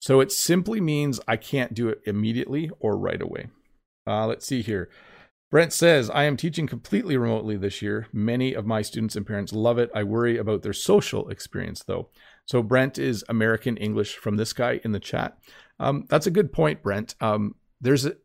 So 0.00 0.20
it 0.20 0.32
simply 0.32 0.82
means 0.82 1.18
I 1.26 1.36
can't 1.36 1.72
do 1.72 1.88
it 1.88 2.02
immediately 2.04 2.70
or 2.78 2.98
right 2.98 3.22
away. 3.22 3.48
Uh, 4.06 4.26
let's 4.26 4.46
see 4.46 4.60
here. 4.60 4.90
Brent 5.50 5.72
says, 5.72 6.10
I 6.10 6.24
am 6.24 6.36
teaching 6.36 6.66
completely 6.66 7.16
remotely 7.16 7.56
this 7.56 7.80
year. 7.80 8.08
Many 8.12 8.52
of 8.52 8.66
my 8.66 8.82
students 8.82 9.14
and 9.14 9.24
parents 9.24 9.52
love 9.52 9.78
it. 9.78 9.90
I 9.94 10.02
worry 10.02 10.38
about 10.38 10.62
their 10.62 10.72
social 10.72 11.28
experience, 11.28 11.84
though. 11.84 12.08
So, 12.46 12.62
Brent 12.62 12.98
is 12.98 13.24
American 13.28 13.76
English 13.76 14.16
from 14.16 14.36
this 14.36 14.52
guy 14.52 14.80
in 14.82 14.90
the 14.90 15.00
chat. 15.00 15.38
Um, 15.78 16.04
that's 16.08 16.26
a 16.26 16.32
good 16.32 16.52
point, 16.52 16.82
Brent. 16.82 17.14
Um, 17.20 17.54
there's 17.80 18.06
a, 18.06 18.16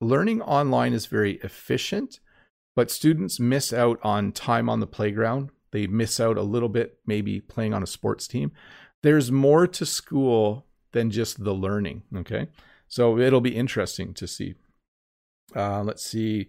learning 0.00 0.40
online 0.42 0.92
is 0.92 1.06
very 1.06 1.34
efficient, 1.42 2.20
but 2.76 2.90
students 2.92 3.40
miss 3.40 3.72
out 3.72 3.98
on 4.04 4.30
time 4.30 4.68
on 4.68 4.78
the 4.78 4.86
playground. 4.86 5.50
They 5.72 5.88
miss 5.88 6.20
out 6.20 6.38
a 6.38 6.42
little 6.42 6.68
bit, 6.68 6.98
maybe 7.06 7.40
playing 7.40 7.74
on 7.74 7.82
a 7.82 7.88
sports 7.88 8.28
team. 8.28 8.52
There's 9.02 9.32
more 9.32 9.66
to 9.66 9.84
school 9.84 10.66
than 10.92 11.10
just 11.10 11.42
the 11.42 11.54
learning. 11.54 12.02
Okay. 12.18 12.46
So, 12.86 13.18
it'll 13.18 13.40
be 13.40 13.56
interesting 13.56 14.14
to 14.14 14.28
see. 14.28 14.54
Uh, 15.54 15.82
let's 15.82 16.04
see. 16.04 16.48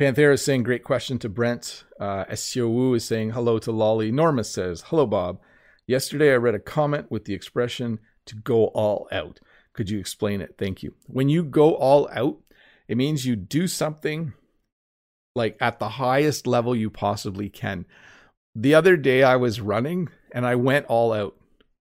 Panthera 0.00 0.34
is 0.34 0.44
saying, 0.44 0.62
great 0.62 0.84
question 0.84 1.18
to 1.20 1.28
Brent. 1.28 1.84
Uh, 1.98 2.24
is 2.28 3.04
saying, 3.04 3.30
hello 3.30 3.58
to 3.58 3.72
Lolly. 3.72 4.12
Norma 4.12 4.44
says, 4.44 4.84
hello, 4.88 5.06
Bob. 5.06 5.40
Yesterday 5.86 6.32
I 6.32 6.36
read 6.36 6.54
a 6.54 6.60
comment 6.60 7.10
with 7.10 7.24
the 7.24 7.34
expression 7.34 8.00
to 8.26 8.34
go 8.34 8.66
all 8.66 9.08
out. 9.10 9.40
Could 9.72 9.88
you 9.88 9.98
explain 9.98 10.40
it? 10.40 10.56
Thank 10.58 10.82
you. 10.82 10.94
When 11.06 11.28
you 11.28 11.44
go 11.44 11.74
all 11.74 12.08
out, 12.12 12.38
it 12.88 12.96
means 12.96 13.24
you 13.24 13.36
do 13.36 13.68
something 13.68 14.32
like 15.34 15.56
at 15.60 15.78
the 15.78 15.90
highest 15.90 16.46
level 16.46 16.74
you 16.74 16.90
possibly 16.90 17.48
can. 17.48 17.86
The 18.54 18.74
other 18.74 18.96
day 18.96 19.22
I 19.22 19.36
was 19.36 19.60
running 19.60 20.08
and 20.32 20.46
I 20.46 20.56
went 20.56 20.86
all 20.86 21.12
out. 21.12 21.36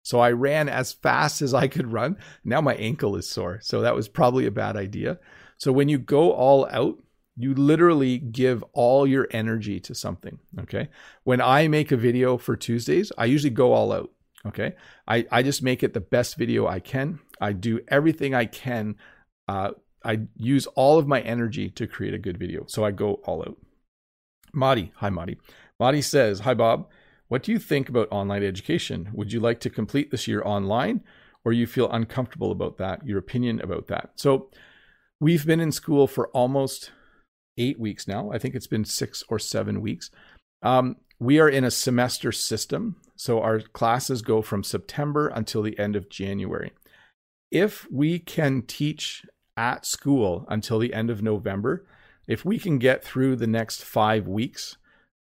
So 0.02 0.18
I 0.18 0.32
ran 0.32 0.68
as 0.68 0.92
fast 0.92 1.42
as 1.42 1.54
I 1.54 1.68
could 1.68 1.92
run. 1.92 2.16
Now 2.44 2.60
my 2.60 2.74
ankle 2.74 3.14
is 3.14 3.28
sore. 3.28 3.60
So 3.62 3.82
that 3.82 3.94
was 3.94 4.08
probably 4.08 4.46
a 4.46 4.50
bad 4.50 4.76
idea. 4.76 5.18
So 5.62 5.70
when 5.70 5.88
you 5.88 5.96
go 5.98 6.32
all 6.32 6.66
out, 6.72 6.98
you 7.36 7.54
literally 7.54 8.18
give 8.18 8.64
all 8.72 9.06
your 9.06 9.28
energy 9.30 9.78
to 9.78 9.94
something. 9.94 10.40
Okay. 10.58 10.88
When 11.22 11.40
I 11.40 11.68
make 11.68 11.92
a 11.92 11.96
video 11.96 12.36
for 12.36 12.56
Tuesdays, 12.56 13.12
I 13.16 13.26
usually 13.26 13.50
go 13.50 13.72
all 13.72 13.92
out. 13.92 14.10
Okay. 14.44 14.74
I, 15.06 15.24
I 15.30 15.44
just 15.44 15.62
make 15.62 15.84
it 15.84 15.94
the 15.94 16.00
best 16.00 16.34
video 16.34 16.66
I 16.66 16.80
can. 16.80 17.20
I 17.40 17.52
do 17.52 17.78
everything 17.86 18.34
I 18.34 18.46
can. 18.46 18.96
Uh, 19.46 19.70
I 20.04 20.22
use 20.34 20.66
all 20.66 20.98
of 20.98 21.06
my 21.06 21.20
energy 21.20 21.70
to 21.70 21.86
create 21.86 22.14
a 22.14 22.18
good 22.18 22.38
video. 22.38 22.64
So 22.66 22.84
I 22.84 22.90
go 22.90 23.20
all 23.24 23.42
out. 23.42 23.56
Madi, 24.52 24.90
hi 24.96 25.10
Madi. 25.10 25.38
Madi 25.78 26.02
says, 26.02 26.40
Hi 26.40 26.54
Bob, 26.54 26.90
what 27.28 27.44
do 27.44 27.52
you 27.52 27.60
think 27.60 27.88
about 27.88 28.08
online 28.10 28.42
education? 28.42 29.10
Would 29.12 29.32
you 29.32 29.38
like 29.38 29.60
to 29.60 29.70
complete 29.70 30.10
this 30.10 30.26
year 30.26 30.42
online 30.44 31.04
or 31.44 31.52
you 31.52 31.68
feel 31.68 31.88
uncomfortable 31.92 32.50
about 32.50 32.78
that? 32.78 33.06
Your 33.06 33.18
opinion 33.18 33.60
about 33.60 33.86
that? 33.86 34.10
So 34.16 34.50
We've 35.22 35.46
been 35.46 35.60
in 35.60 35.70
school 35.70 36.08
for 36.08 36.26
almost 36.30 36.90
eight 37.56 37.78
weeks 37.78 38.08
now. 38.08 38.32
I 38.32 38.38
think 38.38 38.56
it's 38.56 38.66
been 38.66 38.84
six 38.84 39.22
or 39.28 39.38
seven 39.38 39.80
weeks. 39.80 40.10
Um, 40.62 40.96
we 41.20 41.38
are 41.38 41.48
in 41.48 41.62
a 41.62 41.70
semester 41.70 42.32
system. 42.32 42.96
So 43.14 43.40
our 43.40 43.60
classes 43.60 44.20
go 44.20 44.42
from 44.42 44.64
September 44.64 45.28
until 45.28 45.62
the 45.62 45.78
end 45.78 45.94
of 45.94 46.10
January. 46.10 46.72
If 47.52 47.86
we 47.88 48.18
can 48.18 48.62
teach 48.62 49.24
at 49.56 49.86
school 49.86 50.44
until 50.48 50.80
the 50.80 50.92
end 50.92 51.08
of 51.08 51.22
November, 51.22 51.86
if 52.26 52.44
we 52.44 52.58
can 52.58 52.80
get 52.80 53.04
through 53.04 53.36
the 53.36 53.46
next 53.46 53.84
five 53.84 54.26
weeks 54.26 54.76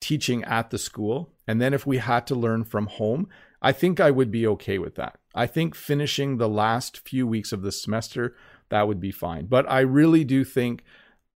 teaching 0.00 0.42
at 0.42 0.70
the 0.70 0.78
school, 0.78 1.30
and 1.46 1.62
then 1.62 1.72
if 1.72 1.86
we 1.86 1.98
had 1.98 2.26
to 2.26 2.34
learn 2.34 2.64
from 2.64 2.86
home, 2.88 3.28
I 3.62 3.70
think 3.70 4.00
I 4.00 4.10
would 4.10 4.32
be 4.32 4.44
okay 4.48 4.78
with 4.78 4.96
that. 4.96 5.20
I 5.36 5.46
think 5.46 5.76
finishing 5.76 6.38
the 6.38 6.48
last 6.48 6.98
few 6.98 7.28
weeks 7.28 7.52
of 7.52 7.62
the 7.62 7.70
semester 7.70 8.34
that 8.74 8.88
would 8.88 9.00
be 9.00 9.12
fine. 9.12 9.46
But 9.46 9.70
I 9.70 9.80
really 9.80 10.24
do 10.24 10.44
think 10.44 10.82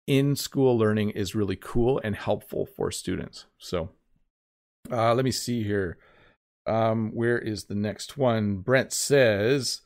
in 0.07 0.37
school 0.37 0.79
learning 0.79 1.11
is 1.11 1.35
really 1.35 1.57
cool 1.57 2.01
and 2.03 2.17
helpful 2.17 2.67
for 2.67 2.91
students. 2.91 3.47
So 3.59 3.91
uh, 4.91 5.15
let 5.15 5.25
me 5.25 5.33
see 5.33 5.63
here. 5.63 5.99
Um, 6.67 7.11
where 7.13 7.39
is 7.39 7.65
the 7.65 7.75
next 7.75 8.17
one? 8.17 8.57
Brent 8.57 8.93
says, 8.93 9.83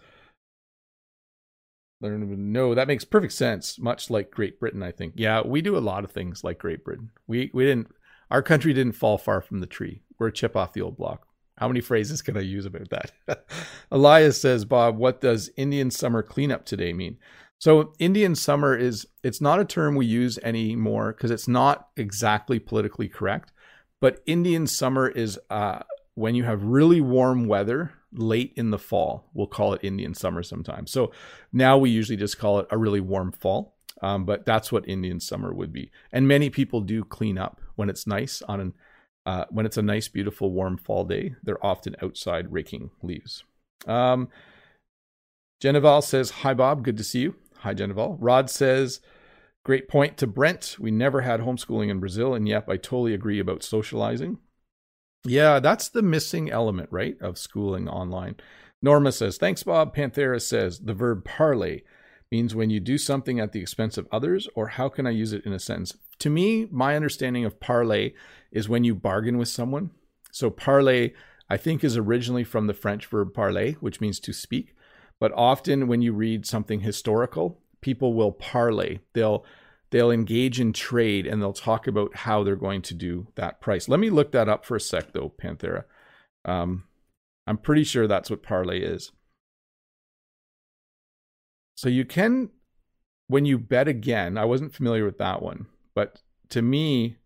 no, 2.01 2.75
that 2.75 2.89
makes 2.89 3.05
perfect 3.05 3.33
sense. 3.33 3.79
Much 3.79 4.09
like 4.09 4.31
Great 4.31 4.59
Britain, 4.59 4.83
I 4.83 4.91
think. 4.91 5.15
Yeah, 5.17 5.43
we 5.43 5.61
do 5.61 5.77
a 5.77 5.79
lot 5.79 6.05
of 6.05 6.13
things 6.13 6.43
like 6.43 6.59
Great 6.59 6.85
Britain. 6.85 7.11
We 7.27 7.51
we 7.53 7.65
didn't. 7.65 7.89
Our 8.31 8.43
country 8.43 8.73
didn't 8.73 8.93
fall 8.93 9.19
far 9.19 9.43
from 9.43 9.61
the 9.61 9.67
tree. 9.67 10.03
We're 10.19 10.29
a 10.29 10.33
chip 10.33 10.57
off 10.57 10.73
the 10.73 10.83
old 10.83 10.97
block. 10.97 11.27
How 11.61 11.69
many 11.69 11.83
phrases 11.83 12.23
can 12.23 12.39
I 12.39 12.41
use 12.41 12.65
about 12.65 12.89
that? 12.89 13.13
Elias 13.91 14.41
says, 14.41 14.65
Bob, 14.65 14.97
what 14.97 15.21
does 15.21 15.51
Indian 15.59 15.91
summer 15.91 16.23
cleanup 16.23 16.65
today 16.65 16.95
mean? 16.95 17.19
So, 17.59 17.93
Indian 17.99 18.35
summer 18.35 18.75
is, 18.75 19.07
it's 19.23 19.43
not 19.43 19.61
a 19.61 19.67
term 19.67 19.95
we 19.95 20.07
use 20.07 20.39
anymore 20.39 21.13
because 21.13 21.31
it's 21.31 21.47
not 21.47 21.89
exactly 21.99 22.59
politically 22.59 23.09
correct. 23.09 23.53
But 24.01 24.23
Indian 24.25 24.67
summer 24.67 25.07
is 25.07 25.39
uh, 25.51 25.81
when 26.15 26.35
you 26.35 26.45
have 26.45 26.63
really 26.63 27.03
warm 27.03 27.47
weather 27.47 27.93
late 28.11 28.55
in 28.57 28.71
the 28.71 28.79
fall. 28.79 29.29
We'll 29.35 29.47
call 29.47 29.75
it 29.75 29.85
Indian 29.85 30.15
summer 30.15 30.43
sometimes. 30.43 30.91
So 30.91 31.13
now 31.53 31.77
we 31.77 31.91
usually 31.91 32.17
just 32.17 32.39
call 32.39 32.61
it 32.61 32.69
a 32.71 32.79
really 32.79 33.01
warm 33.01 33.33
fall. 33.33 33.77
Um, 34.01 34.25
but 34.25 34.47
that's 34.47 34.73
what 34.73 34.89
Indian 34.89 35.21
summer 35.21 35.53
would 35.53 35.75
be. 35.75 35.91
And 36.11 36.27
many 36.27 36.49
people 36.49 36.81
do 36.81 37.05
clean 37.05 37.37
up 37.37 37.61
when 37.75 37.91
it's 37.91 38.07
nice 38.07 38.41
on 38.41 38.61
an 38.61 38.73
uh, 39.27 39.45
when 39.51 39.67
it's 39.67 39.77
a 39.77 39.83
nice, 39.83 40.09
beautiful, 40.09 40.51
warm 40.51 40.77
fall 40.77 41.05
day, 41.05 41.35
they're 41.43 41.65
often 41.65 41.97
outside 42.03 42.53
raking 42.53 42.91
leaves. 43.03 43.45
Um, 43.87 44.29
Geneval 45.61 46.03
says, 46.03 46.31
Hi, 46.31 46.55
Bob. 46.55 46.83
Good 46.83 46.97
to 46.97 47.05
see 47.05 47.21
you. 47.21 47.35
Hi, 47.59 47.75
Geneval. 47.75 48.17
Rod 48.21 48.49
says, 48.49 49.01
Great 49.65 49.89
point 49.89 50.17
to 50.17 50.27
Brent. 50.27 50.77
We 50.81 50.91
never 50.91 51.21
had 51.21 51.41
homeschooling 51.41 51.91
in 51.91 52.01
Brazil. 52.01 52.35
And 52.35 52.49
yep, 52.49 52.69
I 52.69 52.77
totally 52.77 53.13
agree 53.13 53.39
about 53.39 53.63
socializing. 53.63 54.39
Yeah, 55.27 55.61
that's 55.61 55.89
the 55.91 56.01
missing 56.01 56.51
element, 56.51 56.89
right, 56.91 57.21
of 57.21 57.37
schooling 57.37 57.89
online. 57.89 58.37
Norma 58.81 59.13
says, 59.13 59.37
Thanks, 59.37 59.63
Bob. 59.63 59.95
Panthera 59.95 60.41
says, 60.41 60.81
The 60.81 60.95
verb 60.95 61.25
parley 61.25 61.85
means 62.33 62.55
when 62.55 62.71
you 62.71 62.81
do 62.81 62.97
something 62.97 63.39
at 63.39 63.53
the 63.53 63.61
expense 63.61 63.99
of 63.99 64.09
others, 64.11 64.49
or 64.55 64.69
how 64.69 64.89
can 64.89 65.07
I 65.07 65.11
use 65.11 65.35
it 65.35 65.45
in 65.45 65.53
a 65.53 65.59
sentence? 65.59 65.97
To 66.21 66.31
me, 66.31 66.69
my 66.71 66.97
understanding 66.97 67.45
of 67.45 67.61
parlay 67.61 68.13
is 68.53 68.69
when 68.69 68.85
you 68.85 68.95
bargain 68.95 69.39
with 69.39 69.49
someone. 69.49 69.91
So 70.31 70.51
parlay, 70.51 71.13
I 71.49 71.57
think, 71.57 71.83
is 71.83 71.97
originally 71.97 72.45
from 72.45 72.67
the 72.67 72.75
French 72.75 73.07
verb 73.07 73.35
parler, 73.35 73.73
which 73.73 74.01
means 74.01 74.21
to 74.21 74.33
speak. 74.33 74.75
But 75.19 75.33
often 75.33 75.87
when 75.89 76.03
you 76.03 76.13
read 76.13 76.47
something 76.47 76.81
historical, 76.81 77.59
people 77.81 78.15
will 78.15 78.33
parlay. 78.33 78.99
They'll 79.13 79.45
they'll 79.91 80.11
engage 80.11 80.61
in 80.61 80.73
trade 80.73 81.27
and 81.27 81.43
they'll 81.43 81.53
talk 81.53 81.87
about 81.87 82.15
how 82.15 82.45
they're 82.45 82.55
going 82.55 82.83
to 82.83 82.95
do 82.95 83.27
that 83.35 83.61
price. 83.61 83.89
Let 83.89 83.99
me 83.99 84.09
look 84.09 84.33
that 84.33 84.49
up 84.49 84.65
for 84.65 84.77
a 84.77 84.81
sec, 84.81 85.13
though, 85.13 85.33
Panthera. 85.43 85.85
Um, 86.45 86.85
I'm 87.47 87.59
pretty 87.59 87.83
sure 87.83 88.07
that's 88.07 88.31
what 88.31 88.43
parlay 88.43 88.81
is. 88.81 89.11
So 91.77 91.89
you 91.89 92.05
can, 92.05 92.51
when 93.27 93.47
you 93.47 93.59
bet 93.59 93.89
again, 93.89 94.39
I 94.39 94.45
wasn't 94.45 94.75
familiar 94.75 95.05
with 95.05 95.19
that 95.19 95.43
one, 95.43 95.67
but 95.95 96.21
to 96.51 96.63
me, 96.63 97.17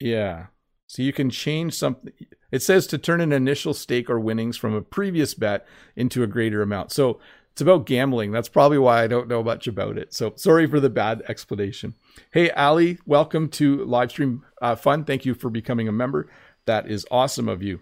yeah. 0.00 0.46
So 0.86 1.02
you 1.02 1.12
can 1.12 1.30
change 1.30 1.74
something. 1.74 2.12
It 2.52 2.62
says 2.62 2.86
to 2.88 2.98
turn 2.98 3.20
an 3.20 3.32
initial 3.32 3.74
stake 3.74 4.08
or 4.08 4.20
winnings 4.20 4.56
from 4.56 4.74
a 4.74 4.82
previous 4.82 5.34
bet 5.34 5.66
into 5.96 6.22
a 6.22 6.28
greater 6.28 6.62
amount. 6.62 6.92
So 6.92 7.18
it's 7.52 7.60
about 7.60 7.86
gambling. 7.86 8.32
That's 8.32 8.48
probably 8.48 8.78
why 8.78 9.02
I 9.02 9.06
don't 9.06 9.28
know 9.28 9.42
much 9.42 9.66
about 9.66 9.98
it. 9.98 10.12
So 10.12 10.34
sorry 10.36 10.66
for 10.66 10.78
the 10.78 10.90
bad 10.90 11.22
explanation. 11.28 11.94
Hey, 12.32 12.50
Ali, 12.50 12.98
welcome 13.06 13.48
to 13.50 13.78
Livestream 13.78 14.42
uh, 14.60 14.76
Fun. 14.76 15.04
Thank 15.04 15.24
you 15.24 15.34
for 15.34 15.50
becoming 15.50 15.88
a 15.88 15.92
member. 15.92 16.28
That 16.66 16.88
is 16.88 17.06
awesome 17.10 17.48
of 17.48 17.62
you. 17.62 17.80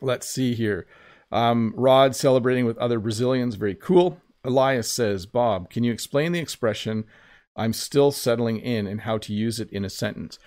Let's 0.00 0.28
see 0.28 0.54
here. 0.54 0.86
Um, 1.32 1.72
Rod 1.76 2.14
celebrating 2.14 2.66
with 2.66 2.78
other 2.78 3.00
Brazilians. 3.00 3.54
Very 3.54 3.74
cool. 3.74 4.20
Elias 4.44 4.92
says, 4.92 5.26
Bob, 5.26 5.70
can 5.70 5.82
you 5.82 5.92
explain 5.92 6.32
the 6.32 6.38
expression, 6.38 7.04
I'm 7.56 7.72
still 7.72 8.12
settling 8.12 8.58
in, 8.58 8.86
and 8.86 9.02
how 9.02 9.18
to 9.18 9.32
use 9.32 9.60
it 9.60 9.70
in 9.70 9.84
a 9.84 9.90
sentence? 9.90 10.38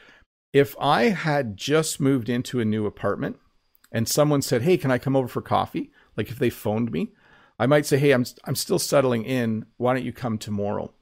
If 0.54 0.76
I 0.80 1.10
had 1.10 1.58
just 1.58 2.00
moved 2.00 2.30
into 2.30 2.60
a 2.60 2.66
new 2.66 2.86
apartment 2.86 3.38
and 3.92 4.08
someone 4.08 4.42
said, 4.42 4.64
Hey, 4.64 4.78
can 4.78 4.92
I 4.92 4.98
come 4.98 5.16
over 5.16 5.28
for 5.28 5.42
coffee? 5.42 5.92
Like 6.16 6.30
if 6.30 6.40
they 6.40 6.50
phoned 6.50 6.92
me, 6.92 7.12
I 7.60 7.68
might 7.68 7.86
say, 7.86 7.98
"Hey, 7.98 8.14
I'm 8.14 8.26
I'm 8.46 8.56
still 8.56 8.80
settling 8.80 9.26
in. 9.26 9.66
Why 9.78 9.94
don't 9.94 10.06
you 10.06 10.14
come 10.14 10.38
tomorrow?" 10.38 10.94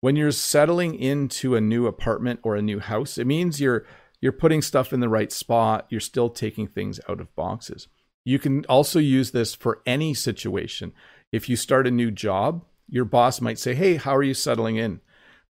When 0.00 0.16
you're 0.16 0.30
settling 0.30 0.94
into 0.94 1.54
a 1.54 1.60
new 1.60 1.86
apartment 1.86 2.40
or 2.42 2.56
a 2.56 2.62
new 2.62 2.78
house, 2.80 3.18
it 3.18 3.26
means 3.26 3.60
you're 3.60 3.84
you're 4.20 4.32
putting 4.32 4.62
stuff 4.62 4.92
in 4.92 5.00
the 5.00 5.08
right 5.08 5.30
spot. 5.30 5.86
You're 5.90 6.00
still 6.00 6.30
taking 6.30 6.66
things 6.66 6.98
out 7.08 7.20
of 7.20 7.34
boxes. 7.36 7.88
You 8.24 8.38
can 8.38 8.64
also 8.66 8.98
use 8.98 9.30
this 9.30 9.54
for 9.54 9.82
any 9.86 10.14
situation. 10.14 10.92
If 11.30 11.48
you 11.48 11.56
start 11.56 11.86
a 11.86 11.90
new 11.90 12.10
job, 12.10 12.64
your 12.88 13.04
boss 13.04 13.40
might 13.40 13.58
say, 13.58 13.74
"Hey, 13.74 13.96
how 13.96 14.16
are 14.16 14.22
you 14.22 14.34
settling 14.34 14.76
in?" 14.76 15.00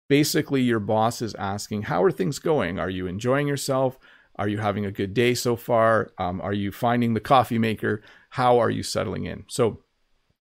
Basically, 0.08 0.62
your 0.62 0.80
boss 0.80 1.20
is 1.20 1.34
asking, 1.34 1.82
"How 1.82 2.02
are 2.02 2.10
things 2.10 2.38
going? 2.38 2.78
Are 2.78 2.90
you 2.90 3.06
enjoying 3.06 3.46
yourself? 3.46 3.98
Are 4.36 4.48
you 4.48 4.58
having 4.58 4.86
a 4.86 4.92
good 4.92 5.14
day 5.14 5.34
so 5.34 5.56
far? 5.56 6.12
Um, 6.18 6.40
are 6.40 6.52
you 6.52 6.72
finding 6.72 7.14
the 7.14 7.20
coffee 7.20 7.58
maker? 7.58 8.02
How 8.30 8.58
are 8.58 8.70
you 8.70 8.82
settling 8.82 9.26
in?" 9.26 9.44
So 9.48 9.82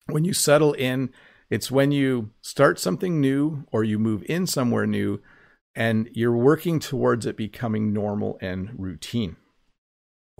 when 0.06 0.24
you 0.24 0.32
settle 0.32 0.72
in, 0.74 1.10
it's 1.50 1.70
when 1.70 1.92
you 1.92 2.30
start 2.42 2.78
something 2.78 3.20
new 3.20 3.64
or 3.72 3.84
you 3.84 3.98
move 3.98 4.22
in 4.28 4.46
somewhere 4.46 4.86
new 4.86 5.20
and 5.74 6.08
you're 6.12 6.36
working 6.36 6.80
towards 6.80 7.26
it 7.26 7.36
becoming 7.36 7.92
normal 7.92 8.38
and 8.40 8.70
routine. 8.78 9.36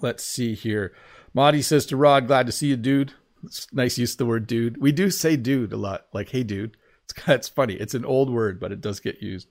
Let's 0.01 0.25
see 0.25 0.55
here. 0.55 0.95
Madi 1.35 1.63
says 1.63 1.87
to 1.87 1.97
Rod, 1.97 2.27
glad 2.27 2.47
to 2.47 2.53
see 2.53 2.69
you, 2.69 2.77
dude. 2.77 3.13
It's 3.45 3.67
nice 3.73 3.99
use 3.99 4.13
of 4.13 4.19
the 4.19 4.27
word 4.27 4.47
dude. 4.47 4.81
We 4.81 4.93
do 4.93 5.11
say 5.11 5.37
dude 5.37 5.73
a 5.73 5.77
lot, 5.77 6.07
like, 6.13 6.31
hey, 6.31 6.43
dude. 6.43 6.77
It's 7.29 7.49
funny. 7.49 7.75
It's 7.75 7.95
an 7.95 8.05
old 8.05 8.31
word, 8.31 8.61
but 8.61 8.73
it 8.73 8.81
does 8.81 9.01
get 9.01 9.23
used. 9.23 9.49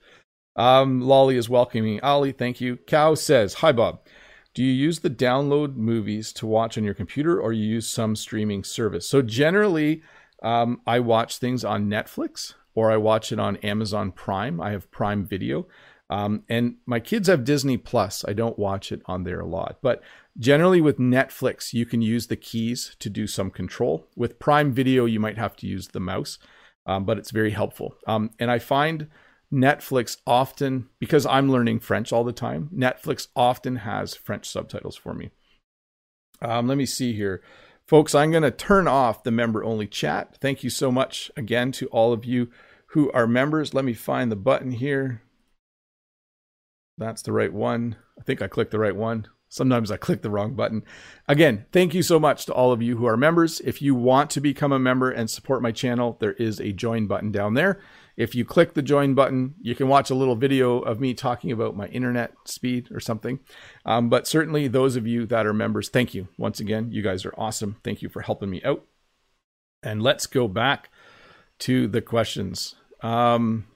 Um, 0.56 1.00
Lolly 1.00 1.36
is 1.36 1.48
welcoming 1.48 2.00
Ali. 2.00 2.32
Thank 2.32 2.60
you. 2.60 2.76
Cow 2.86 3.14
says, 3.14 3.54
Hi, 3.54 3.72
Bob. 3.72 4.00
Do 4.54 4.64
you 4.64 4.72
use 4.72 5.00
the 5.00 5.10
download 5.10 5.76
movies 5.76 6.32
to 6.34 6.46
watch 6.46 6.78
on 6.78 6.84
your 6.84 6.94
computer 6.94 7.38
or 7.38 7.52
you 7.52 7.66
use 7.66 7.86
some 7.86 8.16
streaming 8.16 8.64
service? 8.64 9.06
So 9.06 9.20
generally, 9.20 10.02
um, 10.42 10.80
I 10.86 11.00
watch 11.00 11.36
things 11.36 11.62
on 11.62 11.90
Netflix 11.90 12.54
or 12.74 12.90
I 12.90 12.96
watch 12.96 13.32
it 13.32 13.38
on 13.38 13.56
Amazon 13.58 14.12
Prime. 14.12 14.60
I 14.60 14.70
have 14.70 14.90
Prime 14.90 15.26
Video. 15.26 15.66
Um, 16.08 16.44
and 16.48 16.76
my 16.86 17.00
kids 17.00 17.28
have 17.28 17.44
Disney 17.44 17.76
Plus. 17.76 18.24
I 18.26 18.32
don't 18.32 18.58
watch 18.58 18.92
it 18.92 19.02
on 19.06 19.24
there 19.24 19.40
a 19.40 19.46
lot. 19.46 19.78
But 19.82 20.02
generally, 20.38 20.80
with 20.80 20.98
Netflix, 20.98 21.72
you 21.72 21.84
can 21.84 22.00
use 22.00 22.28
the 22.28 22.36
keys 22.36 22.96
to 23.00 23.10
do 23.10 23.26
some 23.26 23.50
control. 23.50 24.06
With 24.14 24.38
Prime 24.38 24.72
Video, 24.72 25.04
you 25.04 25.18
might 25.20 25.38
have 25.38 25.56
to 25.56 25.66
use 25.66 25.88
the 25.88 26.00
mouse, 26.00 26.38
um, 26.86 27.04
but 27.04 27.18
it's 27.18 27.30
very 27.30 27.50
helpful. 27.50 27.94
Um, 28.06 28.30
and 28.38 28.50
I 28.50 28.58
find 28.58 29.08
Netflix 29.52 30.16
often, 30.26 30.88
because 30.98 31.26
I'm 31.26 31.50
learning 31.50 31.80
French 31.80 32.12
all 32.12 32.24
the 32.24 32.32
time, 32.32 32.70
Netflix 32.74 33.28
often 33.36 33.76
has 33.76 34.14
French 34.14 34.48
subtitles 34.48 34.96
for 34.96 35.14
me. 35.14 35.30
Um, 36.40 36.66
let 36.66 36.78
me 36.78 36.86
see 36.86 37.12
here. 37.12 37.42
Folks, 37.86 38.14
I'm 38.14 38.32
going 38.32 38.42
to 38.42 38.50
turn 38.50 38.88
off 38.88 39.22
the 39.22 39.30
member 39.30 39.62
only 39.62 39.86
chat. 39.86 40.36
Thank 40.40 40.64
you 40.64 40.70
so 40.70 40.90
much 40.90 41.30
again 41.36 41.70
to 41.72 41.86
all 41.88 42.12
of 42.12 42.24
you 42.24 42.50
who 42.88 43.12
are 43.12 43.26
members. 43.26 43.74
Let 43.74 43.84
me 43.84 43.94
find 43.94 44.30
the 44.30 44.36
button 44.36 44.72
here. 44.72 45.22
That's 46.98 47.22
the 47.22 47.32
right 47.32 47.52
one. 47.52 47.96
I 48.18 48.22
think 48.22 48.42
I 48.42 48.48
clicked 48.48 48.72
the 48.72 48.78
right 48.78 48.96
one. 48.96 49.28
Sometimes 49.56 49.90
I 49.90 49.96
click 49.96 50.20
the 50.20 50.28
wrong 50.28 50.54
button. 50.54 50.84
Again, 51.26 51.64
thank 51.72 51.94
you 51.94 52.02
so 52.02 52.20
much 52.20 52.44
to 52.44 52.52
all 52.52 52.72
of 52.72 52.82
you 52.82 52.98
who 52.98 53.06
are 53.06 53.16
members. 53.16 53.58
If 53.60 53.80
you 53.80 53.94
want 53.94 54.28
to 54.32 54.40
become 54.42 54.70
a 54.70 54.78
member 54.78 55.10
and 55.10 55.30
support 55.30 55.62
my 55.62 55.72
channel, 55.72 56.18
there 56.20 56.34
is 56.34 56.60
a 56.60 56.72
join 56.72 57.06
button 57.06 57.32
down 57.32 57.54
there. 57.54 57.80
If 58.18 58.34
you 58.34 58.44
click 58.44 58.74
the 58.74 58.82
join 58.82 59.14
button, 59.14 59.54
you 59.62 59.74
can 59.74 59.88
watch 59.88 60.10
a 60.10 60.14
little 60.14 60.36
video 60.36 60.80
of 60.80 61.00
me 61.00 61.14
talking 61.14 61.50
about 61.50 61.74
my 61.74 61.86
internet 61.86 62.34
speed 62.44 62.88
or 62.92 63.00
something. 63.00 63.40
Um, 63.86 64.10
but 64.10 64.26
certainly, 64.26 64.68
those 64.68 64.94
of 64.94 65.06
you 65.06 65.24
that 65.24 65.46
are 65.46 65.54
members, 65.54 65.88
thank 65.88 66.12
you 66.12 66.28
once 66.36 66.60
again. 66.60 66.92
You 66.92 67.00
guys 67.00 67.24
are 67.24 67.34
awesome. 67.38 67.76
Thank 67.82 68.02
you 68.02 68.10
for 68.10 68.20
helping 68.20 68.50
me 68.50 68.62
out. 68.62 68.84
And 69.82 70.02
let's 70.02 70.26
go 70.26 70.48
back 70.48 70.90
to 71.60 71.88
the 71.88 72.02
questions. 72.02 72.74
Um, 73.02 73.68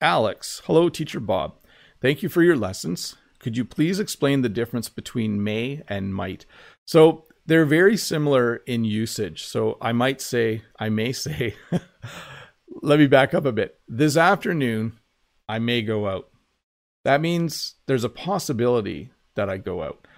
Alex, 0.00 0.60
hello, 0.64 0.88
teacher 0.88 1.20
Bob. 1.20 1.54
Thank 2.02 2.24
you 2.24 2.28
for 2.28 2.42
your 2.42 2.56
lessons. 2.56 3.14
Could 3.44 3.58
you 3.58 3.66
please 3.66 4.00
explain 4.00 4.40
the 4.40 4.48
difference 4.48 4.88
between 4.88 5.44
may 5.44 5.82
and 5.86 6.14
might? 6.14 6.46
So 6.86 7.26
they're 7.44 7.66
very 7.66 7.94
similar 7.94 8.56
in 8.56 8.86
usage. 8.86 9.44
So 9.44 9.76
I 9.82 9.92
might 9.92 10.22
say, 10.22 10.62
I 10.78 10.88
may 10.88 11.12
say, 11.12 11.54
let 12.80 12.98
me 12.98 13.06
back 13.06 13.34
up 13.34 13.44
a 13.44 13.52
bit. 13.52 13.78
This 13.86 14.16
afternoon, 14.16 14.98
I 15.46 15.58
may 15.58 15.82
go 15.82 16.08
out. 16.08 16.30
That 17.04 17.20
means 17.20 17.74
there's 17.84 18.02
a 18.02 18.08
possibility 18.08 19.10
that 19.34 19.50
I 19.50 19.58
go 19.58 19.82
out. 19.82 20.08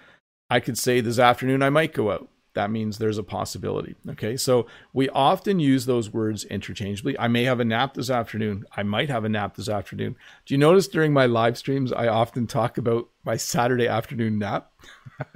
I 0.49 0.61
could 0.61 0.77
say 0.77 1.01
this 1.01 1.19
afternoon, 1.19 1.61
I 1.61 1.69
might 1.69 1.93
go 1.93 2.11
out. 2.11 2.29
That 2.57 2.71
means 2.71 2.97
there's 2.97 3.19
a 3.19 3.23
possibility. 3.23 3.95
Okay. 4.09 4.35
So 4.35 4.65
we 4.91 5.09
often 5.09 5.59
use 5.59 5.85
those 5.85 6.11
words 6.11 6.43
interchangeably. 6.43 7.15
I 7.19 7.27
may 7.27 7.43
have 7.43 7.59
a 7.59 7.65
nap 7.65 7.93
this 7.93 8.09
afternoon. 8.09 8.65
I 8.75 8.81
might 8.81 9.11
have 9.11 9.23
a 9.25 9.29
nap 9.29 9.55
this 9.55 9.69
afternoon. 9.69 10.15
Do 10.47 10.55
you 10.55 10.57
notice 10.57 10.87
during 10.87 11.13
my 11.13 11.27
live 11.27 11.55
streams, 11.55 11.93
I 11.93 12.07
often 12.07 12.47
talk 12.47 12.79
about 12.79 13.09
my 13.23 13.37
Saturday 13.37 13.87
afternoon 13.87 14.39
nap? 14.39 14.71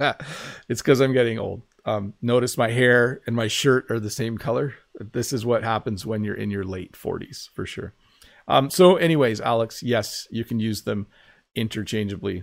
it's 0.68 0.82
because 0.82 1.00
I'm 1.00 1.12
getting 1.12 1.38
old. 1.38 1.62
Um, 1.84 2.14
notice 2.20 2.58
my 2.58 2.72
hair 2.72 3.20
and 3.24 3.36
my 3.36 3.46
shirt 3.46 3.88
are 3.88 4.00
the 4.00 4.10
same 4.10 4.36
color. 4.36 4.74
This 4.98 5.32
is 5.32 5.46
what 5.46 5.62
happens 5.62 6.04
when 6.04 6.24
you're 6.24 6.34
in 6.34 6.50
your 6.50 6.64
late 6.64 6.94
40s 6.94 7.50
for 7.50 7.66
sure. 7.66 7.94
Um, 8.48 8.68
so, 8.68 8.96
anyways, 8.96 9.40
Alex, 9.40 9.80
yes, 9.80 10.26
you 10.32 10.44
can 10.44 10.58
use 10.58 10.82
them 10.82 11.06
interchangeably. 11.54 12.42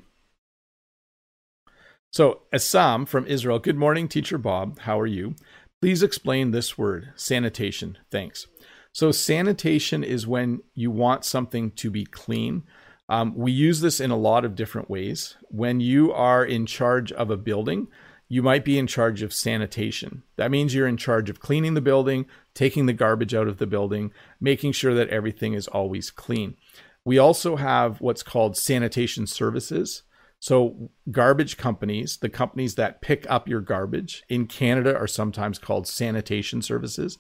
So, 2.12 2.42
Assam 2.52 3.06
from 3.06 3.28
Israel. 3.28 3.60
Good 3.60 3.78
morning, 3.78 4.08
Teacher 4.08 4.40
Bob. 4.40 4.80
How 4.80 5.00
are 5.00 5.06
you? 5.06 5.36
Please 5.80 6.02
explain 6.02 6.50
this 6.50 6.76
word, 6.76 7.14
sanitation. 7.16 8.00
Thanks. 8.10 8.48
So, 8.92 9.12
sanitation 9.12 10.04
is 10.04 10.26
when 10.26 10.62
you 10.74 10.90
want 10.90 11.24
something 11.24 11.70
to 11.72 11.92
be 11.92 12.06
clean. 12.06 12.64
Um, 13.10 13.36
we 13.36 13.52
use 13.52 13.82
this 13.82 14.00
in 14.00 14.10
a 14.10 14.18
lot 14.18 14.44
of 14.44 14.56
different 14.56 14.90
ways. 14.90 15.36
When 15.50 15.82
you 15.82 16.12
are 16.12 16.44
in 16.44 16.66
charge 16.66 17.12
of 17.12 17.30
a 17.30 17.38
building, 17.38 17.88
you 18.28 18.42
might 18.42 18.66
be 18.66 18.80
in 18.80 18.88
charge 18.88 19.22
of 19.22 19.32
sanitation. 19.32 20.24
That 20.36 20.50
means 20.50 20.74
you're 20.74 20.88
in 20.88 20.98
charge 20.98 21.30
of 21.30 21.40
cleaning 21.40 21.76
the 21.76 21.82
building, 21.82 22.26
taking 22.56 22.88
the 22.88 22.94
garbage 22.94 23.36
out 23.36 23.48
of 23.48 23.60
the 23.60 23.68
building, 23.68 24.12
making 24.42 24.72
sure 24.72 24.96
that 24.96 25.10
everything 25.10 25.54
is 25.54 25.68
always 25.68 26.10
clean. 26.10 26.58
We 27.06 27.20
also 27.20 27.56
have 27.56 28.02
what's 28.02 28.24
called 28.24 28.58
sanitation 28.58 29.28
services. 29.28 30.02
So, 30.40 30.92
garbage 31.12 31.58
companies, 31.58 32.18
the 32.18 32.30
companies 32.30 32.76
that 32.76 33.02
pick 33.02 33.30
up 33.30 33.48
your 33.48 33.62
garbage 33.62 34.24
in 34.30 34.48
Canada, 34.48 34.96
are 34.96 35.08
sometimes 35.08 35.60
called 35.60 35.88
sanitation 35.88 36.62
services. 36.62 37.18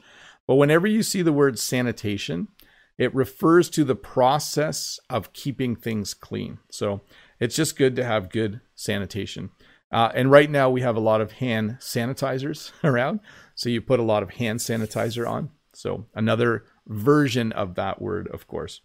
But 0.47 0.55
whenever 0.55 0.87
you 0.87 1.03
see 1.03 1.21
the 1.21 1.33
word 1.33 1.59
sanitation, 1.59 2.47
it 2.97 3.13
refers 3.13 3.69
to 3.71 3.83
the 3.83 3.95
process 3.95 4.99
of 5.09 5.33
keeping 5.33 5.75
things 5.75 6.13
clean. 6.13 6.59
So, 6.71 7.01
it's 7.39 7.55
just 7.55 7.77
good 7.77 7.95
to 7.97 8.05
have 8.05 8.29
good 8.29 8.61
sanitation. 8.75 9.49
Uh, 9.91 10.11
and 10.13 10.29
right 10.29 10.49
now 10.49 10.69
we 10.69 10.81
have 10.81 10.95
a 10.95 11.01
lot 11.01 11.21
of 11.21 11.33
hand 11.33 11.77
sanitizers 11.79 12.71
around. 12.83 13.19
So 13.55 13.69
you 13.69 13.81
put 13.81 13.99
a 13.99 14.03
lot 14.03 14.23
of 14.23 14.31
hand 14.31 14.59
sanitizer 14.59 15.27
on. 15.27 15.49
So 15.73 16.05
another 16.13 16.65
version 16.87 17.51
of 17.51 17.75
that 17.75 18.01
word, 18.01 18.27
of 18.27 18.47
course. 18.47 18.81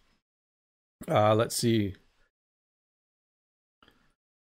Uh, 1.09 1.35
let's 1.35 1.57
see. 1.57 1.95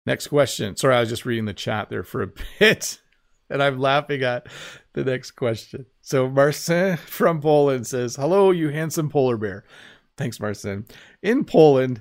Next 0.07 0.29
question. 0.29 0.77
Sorry, 0.77 0.95
I 0.95 1.01
was 1.01 1.09
just 1.09 1.27
reading 1.27 1.47
the 1.47 1.53
chat 1.53 1.91
there 1.91 2.05
for 2.05 2.23
a 2.23 2.29
bit, 2.59 3.01
and 3.51 3.63
I'm 3.63 3.79
laughing 3.79 4.23
at 4.23 4.47
the 4.93 5.05
next 5.05 5.33
question. 5.33 5.87
So 6.01 6.29
Marcin 6.29 6.97
from 6.97 7.41
Poland 7.41 7.87
says, 7.87 8.17
"Hello, 8.17 8.51
you 8.53 8.69
handsome 8.69 9.11
polar 9.11 9.37
bear. 9.37 9.65
Thanks, 10.17 10.41
Marcin. 10.41 10.87
In 11.23 11.45
Poland, 11.45 12.01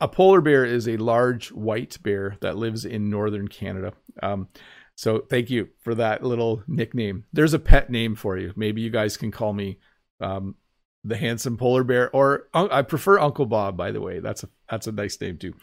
a 0.00 0.08
polar 0.08 0.40
bear 0.40 0.64
is 0.64 0.88
a 0.88 0.96
large 0.96 1.52
white 1.52 1.98
bear 2.02 2.36
that 2.40 2.56
lives 2.56 2.84
in 2.84 3.10
northern 3.10 3.48
Canada. 3.48 3.92
Um, 4.22 4.48
so 4.94 5.20
thank 5.20 5.50
you 5.50 5.68
for 5.80 5.94
that 5.94 6.22
little 6.22 6.62
nickname. 6.68 7.24
There's 7.32 7.54
a 7.54 7.58
pet 7.58 7.90
name 7.90 8.14
for 8.14 8.36
you. 8.36 8.52
Maybe 8.56 8.80
you 8.82 8.90
guys 8.90 9.16
can 9.16 9.30
call 9.30 9.52
me 9.52 9.78
um, 10.20 10.54
the 11.02 11.16
handsome 11.16 11.56
polar 11.56 11.84
bear, 11.84 12.14
or 12.14 12.48
uh, 12.52 12.68
I 12.70 12.82
prefer 12.82 13.18
Uncle 13.18 13.46
Bob. 13.46 13.76
By 13.76 13.90
the 13.90 14.00
way, 14.00 14.20
that's 14.20 14.44
a 14.44 14.48
that's 14.70 14.86
a 14.86 14.92
nice 14.92 15.20
name 15.20 15.38
too. 15.38 15.54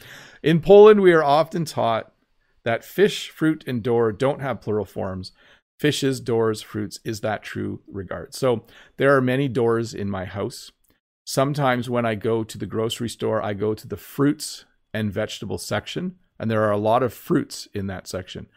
In 0.41 0.61
Poland, 0.61 1.01
we 1.01 1.13
are 1.13 1.23
often 1.23 1.65
taught 1.65 2.11
that 2.63 2.83
fish, 2.83 3.29
fruit, 3.29 3.63
and 3.67 3.83
door 3.83 4.11
don't 4.11 4.41
have 4.41 4.61
plural 4.61 4.85
forms. 4.85 5.31
Fishes, 5.79 6.19
doors, 6.19 6.61
fruits. 6.61 6.99
Is 7.05 7.21
that 7.21 7.43
true? 7.43 7.81
Regard. 7.87 8.33
So 8.33 8.65
there 8.97 9.15
are 9.15 9.21
many 9.21 9.47
doors 9.47 9.93
in 9.93 10.09
my 10.09 10.25
house. 10.25 10.71
Sometimes 11.23 11.89
when 11.89 12.05
I 12.05 12.15
go 12.15 12.43
to 12.43 12.57
the 12.57 12.65
grocery 12.65 13.09
store, 13.09 13.43
I 13.43 13.53
go 13.53 13.73
to 13.73 13.87
the 13.87 13.97
fruits 13.97 14.65
and 14.93 15.11
vegetable 15.11 15.59
section, 15.59 16.15
and 16.39 16.49
there 16.49 16.63
are 16.63 16.71
a 16.71 16.77
lot 16.77 17.03
of 17.03 17.13
fruits 17.13 17.67
in 17.73 17.87
that 17.87 18.07
section. 18.07 18.47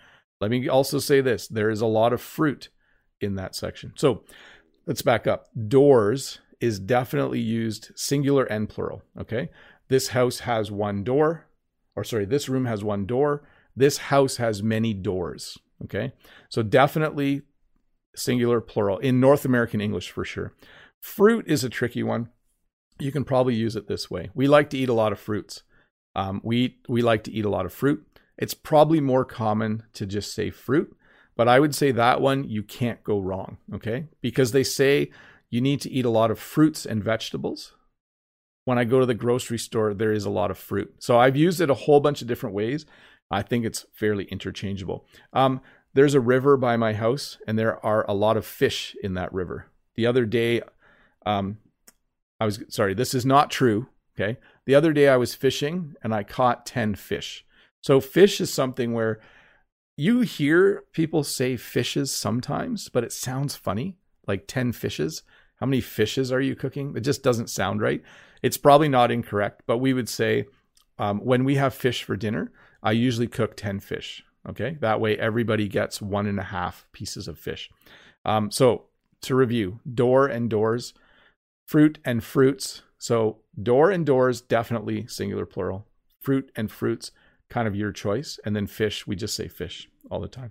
Let 0.41 0.51
me 0.51 0.67
also 0.69 0.99
say 0.99 1.21
this 1.21 1.47
there 1.47 1.69
is 1.69 1.83
a 1.83 1.87
lot 1.87 2.15
of 2.15 2.23
fruit 2.23 2.71
in 3.21 3.35
that 3.35 3.55
section. 3.55 3.93
So 3.97 4.25
let's 4.87 5.03
back 5.03 5.27
up. 5.27 5.49
Doors 5.69 6.39
is 6.61 6.79
definitely 6.79 7.41
used 7.41 7.93
singular 7.97 8.45
and 8.45 8.69
plural. 8.69 9.03
Okay. 9.19 9.51
This 9.89 10.09
house 10.09 10.41
has 10.41 10.71
one 10.71 11.03
door, 11.03 11.47
or 11.97 12.05
sorry, 12.05 12.25
this 12.25 12.49
room 12.49 12.67
has 12.67 12.85
one 12.85 13.07
door. 13.07 13.43
This 13.75 13.99
house 13.99 14.37
has 14.37 14.63
many 14.63 14.95
doors. 14.95 15.59
Okay. 15.85 16.13
So 16.49 16.63
definitely 16.63 17.43
singular, 18.15 18.61
plural 18.61 18.99
in 18.99 19.21
North 19.21 19.45
American 19.45 19.81
English 19.81 20.11
for 20.11 20.25
sure. 20.25 20.53
Fruit 21.01 21.45
is 21.49 21.65
a 21.65 21.69
tricky 21.69 22.03
one 22.03 22.29
you 23.01 23.13
can 23.13 23.25
probably 23.25 23.55
use 23.55 23.77
it 23.77 23.89
this 23.89 24.11
way. 24.11 24.31
We 24.35 24.47
like 24.47 24.71
to 24.71 24.79
eat 24.79 24.89
a 24.89 24.95
lot 24.95 25.13
of 25.13 25.19
fruits. 25.19 25.63
Um, 26.15 26.41
we 26.45 26.79
we 26.89 27.03
like 27.03 27.25
to 27.25 27.33
eat 27.33 27.45
a 27.45 27.51
lot 27.51 27.67
of 27.67 27.73
fruit. 27.73 28.07
It's 28.37 28.55
probably 28.55 29.01
more 29.01 29.25
common 29.25 29.85
to 29.95 30.07
just 30.07 30.35
say 30.35 30.51
fruit, 30.51 30.97
but 31.37 31.49
I 31.49 31.61
would 31.61 31.75
say 31.75 31.93
that 31.93 32.21
one 32.21 32.49
you 32.49 32.63
can't 32.63 33.03
go 33.05 33.21
wrong. 33.21 33.59
Okay, 33.75 34.07
because 34.21 34.53
they 34.53 34.65
say 34.65 35.11
you 35.51 35.61
need 35.61 35.81
to 35.83 35.91
eat 35.91 36.05
a 36.05 36.11
lot 36.11 36.31
of 36.31 36.39
fruits 36.39 36.87
and 36.87 37.03
vegetables. 37.03 37.75
When 38.65 38.79
I 38.79 38.85
go 38.85 39.01
to 39.01 39.07
the 39.07 39.15
grocery 39.15 39.59
store, 39.59 39.95
there 39.95 40.13
is 40.13 40.25
a 40.25 40.31
lot 40.31 40.51
of 40.51 40.59
fruit. 40.59 40.95
So 40.99 41.19
I've 41.19 41.37
used 41.37 41.61
it 41.61 41.71
a 41.71 41.75
whole 41.75 42.01
bunch 42.01 42.23
of 42.23 42.29
different 42.29 42.55
ways. 42.55 42.87
I 43.31 43.43
think 43.43 43.65
it's 43.65 43.87
fairly 43.93 44.25
interchangeable. 44.25 45.07
Um, 45.33 45.61
there's 45.95 46.15
a 46.15 46.21
river 46.21 46.57
by 46.57 46.77
my 46.77 46.93
house, 46.93 47.39
and 47.47 47.59
there 47.59 47.85
are 47.85 48.05
a 48.09 48.15
lot 48.15 48.37
of 48.37 48.47
fish 48.47 48.97
in 49.03 49.15
that 49.15 49.33
river. 49.33 49.67
The 49.97 50.07
other 50.07 50.25
day, 50.25 50.63
um, 51.27 51.59
I 52.39 52.45
was 52.45 52.63
sorry, 52.69 52.95
this 52.95 53.13
is 53.13 53.27
not 53.27 53.51
true. 53.51 53.89
Okay. 54.19 54.39
The 54.67 54.75
other 54.75 54.93
day 54.93 55.09
I 55.09 55.17
was 55.17 55.35
fishing 55.35 55.95
and 56.03 56.15
I 56.15 56.23
caught 56.23 56.67
10 56.67 56.95
fish. 56.95 57.45
So, 57.83 58.01
fish 58.01 58.41
is 58.41 58.53
something 58.53 58.93
where 58.93 59.21
you 59.97 60.21
hear 60.21 60.85
people 60.93 61.25
say 61.25 61.57
fishes 61.57 62.13
sometimes, 62.13 62.89
but 62.89 63.05
it 63.05 63.13
sounds 63.13 63.57
funny 63.57 63.97
like 64.27 64.47
10 64.47 64.73
fishes. 64.73 65.23
How 65.61 65.67
many 65.67 65.81
fishes 65.81 66.33
are 66.33 66.41
you 66.41 66.57
cooking? 66.57 66.95
It 66.97 67.01
just 67.01 67.23
doesn't 67.23 67.51
sound 67.51 67.81
right. 67.81 68.03
It's 68.43 68.57
probably 68.57 68.89
not 68.89 69.11
incorrect, 69.11 69.63
but 69.67 69.79
we 69.79 69.93
would 69.93 70.09
say 70.09 70.47
um, 70.99 71.21
when 71.21 71.45
we 71.45 71.57
have 71.57 71.75
fish 71.75 72.03
for 72.03 72.17
dinner, 72.17 72.51
I 72.83 72.93
usually 72.93 73.29
cook 73.29 73.57
10 73.57 73.81
fish. 73.81 74.25
Okay. 74.49 74.79
That 74.81 75.01
way 75.01 75.19
everybody 75.19 75.69
gets 75.69 76.01
one 76.01 76.27
and 76.27 76.41
a 76.41 76.45
half 76.45 76.87
pieces 76.93 77.29
of 77.29 77.39
fish. 77.39 77.71
Um, 78.25 78.51
so, 78.51 78.87
to 79.23 79.35
review, 79.35 79.81
door 79.95 80.27
and 80.27 80.49
doors 80.49 80.95
fruit 81.71 82.01
and 82.05 82.25
fruits. 82.25 82.83
So 82.99 83.43
door 83.63 83.93
and 83.93 84.05
doors, 84.05 84.41
definitely 84.41 85.07
singular 85.07 85.47
plural. 85.47 85.87
Fruit 86.21 86.51
and 86.57 86.69
fruits, 86.69 87.13
kind 87.49 87.69
of 87.69 87.77
your 87.77 87.93
choice. 87.93 88.41
And 88.45 88.57
then 88.57 88.67
fish, 88.67 89.07
we 89.07 89.15
just 89.15 89.37
say 89.37 89.47
fish 89.47 89.89
all 90.11 90.19
the 90.19 90.27
time. 90.27 90.51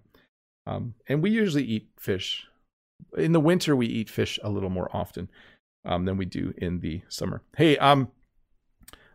Um, 0.65 0.93
and 1.09 1.21
we 1.21 1.29
usually 1.29 1.65
eat 1.65 1.89
fish. 1.99 2.47
In 3.17 3.31
the 3.31 3.39
winter, 3.39 3.75
we 3.75 3.87
eat 3.87 4.09
fish 4.09 4.39
a 4.43 4.49
little 4.49 4.69
more 4.69 4.89
often 4.95 5.29
um, 5.85 6.05
than 6.05 6.17
we 6.17 6.25
do 6.25 6.53
in 6.57 6.79
the 6.79 7.01
summer. 7.09 7.41
Hey, 7.55 7.77
um, 7.77 8.09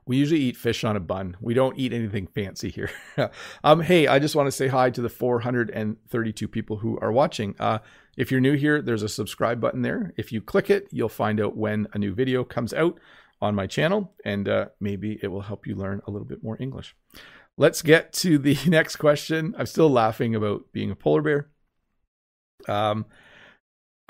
we 0.06 0.16
usually 0.16 0.40
eat 0.40 0.56
fish 0.56 0.84
on 0.84 0.96
a 0.96 1.00
bun. 1.00 1.36
We 1.40 1.54
don't 1.54 1.78
eat 1.78 1.92
anything 1.92 2.26
fancy 2.26 2.68
here. 2.68 2.90
um, 3.64 3.80
hey, 3.80 4.06
I 4.06 4.18
just 4.18 4.36
want 4.36 4.46
to 4.46 4.52
say 4.52 4.68
hi 4.68 4.90
to 4.90 5.00
the 5.00 5.08
432 5.08 6.48
people 6.48 6.78
who 6.78 6.98
are 7.00 7.12
watching. 7.12 7.54
Uh, 7.58 7.78
if 8.16 8.30
you're 8.30 8.40
new 8.40 8.54
here, 8.54 8.82
there's 8.82 9.02
a 9.02 9.08
subscribe 9.08 9.60
button 9.60 9.82
there. 9.82 10.12
If 10.16 10.30
you 10.30 10.40
click 10.40 10.68
it, 10.68 10.88
you'll 10.90 11.08
find 11.08 11.40
out 11.40 11.56
when 11.56 11.88
a 11.94 11.98
new 11.98 12.14
video 12.14 12.44
comes 12.44 12.74
out 12.74 12.98
on 13.40 13.54
my 13.54 13.66
channel, 13.66 14.12
and 14.24 14.48
uh, 14.48 14.66
maybe 14.78 15.18
it 15.22 15.28
will 15.28 15.42
help 15.42 15.66
you 15.66 15.74
learn 15.74 16.02
a 16.06 16.10
little 16.10 16.26
bit 16.26 16.42
more 16.42 16.56
English. 16.60 16.94
Let's 17.56 17.82
get 17.82 18.12
to 18.14 18.38
the 18.38 18.58
next 18.66 18.96
question. 18.96 19.54
I'm 19.58 19.66
still 19.66 19.90
laughing 19.90 20.34
about 20.34 20.72
being 20.72 20.90
a 20.90 20.96
polar 20.96 21.22
bear. 21.22 21.48
Um, 22.68 23.06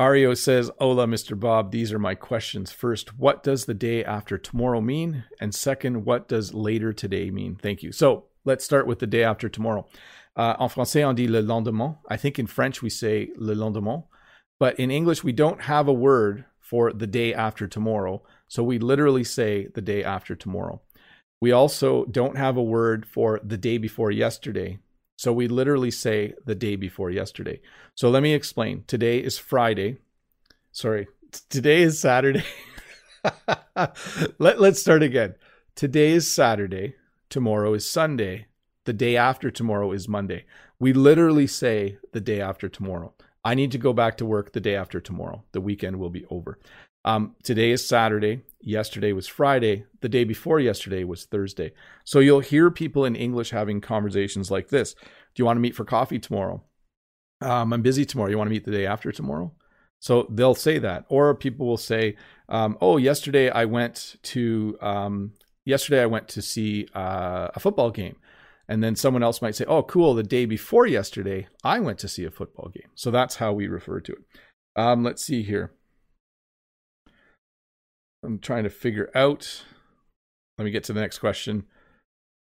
Ario 0.00 0.36
says, 0.36 0.72
Hola, 0.80 1.06
Mr. 1.06 1.38
Bob. 1.38 1.70
These 1.70 1.92
are 1.92 2.00
my 2.00 2.16
questions. 2.16 2.72
First, 2.72 3.16
what 3.16 3.44
does 3.44 3.64
the 3.64 3.74
day 3.74 4.04
after 4.04 4.36
tomorrow 4.36 4.80
mean? 4.80 5.24
And 5.40 5.54
second, 5.54 6.04
what 6.04 6.26
does 6.26 6.52
later 6.52 6.92
today 6.92 7.30
mean? 7.30 7.54
Thank 7.54 7.84
you. 7.84 7.92
So 7.92 8.24
let's 8.44 8.64
start 8.64 8.88
with 8.88 8.98
the 8.98 9.06
day 9.06 9.22
after 9.22 9.48
tomorrow. 9.48 9.86
Uh, 10.34 10.56
en 10.58 10.68
français, 10.68 11.06
on 11.06 11.14
dit 11.14 11.30
le 11.30 11.38
lendemain. 11.38 11.98
I 12.08 12.16
think 12.16 12.40
in 12.40 12.48
French 12.48 12.82
we 12.82 12.90
say 12.90 13.30
le 13.36 13.52
lendemain. 13.52 14.02
But 14.58 14.80
in 14.80 14.90
English, 14.90 15.22
we 15.22 15.32
don't 15.32 15.62
have 15.62 15.86
a 15.86 15.92
word 15.92 16.44
for 16.58 16.92
the 16.92 17.06
day 17.06 17.32
after 17.32 17.68
tomorrow. 17.68 18.24
So 18.48 18.64
we 18.64 18.80
literally 18.80 19.22
say 19.22 19.68
the 19.74 19.80
day 19.80 20.02
after 20.02 20.34
tomorrow. 20.34 20.82
We 21.40 21.52
also 21.52 22.04
don't 22.06 22.36
have 22.36 22.56
a 22.56 22.62
word 22.62 23.06
for 23.06 23.40
the 23.44 23.58
day 23.58 23.78
before 23.78 24.10
yesterday. 24.10 24.80
So 25.16 25.32
we 25.32 25.48
literally 25.48 25.90
say 25.90 26.34
the 26.44 26.54
day 26.54 26.76
before 26.76 27.10
yesterday. 27.10 27.60
So 27.94 28.10
let 28.10 28.22
me 28.22 28.34
explain. 28.34 28.84
Today 28.86 29.18
is 29.18 29.38
Friday. 29.38 29.98
Sorry, 30.72 31.06
today 31.48 31.82
is 31.82 32.00
Saturday. 32.00 32.44
Let, 34.38 34.60
let's 34.60 34.80
start 34.80 35.02
again. 35.02 35.34
Today 35.76 36.10
is 36.10 36.30
Saturday. 36.30 36.96
Tomorrow 37.30 37.72
is 37.74 37.88
Sunday 37.88 38.48
the 38.84 38.92
day 38.92 39.16
after 39.16 39.50
tomorrow 39.50 39.92
is 39.92 40.08
Monday. 40.08 40.44
We 40.78 40.92
literally 40.92 41.46
say 41.46 41.98
the 42.12 42.20
day 42.20 42.40
after 42.40 42.68
tomorrow. 42.68 43.14
I 43.44 43.54
need 43.54 43.72
to 43.72 43.78
go 43.78 43.92
back 43.92 44.16
to 44.18 44.26
work 44.26 44.52
the 44.52 44.60
day 44.60 44.74
after 44.74 45.00
tomorrow. 45.00 45.44
The 45.52 45.60
weekend 45.60 45.98
will 45.98 46.10
be 46.10 46.24
over. 46.30 46.58
Um, 47.04 47.34
today 47.42 47.70
is 47.70 47.86
Saturday. 47.86 48.42
Yesterday 48.66 49.12
was 49.12 49.26
Friday. 49.26 49.84
The 50.00 50.08
day 50.08 50.24
before 50.24 50.58
yesterday 50.58 51.04
was 51.04 51.26
Thursday. 51.26 51.72
So 52.04 52.18
you'll 52.18 52.40
hear 52.40 52.70
people 52.70 53.04
in 53.04 53.14
English 53.14 53.50
having 53.50 53.80
conversations 53.80 54.50
like 54.50 54.68
this 54.68 54.94
Do 54.94 55.00
you 55.36 55.44
want 55.44 55.58
to 55.58 55.60
meet 55.60 55.76
for 55.76 55.84
coffee 55.84 56.18
tomorrow? 56.18 56.62
Um, 57.42 57.74
I'm 57.74 57.82
busy 57.82 58.06
tomorrow. 58.06 58.30
You 58.30 58.38
want 58.38 58.48
to 58.48 58.52
meet 58.52 58.64
the 58.64 58.70
day 58.70 58.86
after 58.86 59.12
tomorrow? 59.12 59.52
So 60.00 60.26
they'll 60.30 60.54
say 60.54 60.78
that. 60.78 61.04
Or 61.08 61.34
people 61.34 61.66
will 61.66 61.76
say, 61.76 62.16
um, 62.48 62.78
Oh, 62.80 62.96
yesterday 62.96 63.50
I 63.50 63.66
went 63.66 64.16
to. 64.22 64.78
Um, 64.80 65.32
yesterday 65.66 66.02
I 66.02 66.06
went 66.06 66.28
to 66.28 66.42
see 66.42 66.88
uh, 66.94 67.48
a 67.54 67.60
football 67.60 67.90
game. 67.90 68.16
And 68.66 68.82
then 68.82 68.96
someone 68.96 69.22
else 69.22 69.42
might 69.42 69.54
say, 69.54 69.66
oh, 69.66 69.82
cool, 69.82 70.14
the 70.14 70.22
day 70.22 70.46
before 70.46 70.86
yesterday, 70.86 71.48
I 71.62 71.80
went 71.80 71.98
to 71.98 72.08
see 72.08 72.24
a 72.24 72.30
football 72.30 72.70
game. 72.70 72.88
So 72.94 73.10
that's 73.10 73.36
how 73.36 73.52
we 73.52 73.66
refer 73.66 74.00
to 74.00 74.12
it. 74.12 74.18
Um, 74.74 75.04
let's 75.04 75.22
see 75.22 75.42
here. 75.42 75.72
I'm 78.24 78.38
trying 78.38 78.64
to 78.64 78.70
figure 78.70 79.10
out. 79.14 79.64
Let 80.58 80.64
me 80.64 80.70
get 80.70 80.84
to 80.84 80.92
the 80.92 81.00
next 81.00 81.18
question. 81.18 81.64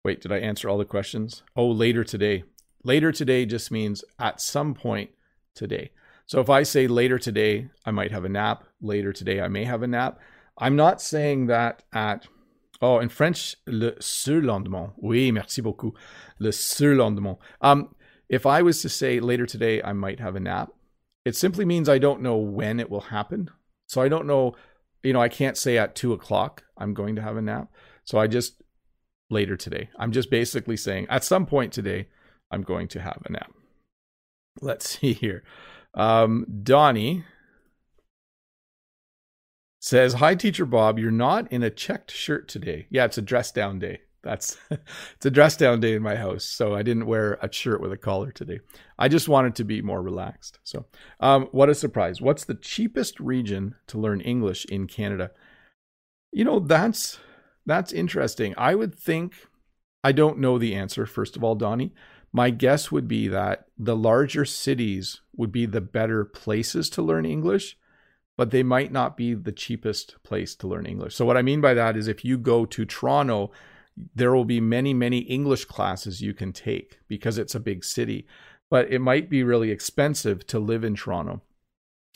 Wait, 0.05 0.21
did 0.21 0.33
I 0.33 0.39
answer 0.39 0.69
all 0.69 0.79
the 0.79 0.85
questions? 0.85 1.43
Oh, 1.57 1.69
later 1.69 2.05
today. 2.05 2.45
Later 2.85 3.13
today 3.13 3.47
just 3.47 3.71
means 3.71 4.05
at 4.19 4.41
some 4.41 4.75
point 4.75 5.11
today. 5.55 5.91
So 6.27 6.41
if 6.41 6.51
I 6.51 6.63
say 6.63 6.87
later 6.87 7.19
today, 7.19 7.69
I 7.85 7.91
might 7.91 8.11
have 8.11 8.25
a 8.25 8.29
nap. 8.29 8.65
Later 8.81 9.13
today, 9.13 9.41
I 9.41 9.49
may 9.49 9.65
have 9.65 9.83
a 9.83 9.87
nap. 9.87 10.19
I'm 10.59 10.77
not 10.77 11.01
saying 11.01 11.47
that 11.47 11.83
at 11.93 12.27
Oh, 12.83 12.99
in 12.99 13.09
French, 13.11 13.55
le 13.69 13.93
surlendemain. 14.01 14.93
Oui, 14.97 15.31
merci 15.31 15.63
beaucoup. 15.63 15.95
Le 16.41 16.51
surlendemain. 16.51 17.39
Um, 17.61 17.95
if 18.29 18.45
I 18.45 18.63
was 18.63 18.83
to 18.83 18.89
say 18.89 19.21
later 19.21 19.47
today, 19.47 19.81
I 19.81 19.93
might 19.93 20.19
have 20.19 20.35
a 20.35 20.41
nap, 20.41 20.73
it 21.25 21.37
simply 21.37 21.65
means 21.65 21.89
I 21.89 21.99
don't 21.99 22.23
know 22.23 22.37
when 22.37 22.81
it 22.81 22.91
will 22.91 23.03
happen. 23.03 23.51
So 23.87 24.03
I 24.03 24.09
don't 24.09 24.27
know, 24.27 24.57
you 25.03 25.13
know, 25.13 25.21
I 25.21 25.29
can't 25.29 25.57
say 25.57 25.79
at 25.79 25.95
two 25.95 26.13
o'clock 26.13 26.65
I'm 26.77 26.95
going 26.95 27.17
to 27.17 27.23
have 27.23 27.37
a 27.37 27.43
nap. 27.43 27.73
So 28.05 28.19
I 28.19 28.27
just 28.27 28.63
later 29.31 29.57
today. 29.57 29.89
I'm 29.99 30.13
just 30.13 30.31
basically 30.31 30.77
saying 30.77 31.07
at 31.09 31.25
some 31.25 31.47
point 31.47 31.73
today, 31.73 32.09
I'm 32.51 32.63
going 32.63 32.89
to 32.89 33.01
have 33.01 33.23
a 33.25 33.33
nap. 33.33 33.53
Let's 34.61 34.99
see 34.99 35.13
here. 35.13 35.43
Um, 35.95 36.47
Donnie 36.63 37.25
says, 39.81 40.15
Hi, 40.15 40.35
Teacher 40.35 40.67
Bob. 40.67 40.99
You're 40.99 41.11
not 41.11 41.51
in 41.51 41.63
a 41.63 41.71
checked 41.71 42.11
shirt 42.11 42.49
today. 42.49 42.87
Yeah, 42.91 43.05
it's 43.05 43.19
a 43.19 43.23
dress 43.23 43.51
down 43.51 43.79
day. 43.79 44.03
That's 44.23 44.57
it's 44.71 45.27
a 45.27 45.31
dress 45.31 45.57
down 45.57 45.81
day 45.81 45.95
in 45.95 46.03
my 46.03 46.17
house. 46.17 46.45
So 46.45 46.75
I 46.75 46.83
didn't 46.83 47.07
wear 47.07 47.39
a 47.43 47.53
shirt 47.53 47.81
with 47.81 47.93
a 47.93 47.97
collar 47.97 48.31
today. 48.31 48.61
I 48.99 49.09
just 49.09 49.29
wanted 49.29 49.55
to 49.57 49.65
be 49.65 49.83
more 49.83 50.03
relaxed. 50.03 50.59
So, 50.65 50.87
um, 51.21 51.49
what 51.53 51.69
a 51.69 51.75
surprise. 51.75 52.21
What's 52.21 52.45
the 52.45 52.55
cheapest 52.55 53.21
region 53.21 53.75
to 53.89 53.99
learn 53.99 54.21
English 54.21 54.65
in 54.67 54.87
Canada? 54.87 55.31
You 56.33 56.45
know, 56.45 56.61
that's 56.61 57.19
that's 57.67 57.93
interesting. 57.93 58.55
I 58.57 58.75
would 58.75 58.95
think 58.95 59.35
I 60.05 60.13
don't 60.13 60.39
know 60.39 60.59
the 60.59 60.75
answer, 60.75 61.07
first 61.07 61.37
of 61.37 61.45
all, 61.45 61.55
Donnie. 61.55 61.95
My 62.33 62.51
guess 62.51 62.91
would 62.91 63.07
be 63.07 63.29
that 63.29 63.67
the 63.79 63.97
larger 63.97 64.45
cities 64.45 65.21
would 65.37 65.53
be 65.53 65.67
the 65.67 65.83
better 65.83 66.25
places 66.25 66.89
to 66.91 67.03
learn 67.03 67.27
English, 67.27 67.77
but 68.37 68.51
they 68.51 68.63
might 68.63 68.91
not 68.91 69.17
be 69.17 69.35
the 69.35 69.53
cheapest 69.53 70.17
place 70.23 70.57
to 70.57 70.67
learn 70.67 70.87
English. 70.87 71.15
So, 71.15 71.27
what 71.27 71.37
I 71.37 71.43
mean 71.43 71.61
by 71.61 71.75
that 71.75 71.97
is 71.97 72.09
if 72.09 72.25
you 72.25 72.39
go 72.39 72.65
to 72.65 72.85
Toronto, 72.85 73.53
there 74.15 74.35
will 74.35 74.45
be 74.45 74.61
many, 74.61 74.95
many 74.95 75.19
English 75.19 75.65
classes 75.67 76.21
you 76.21 76.35
can 76.35 76.53
take 76.53 76.99
because 77.09 77.39
it's 77.39 77.55
a 77.55 77.61
big 77.61 77.85
city, 77.85 78.27
but 78.71 78.93
it 78.93 79.01
might 79.01 79.29
be 79.29 79.43
really 79.43 79.71
expensive 79.71 80.47
to 80.49 80.59
live 80.59 80.85
in 80.85 80.95
Toronto. 80.95 81.43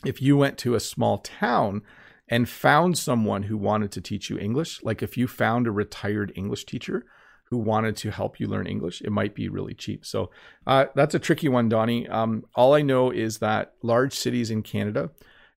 If 0.05 0.21
you 0.21 0.37
went 0.37 0.57
to 0.59 0.75
a 0.75 0.79
small 0.79 1.17
town, 1.19 1.81
and 2.29 2.49
found 2.49 2.97
someone 2.97 3.43
who 3.43 3.57
wanted 3.57 3.91
to 3.91 4.01
teach 4.01 4.29
you 4.29 4.37
English, 4.37 4.83
like 4.83 5.01
if 5.01 5.17
you 5.17 5.27
found 5.27 5.65
a 5.65 5.71
retired 5.71 6.31
English 6.35 6.65
teacher 6.65 7.05
who 7.45 7.57
wanted 7.57 7.95
to 7.95 8.11
help 8.11 8.39
you 8.39 8.47
learn 8.47 8.67
English, 8.67 9.01
it 9.01 9.11
might 9.11 9.33
be 9.33 9.47
really 9.47 9.73
cheap. 9.73 10.05
So 10.05 10.31
uh, 10.65 10.85
that's 10.95 11.15
a 11.15 11.19
tricky 11.19 11.47
one, 11.47 11.69
Donnie. 11.69 12.07
Um, 12.07 12.43
all 12.55 12.73
I 12.73 12.81
know 12.81 13.11
is 13.11 13.37
that 13.37 13.73
large 13.81 14.13
cities 14.13 14.51
in 14.51 14.63
Canada, 14.63 15.11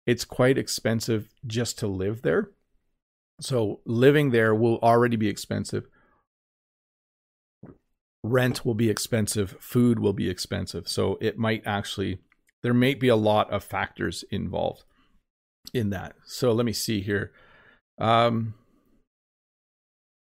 it's 0.05 0.25
quite 0.25 0.57
expensive 0.57 1.29
just 1.47 1.79
to 1.79 1.87
live 1.87 2.21
there. 2.21 2.51
So 3.41 3.79
living 3.85 4.29
there 4.29 4.53
will 4.53 4.77
already 4.79 5.15
be 5.15 5.29
expensive. 5.29 5.87
Rent 8.23 8.65
will 8.65 8.73
be 8.73 8.89
expensive. 8.89 9.55
Food 9.59 9.99
will 9.99 10.13
be 10.13 10.29
expensive. 10.29 10.87
So 10.87 11.17
it 11.21 11.37
might 11.37 11.63
actually, 11.65 12.19
there 12.63 12.73
may 12.73 12.93
be 12.93 13.07
a 13.07 13.15
lot 13.15 13.49
of 13.51 13.63
factors 13.63 14.23
involved 14.29 14.83
in 15.73 15.89
that. 15.91 16.15
So 16.25 16.51
let 16.51 16.65
me 16.65 16.73
see 16.73 17.01
here. 17.01 17.31
Um, 17.99 18.55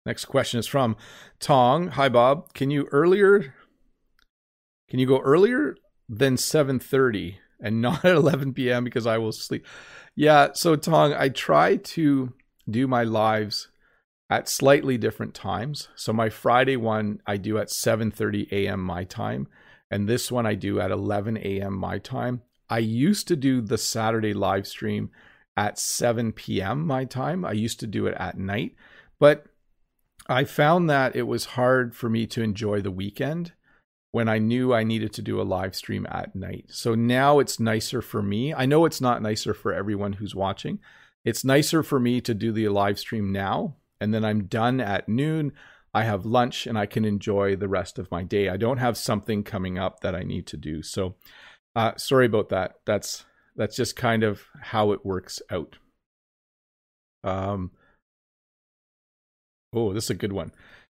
next 0.05 0.25
question 0.25 0.59
is 0.59 0.67
from 0.67 0.95
Tong. 1.39 1.89
Hi, 1.89 2.09
Bob. 2.09 2.53
Can 2.53 2.71
you 2.71 2.87
earlier? 2.91 3.55
Can 4.89 4.99
you 4.99 5.05
go 5.05 5.19
earlier 5.19 5.75
than 6.09 6.35
seven 6.35 6.79
thirty 6.79 7.39
and 7.61 7.81
not 7.81 8.03
at 8.05 8.15
eleven 8.15 8.53
p.m. 8.53 8.83
because 8.83 9.07
I 9.07 9.17
will 9.17 9.31
sleep? 9.31 9.65
Yeah. 10.15 10.49
So 10.53 10.75
Tong, 10.75 11.13
I 11.13 11.29
try 11.29 11.77
to 11.77 12.33
do 12.69 12.87
my 12.87 13.03
lives 13.03 13.69
at 14.31 14.47
slightly 14.47 14.97
different 14.97 15.33
times. 15.33 15.89
So 15.95 16.13
my 16.13 16.29
Friday 16.29 16.77
one 16.77 17.19
I 17.27 17.35
do 17.35 17.57
at 17.57 17.67
7:30 17.67 18.49
a.m. 18.51 18.81
my 18.81 19.03
time, 19.03 19.47
and 19.91 20.07
this 20.07 20.31
one 20.31 20.45
I 20.45 20.55
do 20.55 20.79
at 20.79 20.89
11 20.89 21.37
a.m. 21.37 21.77
my 21.77 21.99
time. 21.99 22.41
I 22.69 22.79
used 22.79 23.27
to 23.27 23.35
do 23.35 23.59
the 23.59 23.77
Saturday 23.77 24.33
live 24.33 24.65
stream 24.65 25.11
at 25.57 25.77
7 25.77 26.31
p.m. 26.31 26.87
my 26.87 27.03
time. 27.03 27.43
I 27.43 27.51
used 27.51 27.81
to 27.81 27.87
do 27.87 28.07
it 28.07 28.15
at 28.17 28.37
night, 28.39 28.73
but 29.19 29.47
I 30.29 30.45
found 30.45 30.89
that 30.89 31.13
it 31.13 31.23
was 31.23 31.57
hard 31.57 31.93
for 31.93 32.09
me 32.09 32.25
to 32.27 32.41
enjoy 32.41 32.79
the 32.79 32.89
weekend 32.89 33.51
when 34.11 34.29
I 34.29 34.37
knew 34.37 34.73
I 34.73 34.83
needed 34.83 35.11
to 35.13 35.21
do 35.21 35.41
a 35.41 35.43
live 35.43 35.75
stream 35.75 36.07
at 36.09 36.33
night. 36.33 36.67
So 36.69 36.95
now 36.95 37.39
it's 37.39 37.59
nicer 37.59 38.01
for 38.01 38.21
me. 38.21 38.53
I 38.53 38.65
know 38.65 38.85
it's 38.85 39.01
not 39.01 39.21
nicer 39.21 39.53
for 39.53 39.73
everyone 39.73 40.13
who's 40.13 40.35
watching. 40.35 40.79
It's 41.25 41.43
nicer 41.43 41.83
for 41.83 41.99
me 41.99 42.21
to 42.21 42.33
do 42.33 42.53
the 42.53 42.69
live 42.69 42.97
stream 42.97 43.33
now, 43.33 43.75
and 44.01 44.13
then 44.13 44.25
I'm 44.25 44.45
done 44.45 44.81
at 44.81 45.07
noon. 45.07 45.53
I 45.93 46.03
have 46.03 46.25
lunch 46.25 46.67
and 46.67 46.77
I 46.77 46.85
can 46.85 47.05
enjoy 47.05 47.55
the 47.55 47.67
rest 47.67 47.99
of 47.99 48.09
my 48.11 48.23
day. 48.23 48.49
I 48.49 48.57
don't 48.57 48.77
have 48.77 48.97
something 48.97 49.43
coming 49.43 49.77
up 49.77 50.01
that 50.01 50.15
I 50.15 50.23
need 50.23 50.47
to 50.47 50.57
do. 50.57 50.81
So, 50.81 51.15
uh, 51.75 51.95
sorry 51.97 52.25
about 52.25 52.49
that. 52.49 52.75
That's 52.85 53.25
that's 53.55 53.75
just 53.75 53.95
kind 53.95 54.23
of 54.23 54.43
how 54.61 54.91
it 54.91 55.05
works 55.05 55.41
out. 55.49 55.77
Um, 57.23 57.71
oh, 59.73 59.93
this 59.93 60.05
is 60.05 60.09
a 60.09 60.15
good 60.15 60.33
one. 60.33 60.51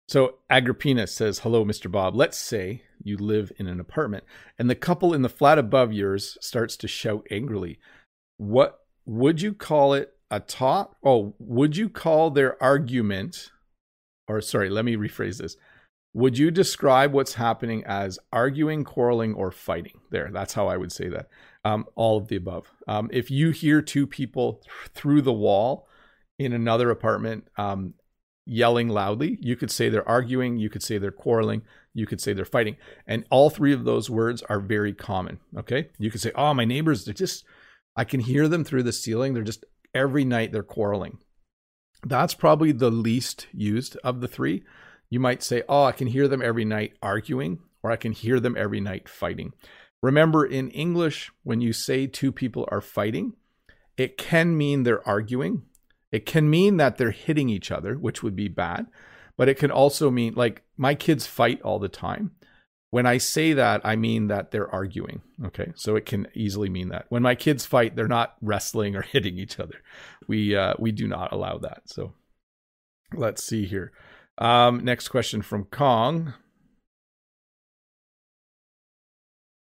So 0.08 0.36
Agrippina 0.50 1.06
says, 1.06 1.40
Hello, 1.40 1.64
Mr. 1.64 1.90
Bob. 1.90 2.14
Let's 2.14 2.38
say 2.38 2.82
you 3.02 3.16
live 3.16 3.52
in 3.58 3.66
an 3.66 3.80
apartment 3.80 4.24
and 4.58 4.70
the 4.70 4.74
couple 4.74 5.12
in 5.12 5.22
the 5.22 5.28
flat 5.28 5.58
above 5.58 5.92
yours 5.92 6.38
starts 6.40 6.76
to 6.78 6.88
shout 6.88 7.26
angrily. 7.30 7.78
What 8.36 8.80
would 9.06 9.42
you 9.42 9.52
call 9.52 9.94
it 9.94 10.13
a 10.30 10.40
talk? 10.40 10.96
Oh, 11.04 11.34
would 11.38 11.76
you 11.76 11.88
call 11.88 12.30
their 12.30 12.62
argument, 12.62 13.50
or 14.28 14.40
sorry, 14.40 14.70
let 14.70 14.84
me 14.84 14.96
rephrase 14.96 15.38
this. 15.38 15.56
Would 16.14 16.38
you 16.38 16.52
describe 16.52 17.12
what's 17.12 17.34
happening 17.34 17.82
as 17.86 18.20
arguing, 18.32 18.84
quarreling, 18.84 19.34
or 19.34 19.50
fighting? 19.50 20.00
There, 20.10 20.30
that's 20.32 20.54
how 20.54 20.68
I 20.68 20.76
would 20.76 20.92
say 20.92 21.08
that. 21.08 21.26
Um, 21.64 21.86
all 21.96 22.18
of 22.18 22.28
the 22.28 22.36
above. 22.36 22.70
Um, 22.86 23.10
if 23.12 23.30
you 23.30 23.50
hear 23.50 23.82
two 23.82 24.06
people 24.06 24.62
th- 24.62 24.90
through 24.94 25.22
the 25.22 25.32
wall 25.32 25.88
in 26.38 26.52
another 26.52 26.90
apartment 26.90 27.48
um, 27.56 27.94
yelling 28.46 28.88
loudly, 28.88 29.38
you 29.40 29.56
could 29.56 29.70
say 29.70 29.88
they're 29.88 30.08
arguing, 30.08 30.56
you 30.58 30.70
could 30.70 30.82
say 30.82 30.98
they're 30.98 31.10
quarreling, 31.10 31.62
you 31.94 32.06
could 32.06 32.20
say 32.20 32.32
they're 32.32 32.44
fighting. 32.44 32.76
And 33.06 33.24
all 33.30 33.50
three 33.50 33.72
of 33.72 33.84
those 33.84 34.10
words 34.10 34.42
are 34.42 34.60
very 34.60 34.92
common. 34.92 35.40
Okay. 35.56 35.88
You 35.98 36.10
could 36.10 36.20
say, 36.20 36.32
oh, 36.34 36.54
my 36.54 36.64
neighbors, 36.64 37.04
they're 37.04 37.14
just, 37.14 37.44
I 37.96 38.04
can 38.04 38.20
hear 38.20 38.46
them 38.46 38.62
through 38.62 38.82
the 38.84 38.92
ceiling. 38.92 39.34
They're 39.34 39.42
just, 39.42 39.64
every 39.94 40.24
night 40.24 40.52
they're 40.52 40.62
quarreling. 40.62 41.18
That's 42.06 42.34
probably 42.34 42.72
the 42.72 42.90
least 42.90 43.46
used 43.52 43.96
of 44.04 44.20
the 44.20 44.28
three 44.28 44.62
you 45.14 45.20
might 45.20 45.44
say, 45.44 45.62
Oh, 45.68 45.84
I 45.84 45.92
can 45.92 46.08
hear 46.08 46.26
them 46.26 46.42
every 46.42 46.64
night 46.64 46.94
arguing, 47.00 47.60
or 47.84 47.92
I 47.92 47.96
can 47.96 48.10
hear 48.10 48.40
them 48.40 48.56
every 48.58 48.80
night 48.80 49.08
fighting. 49.08 49.52
Remember, 50.02 50.44
in 50.44 50.70
English, 50.70 51.30
when 51.44 51.60
you 51.60 51.72
say 51.72 52.08
two 52.08 52.32
people 52.32 52.68
are 52.70 52.80
fighting, 52.80 53.34
it 53.96 54.18
can 54.18 54.56
mean 54.56 54.82
they're 54.82 55.06
arguing. 55.06 55.62
It 56.10 56.26
can 56.26 56.50
mean 56.50 56.78
that 56.78 56.96
they're 56.96 57.12
hitting 57.12 57.48
each 57.48 57.70
other, 57.70 57.94
which 57.94 58.24
would 58.24 58.34
be 58.34 58.48
bad. 58.48 58.86
But 59.36 59.48
it 59.48 59.58
can 59.58 59.70
also 59.70 60.10
mean, 60.10 60.34
like, 60.34 60.62
my 60.76 60.96
kids 60.96 61.26
fight 61.26 61.62
all 61.62 61.78
the 61.78 61.88
time. 61.88 62.32
When 62.94 63.06
I 63.06 63.18
say 63.18 63.54
that, 63.54 63.80
I 63.82 63.96
mean 63.96 64.28
that 64.28 64.52
they're 64.52 64.72
arguing. 64.72 65.20
Okay. 65.46 65.72
So 65.74 65.96
it 65.96 66.06
can 66.06 66.28
easily 66.32 66.68
mean 66.68 66.90
that. 66.90 67.06
When 67.08 67.22
my 67.22 67.34
kids 67.34 67.66
fight, 67.66 67.96
they're 67.96 68.06
not 68.06 68.36
wrestling 68.40 68.94
or 68.94 69.02
hitting 69.12 69.36
each 69.36 69.58
other. 69.58 69.82
We, 70.28 70.54
uh, 70.54 70.74
we 70.78 70.92
do 70.92 71.08
not 71.08 71.32
allow 71.32 71.58
that. 71.58 71.82
So 71.86 72.12
let's 73.12 73.42
see 73.42 73.64
here. 73.64 73.90
Um, 74.38 74.84
next 74.84 75.08
question 75.08 75.42
from 75.42 75.64
Kong. 75.64 76.34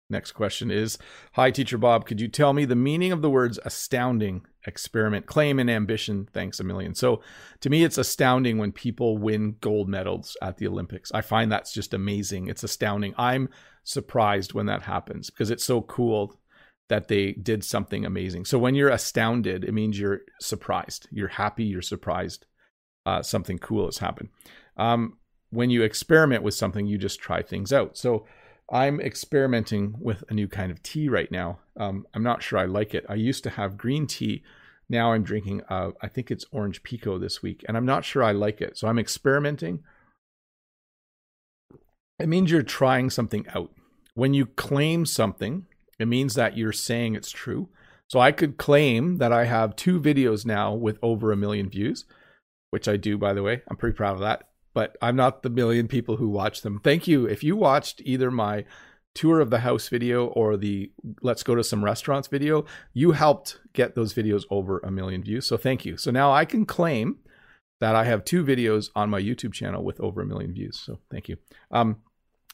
Next 0.09 0.31
question 0.31 0.71
is 0.71 0.97
Hi, 1.33 1.51
Teacher 1.51 1.77
Bob. 1.77 2.05
Could 2.05 2.21
you 2.21 2.29
tell 2.29 2.53
me 2.53 2.63
the 2.63 2.77
meaning 2.77 3.11
of 3.11 3.21
the 3.21 3.29
words 3.29 3.59
astounding, 3.65 4.45
experiment, 4.67 5.25
claim, 5.25 5.57
and 5.59 5.69
ambition? 5.69 6.27
Thanks 6.31 6.59
a 6.59 6.63
million. 6.63 6.93
So, 6.93 7.21
to 7.61 7.69
me, 7.69 7.83
it's 7.83 7.97
astounding 7.97 8.57
when 8.57 8.71
people 8.71 9.17
win 9.17 9.55
gold 9.61 9.89
medals 9.89 10.37
at 10.41 10.57
the 10.57 10.67
Olympics. 10.67 11.11
I 11.11 11.21
find 11.21 11.51
that's 11.51 11.73
just 11.73 11.93
amazing. 11.93 12.47
It's 12.47 12.63
astounding. 12.63 13.13
I'm 13.17 13.49
surprised 13.83 14.53
when 14.53 14.67
that 14.67 14.83
happens 14.83 15.29
because 15.29 15.49
it's 15.49 15.63
so 15.63 15.81
cool 15.81 16.39
that 16.89 17.07
they 17.07 17.31
did 17.31 17.63
something 17.63 18.05
amazing. 18.05 18.45
So, 18.45 18.59
when 18.59 18.75
you're 18.75 18.89
astounded, 18.89 19.63
it 19.63 19.73
means 19.73 19.99
you're 19.99 20.21
surprised. 20.39 21.07
You're 21.09 21.29
happy, 21.29 21.63
you're 21.63 21.81
surprised 21.81 22.45
uh, 23.07 23.23
something 23.23 23.57
cool 23.57 23.85
has 23.85 23.97
happened. 23.99 24.29
Um, 24.75 25.17
when 25.49 25.69
you 25.69 25.81
experiment 25.81 26.43
with 26.43 26.53
something, 26.53 26.85
you 26.85 26.97
just 26.97 27.21
try 27.21 27.41
things 27.41 27.71
out. 27.71 27.97
So 27.97 28.25
I'm 28.69 28.99
experimenting 28.99 29.95
with 29.99 30.23
a 30.29 30.33
new 30.33 30.47
kind 30.47 30.71
of 30.71 30.83
tea 30.83 31.07
right 31.09 31.31
now. 31.31 31.59
Um, 31.79 32.05
I'm 32.13 32.23
not 32.23 32.43
sure 32.43 32.59
I 32.59 32.65
like 32.65 32.93
it. 32.93 33.05
I 33.07 33.15
used 33.15 33.43
to 33.43 33.49
have 33.51 33.77
green 33.77 34.07
tea. 34.07 34.43
Now 34.89 35.13
I'm 35.13 35.23
drinking, 35.23 35.61
uh, 35.69 35.91
I 36.01 36.07
think 36.07 36.31
it's 36.31 36.45
orange 36.51 36.83
pekoe 36.83 37.19
this 37.19 37.41
week, 37.41 37.63
and 37.67 37.77
I'm 37.77 37.85
not 37.85 38.05
sure 38.05 38.23
I 38.23 38.31
like 38.31 38.61
it. 38.61 38.77
So 38.77 38.87
I'm 38.87 38.99
experimenting. 38.99 39.83
It 42.19 42.27
means 42.27 42.51
you're 42.51 42.63
trying 42.63 43.09
something 43.09 43.45
out. 43.53 43.71
When 44.15 44.33
you 44.33 44.45
claim 44.45 45.05
something, 45.05 45.65
it 45.99 46.07
means 46.07 46.33
that 46.35 46.57
you're 46.57 46.73
saying 46.73 47.15
it's 47.15 47.31
true. 47.31 47.69
So 48.09 48.19
I 48.19 48.31
could 48.31 48.57
claim 48.57 49.17
that 49.17 49.31
I 49.31 49.45
have 49.45 49.75
two 49.75 49.99
videos 49.99 50.45
now 50.45 50.73
with 50.73 50.97
over 51.01 51.31
a 51.31 51.37
million 51.37 51.69
views 51.69 52.05
which 52.69 52.87
I 52.87 52.97
do, 52.97 53.17
by 53.17 53.33
the 53.33 53.43
way. 53.43 53.61
I'm 53.67 53.77
pretty 53.77 53.95
proud 53.95 54.13
of 54.13 54.19
that. 54.21 54.46
But 54.77 54.95
I'm 55.01 55.15
not 55.15 55.41
the 55.41 55.49
million 55.49 55.87
people 55.87 56.17
who 56.17 56.29
watch 56.29 56.61
them. 56.61 56.79
Thank 56.83 57.07
you. 57.07 57.25
If 57.25 57.43
you 57.43 57.55
watched 57.55 57.99
either 58.05 58.29
my 58.29 58.63
tour 59.15 59.39
of 59.39 59.49
the 59.49 59.61
house 59.61 59.89
video 59.89 60.27
or 60.27 60.55
the 60.55 60.91
let's 61.23 61.41
go 61.41 61.55
to 61.55 61.63
some 61.63 61.83
restaurants 61.83 62.27
video, 62.27 62.63
you 62.93 63.13
helped 63.13 63.59
get 63.73 63.95
those 63.95 64.13
videos 64.13 64.43
over 64.51 64.77
a 64.83 64.91
million 64.91 65.23
views. 65.23 65.47
So 65.47 65.57
thank 65.57 65.83
you. 65.83 65.97
So 65.97 66.11
now 66.11 66.31
I 66.31 66.45
can 66.45 66.63
claim 66.67 67.17
that 67.79 67.95
I 67.95 68.03
have 68.03 68.23
two 68.23 68.45
videos 68.45 68.91
on 68.95 69.09
my 69.09 69.19
YouTube 69.19 69.51
channel 69.51 69.83
with 69.83 69.99
over 69.99 70.21
a 70.21 70.27
million 70.27 70.53
views. 70.53 70.79
So 70.79 70.99
thank 71.09 71.27
you. 71.27 71.37
Um, 71.71 71.95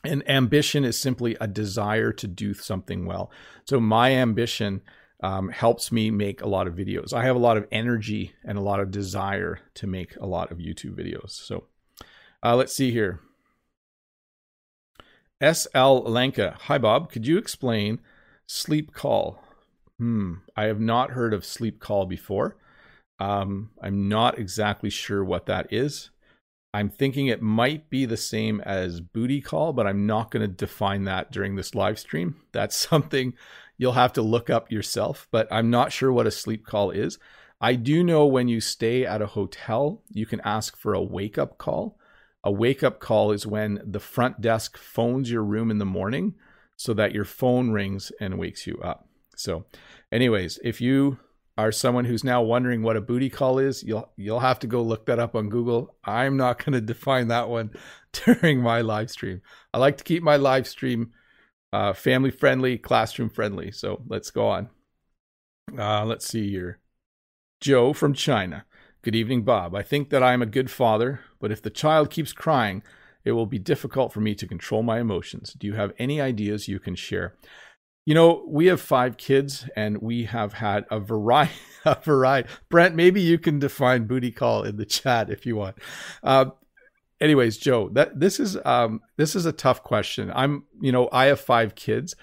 and 0.06 0.24
ambition 0.30 0.86
is 0.86 0.98
simply 0.98 1.36
a 1.42 1.48
desire 1.48 2.14
to 2.14 2.28
do 2.30 2.54
something 2.54 3.06
well. 3.06 3.34
So 3.68 3.82
my 3.82 4.14
ambition 4.14 4.80
um, 5.22 5.50
helps 5.50 5.92
me 5.92 6.10
make 6.10 6.42
a 6.42 6.48
lot 6.48 6.68
of 6.68 6.76
videos. 6.76 7.12
I 7.12 7.26
have 7.26 7.36
a 7.36 7.40
lot 7.48 7.58
of 7.58 7.68
energy 7.70 8.32
and 8.46 8.58
a 8.58 8.62
lot 8.62 8.80
of 8.80 8.92
desire 8.92 9.60
to 9.74 9.88
make 9.88 10.16
a 10.16 10.26
lot 10.26 10.54
of 10.54 10.60
YouTube 10.60 10.96
videos. 10.98 11.32
So 11.32 11.66
uh, 12.44 12.56
let's 12.56 12.76
see 12.76 12.92
here. 12.92 13.20
SL 15.42 16.00
Lanka. 16.06 16.56
Hi, 16.64 16.78
Bob. 16.78 17.12
Could 17.12 17.28
you 17.28 17.38
explain 17.38 18.00
sleep 18.46 18.94
call? 18.94 19.44
Hmm. 19.98 20.36
I 20.56 20.66
have 20.66 20.80
not 20.80 21.12
heard 21.12 21.34
of 21.34 21.46
sleep 21.46 21.80
call 21.80 22.06
before. 22.06 22.58
Um, 23.20 23.72
I'm 23.82 24.08
not 24.10 24.40
exactly 24.40 24.90
sure 24.90 25.24
what 25.24 25.46
that 25.46 25.72
is. 25.72 26.10
I'm 26.74 26.90
thinking 26.90 27.28
it 27.28 27.42
might 27.42 27.90
be 27.90 28.06
the 28.06 28.18
same 28.18 28.60
as 28.62 29.00
booty 29.00 29.42
call, 29.42 29.74
but 29.74 29.86
I'm 29.86 30.08
not 30.08 30.32
going 30.32 30.42
to 30.42 30.48
define 30.48 31.04
that 31.04 31.32
during 31.32 31.56
this 31.56 31.76
live 31.76 32.00
stream. 32.00 32.38
That's 32.52 32.76
something 32.90 33.34
you'll 33.78 33.94
have 33.94 34.14
to 34.14 34.22
look 34.22 34.50
up 34.50 34.72
yourself, 34.72 35.28
but 35.32 35.48
I'm 35.52 35.70
not 35.70 35.92
sure 35.92 36.12
what 36.12 36.28
a 36.28 36.32
sleep 36.32 36.66
call 36.66 36.92
is. 36.92 37.20
I 37.62 37.76
do 37.76 38.04
know 38.04 38.26
when 38.26 38.48
you 38.48 38.60
stay 38.60 39.06
at 39.06 39.22
a 39.22 39.28
hotel, 39.28 40.02
you 40.10 40.26
can 40.26 40.42
ask 40.42 40.76
for 40.76 40.94
a 40.94 41.02
wake 41.02 41.38
up 41.38 41.58
call. 41.58 41.98
A 42.44 42.52
wake 42.52 42.84
up 42.84 43.00
call 43.00 43.32
is 43.32 43.48
when 43.48 43.82
the 43.86 44.00
front 44.00 44.42
desk 44.42 44.78
phones 44.78 45.32
your 45.32 45.44
room 45.44 45.72
in 45.72 45.78
the 45.78 45.86
morning 45.86 46.36
so 46.76 46.94
that 46.94 47.14
your 47.14 47.26
phone 47.26 47.72
rings 47.72 48.12
and 48.20 48.38
wakes 48.38 48.68
you 48.68 48.78
up. 48.84 49.08
So, 49.36 49.66
anyways, 50.12 50.60
if 50.64 50.82
you 50.82 51.20
are 51.58 51.72
someone 51.72 52.06
who's 52.06 52.24
now 52.24 52.42
wondering 52.42 52.82
what 52.82 52.98
a 52.98 53.02
booty 53.02 53.30
call 53.30 53.60
is, 53.60 53.84
you'll 53.84 54.12
you'll 54.18 54.40
have 54.40 54.60
to 54.60 54.68
go 54.68 54.82
look 54.82 55.06
that 55.06 55.20
up 55.20 55.36
on 55.36 55.50
Google. 55.50 55.96
I'm 56.04 56.36
not 56.38 56.64
going 56.64 56.74
to 56.74 56.82
define 56.82 57.28
that 57.30 57.50
one 57.50 57.72
during 58.14 58.62
my 58.62 58.82
live 58.82 59.10
stream. 59.12 59.42
I 59.74 59.78
like 59.78 59.98
to 59.98 60.04
keep 60.04 60.24
my 60.24 60.36
live 60.36 60.68
stream 60.68 61.12
uh, 61.72 61.94
family 61.94 62.32
friendly, 62.32 62.78
classroom 62.78 63.30
friendly. 63.30 63.72
So 63.72 64.04
let's 64.08 64.32
go 64.32 64.48
on. 64.48 64.70
Uh, 65.78 66.06
let's 66.06 66.28
see 66.28 66.50
here. 66.50 66.80
Joe 67.62 67.94
from 67.94 68.14
China. 68.14 68.66
Good 69.04 69.16
evening, 69.16 69.42
Bob. 69.42 69.76
I 69.76 69.82
think 69.84 70.12
that 70.12 70.24
I 70.24 70.32
am 70.32 70.42
a 70.42 70.46
good 70.46 70.72
father, 70.72 71.20
but 71.42 71.52
if 71.52 71.62
the 71.62 71.70
child 71.70 72.10
keeps 72.10 72.32
crying, 72.32 72.84
it 73.26 73.34
will 73.34 73.46
be 73.46 73.60
difficult 73.60 74.14
for 74.14 74.22
me 74.22 74.34
to 74.36 74.48
control 74.48 74.82
my 74.82 75.02
emotions. 75.02 75.52
Do 75.60 75.68
you 75.68 75.74
have 75.74 75.92
any 76.00 76.22
ideas 76.22 76.70
you 76.70 76.80
can 76.80 76.96
share? 76.96 77.36
You 78.06 78.14
know, 78.14 78.46
we 78.48 78.68
have 78.68 78.80
five 78.80 79.18
kids 79.18 79.68
and 79.76 79.98
we 79.98 80.24
have 80.24 80.54
had 80.54 80.86
a 80.90 81.02
variety, 81.02 81.52
a 81.86 81.96
variety. 81.96 82.48
Brent, 82.70 82.96
maybe 82.96 83.20
you 83.20 83.38
can 83.38 83.60
define 83.60 84.08
booty 84.08 84.32
call 84.32 84.64
in 84.64 84.78
the 84.78 84.86
chat 84.86 85.30
if 85.30 85.46
you 85.46 85.58
want. 85.58 85.80
Uh, 86.24 86.52
anyways, 87.20 87.58
Joe, 87.58 87.90
that 87.90 88.22
this 88.22 88.40
is 88.40 88.58
um, 88.64 89.02
this 89.18 89.36
is 89.36 89.46
a 89.46 89.52
tough 89.52 89.84
question. 89.84 90.32
I'm, 90.34 90.64
you 90.80 90.94
know, 90.94 91.10
I 91.12 91.26
have 91.26 91.42
five 91.42 91.76
kids. 91.76 92.16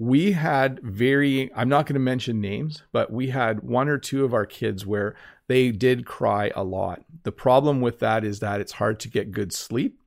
We 0.00 0.32
had 0.32 0.80
very, 0.82 1.50
I'm 1.54 1.68
not 1.68 1.86
going 1.86 1.94
to 1.94 2.00
mention 2.00 2.40
names, 2.40 2.82
but 2.92 3.12
we 3.12 3.30
had 3.30 3.60
one 3.60 3.88
or 3.88 3.98
two 3.98 4.24
of 4.24 4.32
our 4.32 4.46
kids 4.46 4.86
where 4.86 5.16
they 5.48 5.72
did 5.72 6.06
cry 6.06 6.52
a 6.54 6.62
lot. 6.62 7.02
The 7.24 7.32
problem 7.32 7.80
with 7.80 7.98
that 7.98 8.22
is 8.22 8.38
that 8.40 8.60
it's 8.60 8.72
hard 8.72 9.00
to 9.00 9.08
get 9.08 9.32
good 9.32 9.52
sleep 9.52 9.98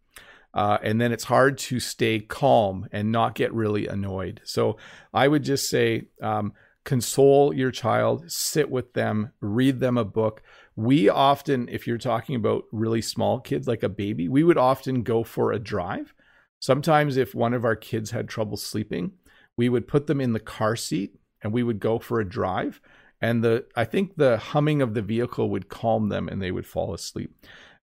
uh, 0.53 0.77
and 0.81 0.99
then 0.99 1.11
it's 1.11 1.23
hard 1.23 1.57
to 1.57 1.79
stay 1.79 2.19
calm 2.19 2.87
and 2.91 3.11
not 3.11 3.35
get 3.35 3.53
really 3.53 3.87
annoyed. 3.87 4.41
So 4.43 4.77
I 5.13 5.27
would 5.27 5.43
just 5.43 5.69
say, 5.69 6.07
um, 6.21 6.53
console 6.83 7.53
your 7.53 7.71
child, 7.71 8.29
sit 8.31 8.69
with 8.69 8.93
them, 8.93 9.31
read 9.39 9.79
them 9.79 9.97
a 9.97 10.05
book. 10.05 10.41
We 10.75 11.09
often, 11.09 11.69
if 11.69 11.87
you're 11.87 11.97
talking 11.97 12.35
about 12.35 12.65
really 12.71 13.01
small 13.01 13.39
kids 13.39 13.67
like 13.67 13.83
a 13.83 13.89
baby, 13.89 14.27
we 14.27 14.43
would 14.43 14.57
often 14.57 15.03
go 15.03 15.23
for 15.23 15.51
a 15.51 15.59
drive. 15.59 16.13
Sometimes, 16.59 17.17
if 17.17 17.33
one 17.33 17.53
of 17.53 17.65
our 17.65 17.75
kids 17.75 18.11
had 18.11 18.27
trouble 18.27 18.57
sleeping, 18.57 19.13
we 19.57 19.69
would 19.69 19.87
put 19.87 20.07
them 20.07 20.21
in 20.21 20.33
the 20.33 20.39
car 20.39 20.75
seat 20.75 21.15
and 21.41 21.53
we 21.53 21.63
would 21.63 21.79
go 21.79 21.99
for 21.99 22.19
a 22.19 22.27
drive. 22.27 22.81
And 23.21 23.43
the 23.43 23.65
I 23.75 23.85
think 23.85 24.15
the 24.15 24.37
humming 24.37 24.81
of 24.81 24.93
the 24.93 25.01
vehicle 25.01 25.49
would 25.49 25.69
calm 25.69 26.09
them 26.09 26.27
and 26.27 26.41
they 26.41 26.51
would 26.51 26.65
fall 26.65 26.93
asleep. 26.93 27.35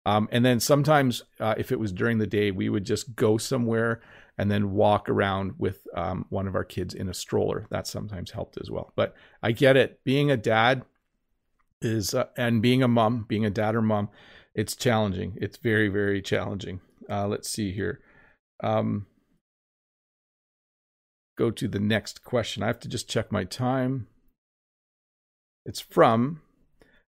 Um, 0.05 0.27
and 0.31 0.43
then 0.45 0.59
sometimes, 0.59 1.23
uh, 1.39 1.55
if 1.57 1.71
it 1.71 1.79
was 1.79 1.91
during 1.91 2.17
the 2.17 2.27
day, 2.27 2.51
we 2.51 2.69
would 2.69 2.85
just 2.85 3.15
go 3.15 3.37
somewhere 3.37 4.01
and 4.37 4.49
then 4.49 4.71
walk 4.71 5.09
around 5.09 5.53
with 5.57 5.85
um, 5.93 6.25
one 6.29 6.47
of 6.47 6.55
our 6.55 6.63
kids 6.63 6.93
in 6.93 7.09
a 7.09 7.13
stroller. 7.13 7.67
That 7.69 7.87
sometimes 7.87 8.31
helped 8.31 8.57
as 8.59 8.71
well. 8.71 8.93
But 8.95 9.13
I 9.43 9.51
get 9.51 9.77
it. 9.77 9.99
Being 10.03 10.31
a 10.31 10.37
dad 10.37 10.83
is, 11.81 12.13
uh, 12.13 12.27
and 12.37 12.61
being 12.61 12.81
a 12.81 12.87
mom, 12.87 13.25
being 13.27 13.45
a 13.45 13.49
dad 13.49 13.75
or 13.75 13.81
mom, 13.81 14.09
it's 14.55 14.75
challenging. 14.75 15.37
It's 15.39 15.57
very, 15.57 15.89
very 15.89 16.21
challenging. 16.21 16.79
Uh, 17.09 17.27
let's 17.27 17.49
see 17.49 17.71
here. 17.71 17.99
Um, 18.61 19.07
go 21.39 21.49
to 21.49 21.69
the 21.69 21.79
next 21.79 22.23
question. 22.23 22.61
I 22.61 22.67
have 22.67 22.81
to 22.81 22.89
just 22.89 23.09
check 23.09 23.31
my 23.31 23.45
time. 23.45 24.07
It's 25.65 25.79
from 25.79 26.41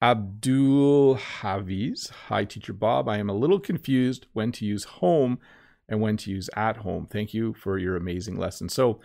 Abdul 0.01 1.15
Hafiz. 1.15 2.11
Hi, 2.27 2.43
Teacher 2.43 2.73
Bob. 2.73 3.07
I 3.07 3.17
am 3.17 3.29
a 3.29 3.33
little 3.33 3.61
confused 3.61 4.27
when 4.33 4.51
to 4.51 4.65
use 4.65 4.83
home 4.83 5.39
and 5.87 6.01
when 6.01 6.17
to 6.17 6.31
use 6.31 6.49
at 6.55 6.77
home. 6.77 7.07
Thank 7.09 7.33
you 7.33 7.53
for 7.53 7.77
your 7.77 7.95
amazing 7.95 8.37
lesson. 8.37 8.67
So, 8.67 8.99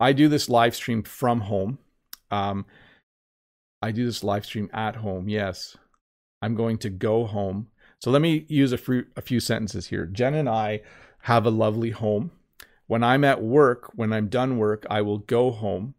I 0.00 0.12
do 0.12 0.28
this 0.28 0.48
live 0.48 0.74
stream 0.74 1.02
from 1.02 1.42
home. 1.42 1.78
Um, 2.30 2.66
I 3.80 3.92
do 3.92 4.04
this 4.06 4.24
live 4.24 4.44
stream 4.44 4.70
at 4.72 4.96
home. 4.96 5.28
Yes, 5.28 5.76
I'm 6.42 6.54
going 6.54 6.78
to 6.78 6.90
go 6.90 7.26
home. 7.26 7.68
So 8.00 8.10
let 8.10 8.22
me 8.22 8.44
use 8.48 8.72
a 8.72 8.78
few, 8.78 9.04
a 9.16 9.22
few 9.22 9.40
sentences 9.40 9.86
here. 9.86 10.04
Jen 10.06 10.34
and 10.34 10.48
I 10.48 10.80
have 11.20 11.46
a 11.46 11.50
lovely 11.50 11.90
home. 11.90 12.32
When 12.86 13.02
I'm 13.02 13.24
at 13.24 13.42
work, 13.42 13.90
when 13.94 14.12
I'm 14.12 14.28
done 14.28 14.58
work, 14.58 14.86
I 14.90 15.02
will 15.02 15.18
go 15.18 15.50
home. 15.50 15.94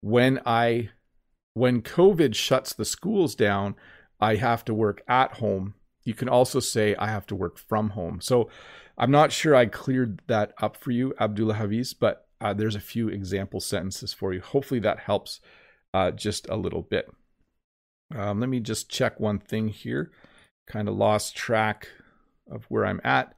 When 0.00 0.40
I 0.46 0.90
when 1.54 1.80
COVID 1.82 2.34
shuts 2.34 2.74
the 2.74 2.84
schools 2.84 3.34
down, 3.34 3.76
I 4.20 4.36
have 4.36 4.64
to 4.66 4.74
work 4.74 5.02
at 5.08 5.34
home. 5.34 5.74
You 6.04 6.14
can 6.14 6.28
also 6.28 6.60
say 6.60 6.94
I 6.96 7.08
have 7.08 7.26
to 7.26 7.34
work 7.34 7.58
from 7.58 7.90
home. 7.90 8.20
So 8.20 8.50
I'm 8.98 9.10
not 9.10 9.32
sure 9.32 9.54
I 9.54 9.66
cleared 9.66 10.20
that 10.26 10.52
up 10.60 10.76
for 10.76 10.90
you, 10.90 11.14
Abdullah 11.18 11.54
Hafiz, 11.54 11.94
but 11.94 12.26
uh, 12.40 12.52
there's 12.52 12.76
a 12.76 12.80
few 12.80 13.08
example 13.08 13.60
sentences 13.60 14.12
for 14.12 14.32
you. 14.32 14.40
Hopefully 14.40 14.80
that 14.80 15.00
helps 15.00 15.40
uh, 15.94 16.10
just 16.10 16.48
a 16.48 16.56
little 16.56 16.82
bit. 16.82 17.10
Um, 18.14 18.40
let 18.40 18.48
me 18.48 18.60
just 18.60 18.90
check 18.90 19.18
one 19.18 19.38
thing 19.38 19.68
here. 19.68 20.12
Kind 20.66 20.88
of 20.88 20.94
lost 20.94 21.36
track 21.36 21.88
of 22.50 22.64
where 22.68 22.86
I'm 22.86 23.00
at. 23.02 23.34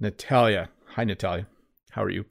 Natalia. 0.00 0.68
Hi, 0.88 1.04
Natalia. 1.04 1.46
How 1.94 2.02
are 2.02 2.10
you? 2.10 2.24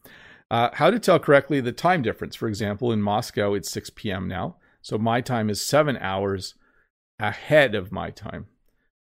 Uh, 0.52 0.70
how 0.74 0.92
to 0.92 1.00
tell 1.00 1.20
correctly 1.20 1.62
the 1.62 1.72
time 1.72 2.02
difference. 2.02 2.36
For 2.36 2.48
example, 2.48 2.92
in 2.92 3.02
Moscow, 3.02 3.54
it's 3.54 3.72
6 3.72 3.92
p.m. 3.96 4.28
now. 4.28 4.58
So 4.82 4.98
my 4.98 5.22
time 5.22 5.50
is 5.50 5.62
seven 5.62 5.98
hours 5.98 6.56
ahead 7.18 7.74
of 7.74 7.92
my 7.92 8.10
time, 8.12 8.48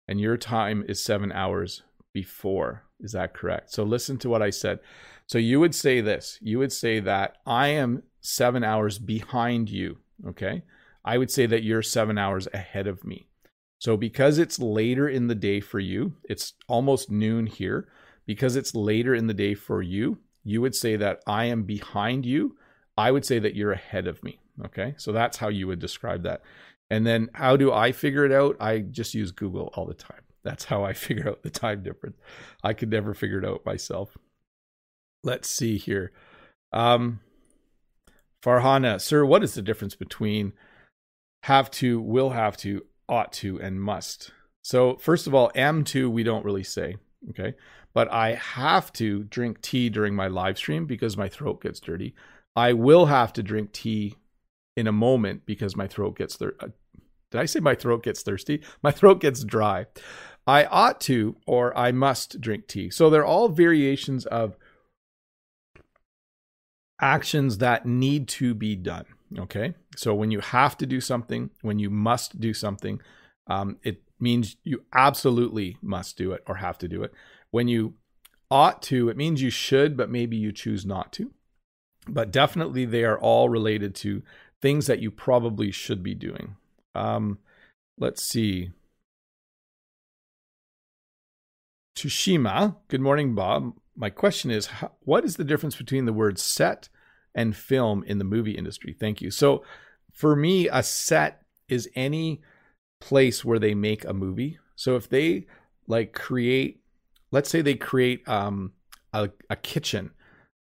and 0.09 0.21
your 0.21 0.37
time 0.37 0.85
is 0.89 1.03
seven 1.03 1.31
hours 1.31 1.83
before. 2.13 2.85
Is 2.99 3.13
that 3.13 3.33
correct? 3.33 3.71
So 3.71 3.85
listen 3.85 4.19
to 4.19 4.29
what 4.29 4.43
I 4.43 4.51
said. 4.51 4.81
So 5.27 5.39
you 5.39 5.61
would 5.61 5.75
say 5.75 6.01
this 6.01 6.39
you 6.43 6.59
would 6.59 6.73
say 6.73 6.99
that 6.99 7.37
I 7.47 7.69
am 7.69 8.03
seven 8.21 8.65
hours 8.65 8.99
behind 8.99 9.71
you. 9.71 9.99
Okay. 10.27 10.63
I 11.05 11.17
would 11.17 11.31
say 11.31 11.47
that 11.47 11.63
you're 11.63 11.83
seven 11.83 12.19
hours 12.19 12.49
ahead 12.53 12.87
of 12.87 13.05
me. 13.05 13.29
So 13.79 13.97
because 13.97 14.39
it's 14.39 14.59
later 14.59 15.09
in 15.09 15.29
the 15.29 15.35
day 15.35 15.61
for 15.61 15.81
you, 15.81 16.15
it's 16.25 16.53
almost 16.69 17.11
noon 17.11 17.47
here. 17.47 17.89
Because 18.27 18.55
it's 18.55 18.75
later 18.75 19.15
in 19.15 19.27
the 19.27 19.35
day 19.35 19.55
for 19.55 19.83
you, 19.83 20.19
you 20.45 20.61
would 20.61 20.75
say 20.75 20.97
that 20.97 21.21
I 21.27 21.47
am 21.47 21.65
behind 21.65 22.27
you. 22.27 22.57
I 22.97 23.11
would 23.11 23.25
say 23.25 23.39
that 23.39 23.55
you're 23.55 23.73
ahead 23.73 24.07
of 24.07 24.23
me. 24.23 24.41
Okay, 24.65 24.95
so 24.99 25.13
that's 25.13 25.39
how 25.39 25.49
you 25.49 25.67
would 25.67 25.79
describe 25.79 26.23
that. 26.25 26.43
And 26.91 27.07
then 27.07 27.31
how 27.35 27.57
do 27.57 27.73
I 27.73 27.93
figure 27.93 28.25
it 28.25 28.33
out? 28.33 28.57
I 28.61 28.81
just 28.81 29.15
use 29.15 29.31
Google 29.31 29.71
all 29.75 29.87
the 29.87 29.95
time. 29.95 30.23
That's 30.43 30.65
how 30.65 30.85
I 30.85 30.93
figure 30.95 31.29
out 31.29 31.43
the 31.43 31.51
time 31.51 31.83
difference. 31.83 32.17
I 32.63 32.73
could 32.73 32.91
never 32.91 33.15
figure 33.15 33.39
it 33.39 33.45
out 33.45 33.65
myself. 33.65 34.17
Let's 35.23 35.49
see 35.49 35.77
here. 35.79 36.13
Um, 36.73 37.21
Farhana, 38.43 39.01
sir, 39.01 39.25
what 39.25 39.45
is 39.45 39.55
the 39.55 39.63
difference 39.63 39.95
between 39.95 40.53
have 41.45 41.71
to, 41.73 42.01
will 42.01 42.31
have 42.31 42.57
to, 42.59 42.83
ought 43.09 43.33
to, 43.35 43.61
and 43.61 43.83
must? 43.83 44.33
So, 44.63 44.97
first 44.97 45.27
of 45.27 45.35
all, 45.35 45.51
am 45.55 45.85
to, 45.85 46.11
we 46.11 46.23
don't 46.23 46.45
really 46.45 46.65
say. 46.65 46.97
Okay. 47.31 47.55
But 47.93 48.13
I 48.13 48.35
have 48.35 48.93
to 48.95 49.25
drink 49.25 49.61
tea 49.63 49.89
during 49.91 50.15
my 50.15 50.29
live 50.29 50.57
stream 50.57 50.87
because 50.87 51.17
my 51.17 51.29
throat 51.29 51.63
gets 51.63 51.81
dirty. 51.81 52.15
I 52.55 52.73
will 52.73 53.07
have 53.07 53.33
to 53.35 53.43
drink 53.43 53.73
tea 53.73 54.15
in 54.77 54.87
a 54.87 54.93
moment 54.93 55.47
because 55.47 55.77
my 55.77 55.87
throat 55.87 56.17
gets 56.17 56.37
there. 56.37 56.55
Uh, 56.61 56.69
did 57.31 57.41
I 57.41 57.45
say 57.47 57.61
my 57.61 57.75
throat 57.75 58.03
gets 58.03 58.23
thirsty? 58.23 58.63
My 58.83 58.91
throat 58.91 59.21
gets 59.21 59.45
dry. 59.45 59.87
I 60.49 60.65
ought 60.65 61.01
to 61.03 61.37
or 61.47 61.77
I 61.79 61.93
must 61.93 62.41
drink 62.41 62.67
tea. 62.67 62.91
So 62.91 63.09
they're 63.09 63.25
all 63.25 63.49
variations 63.49 64.27
of 64.27 64.57
actions 67.01 67.59
that 67.59 67.87
need 67.87 68.27
to 68.29 68.55
be 68.55 68.75
done. 68.75 69.05
Okay. 69.39 69.75
So 69.97 70.15
when 70.15 70.31
you 70.31 70.41
have 70.41 70.77
to 70.79 70.87
do 70.87 71.01
something, 71.01 71.51
when 71.63 71.79
you 71.79 71.89
must 71.89 72.41
do 72.41 72.53
something, 72.53 73.01
um, 73.47 73.79
it 73.83 74.03
means 74.21 74.57
you 74.65 74.85
absolutely 74.93 75.77
must 75.83 76.17
do 76.17 76.33
it 76.33 76.43
or 76.47 76.57
have 76.57 76.79
to 76.79 76.89
do 76.89 77.03
it. 77.03 77.13
When 77.51 77.69
you 77.69 77.95
ought 78.51 78.83
to, 78.83 79.09
it 79.09 79.17
means 79.17 79.43
you 79.43 79.51
should, 79.51 79.97
but 79.97 80.11
maybe 80.11 80.37
you 80.37 80.53
choose 80.53 80.85
not 80.85 81.13
to. 81.15 81.31
But 82.09 82.31
definitely 82.31 82.85
they 82.85 83.05
are 83.05 83.19
all 83.19 83.49
related 83.49 83.95
to 83.97 84.23
things 84.61 84.87
that 84.87 85.01
you 85.01 85.11
probably 85.11 85.71
should 85.71 86.03
be 86.03 86.15
doing. 86.15 86.57
Um, 86.95 87.39
let's 87.99 88.23
see. 88.23 88.71
Tushima, 91.97 92.77
good 92.89 93.01
morning, 93.01 93.35
Bob. 93.35 93.75
My 93.95 94.11
question 94.11 94.51
is 94.51 94.67
what 95.01 95.25
is 95.25 95.37
the 95.37 95.45
difference 95.45 95.77
between 95.77 96.07
the 96.07 96.13
word 96.13 96.39
set 96.39 96.89
and 97.35 97.55
film 97.55 98.03
in 98.05 98.19
the 98.19 98.25
movie 98.25 98.53
industry? 98.53 98.97
Thank 98.99 99.21
you. 99.21 99.31
So, 99.31 99.65
for 100.13 100.35
me, 100.35 100.69
a 100.69 100.83
set 100.83 101.43
is 101.69 101.89
any 101.95 102.41
place 103.01 103.45
where 103.45 103.59
they 103.59 103.75
make 103.75 104.05
a 104.05 104.15
movie. 104.15 104.59
So 104.77 104.97
if 104.97 105.09
they 105.09 105.47
like 105.87 106.13
create, 106.13 106.83
let's 107.31 107.51
say 107.51 107.61
they 107.61 107.75
create 107.75 108.27
um, 108.29 108.73
a, 109.13 109.31
a 109.49 109.57
kitchen, 109.57 110.11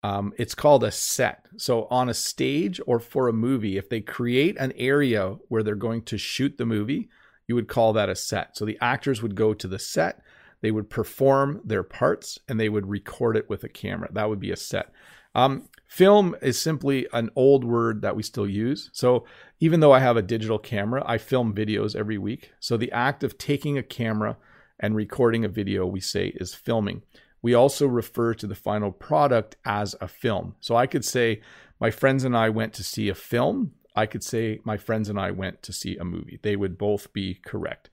um, 0.02 0.34
it's 0.36 0.54
called 0.54 0.84
a 0.84 0.90
set. 0.90 1.46
So 1.56 1.86
on 1.90 2.08
a 2.08 2.14
stage 2.14 2.80
or 2.86 3.00
for 3.00 3.28
a 3.28 3.32
movie, 3.32 3.78
if 3.78 3.88
they 3.88 4.00
create 4.00 4.56
an 4.58 4.72
area 4.76 5.36
where 5.48 5.62
they're 5.62 5.74
going 5.74 6.02
to 6.02 6.18
shoot 6.18 6.58
the 6.58 6.66
movie, 6.66 7.08
you 7.48 7.54
would 7.54 7.68
call 7.68 7.92
that 7.94 8.10
a 8.10 8.16
set. 8.16 8.56
So 8.56 8.64
the 8.64 8.78
actors 8.80 9.22
would 9.22 9.34
go 9.34 9.54
to 9.54 9.68
the 9.68 9.78
set, 9.78 10.22
they 10.60 10.70
would 10.70 10.90
perform 10.90 11.60
their 11.64 11.82
parts, 11.82 12.38
and 12.48 12.58
they 12.58 12.68
would 12.68 12.86
record 12.86 13.36
it 13.36 13.48
with 13.48 13.64
a 13.64 13.68
camera. 13.68 14.08
That 14.12 14.28
would 14.28 14.40
be 14.40 14.50
a 14.50 14.56
set. 14.56 14.92
Um, 15.34 15.68
film 15.86 16.34
is 16.42 16.58
simply 16.58 17.06
an 17.12 17.30
old 17.36 17.64
word 17.64 18.02
that 18.02 18.16
we 18.16 18.22
still 18.22 18.48
use. 18.48 18.90
So 18.92 19.26
even 19.60 19.80
though 19.80 19.92
I 19.92 20.00
have 20.00 20.16
a 20.16 20.22
digital 20.22 20.58
camera, 20.58 21.02
I 21.06 21.18
film 21.18 21.54
videos 21.54 21.94
every 21.94 22.18
week. 22.18 22.52
So 22.60 22.76
the 22.76 22.92
act 22.92 23.22
of 23.22 23.38
taking 23.38 23.78
a 23.78 23.82
camera 23.82 24.36
and 24.80 24.96
recording 24.96 25.44
a 25.44 25.48
video, 25.48 25.86
we 25.86 26.00
say, 26.00 26.28
is 26.36 26.54
filming. 26.54 27.02
We 27.42 27.54
also 27.54 27.86
refer 27.86 28.34
to 28.34 28.46
the 28.46 28.54
final 28.54 28.90
product 28.90 29.56
as 29.64 29.94
a 30.00 30.08
film. 30.08 30.56
So 30.60 30.76
I 30.76 30.86
could 30.86 31.04
say, 31.04 31.42
my 31.78 31.90
friends 31.90 32.24
and 32.24 32.36
I 32.36 32.48
went 32.48 32.72
to 32.74 32.84
see 32.84 33.08
a 33.08 33.14
film. 33.14 33.72
I 33.94 34.06
could 34.06 34.24
say, 34.24 34.60
my 34.64 34.76
friends 34.76 35.08
and 35.08 35.20
I 35.20 35.30
went 35.30 35.62
to 35.62 35.72
see 35.72 35.96
a 35.96 36.04
movie. 36.04 36.40
They 36.42 36.56
would 36.56 36.78
both 36.78 37.12
be 37.12 37.34
correct. 37.44 37.90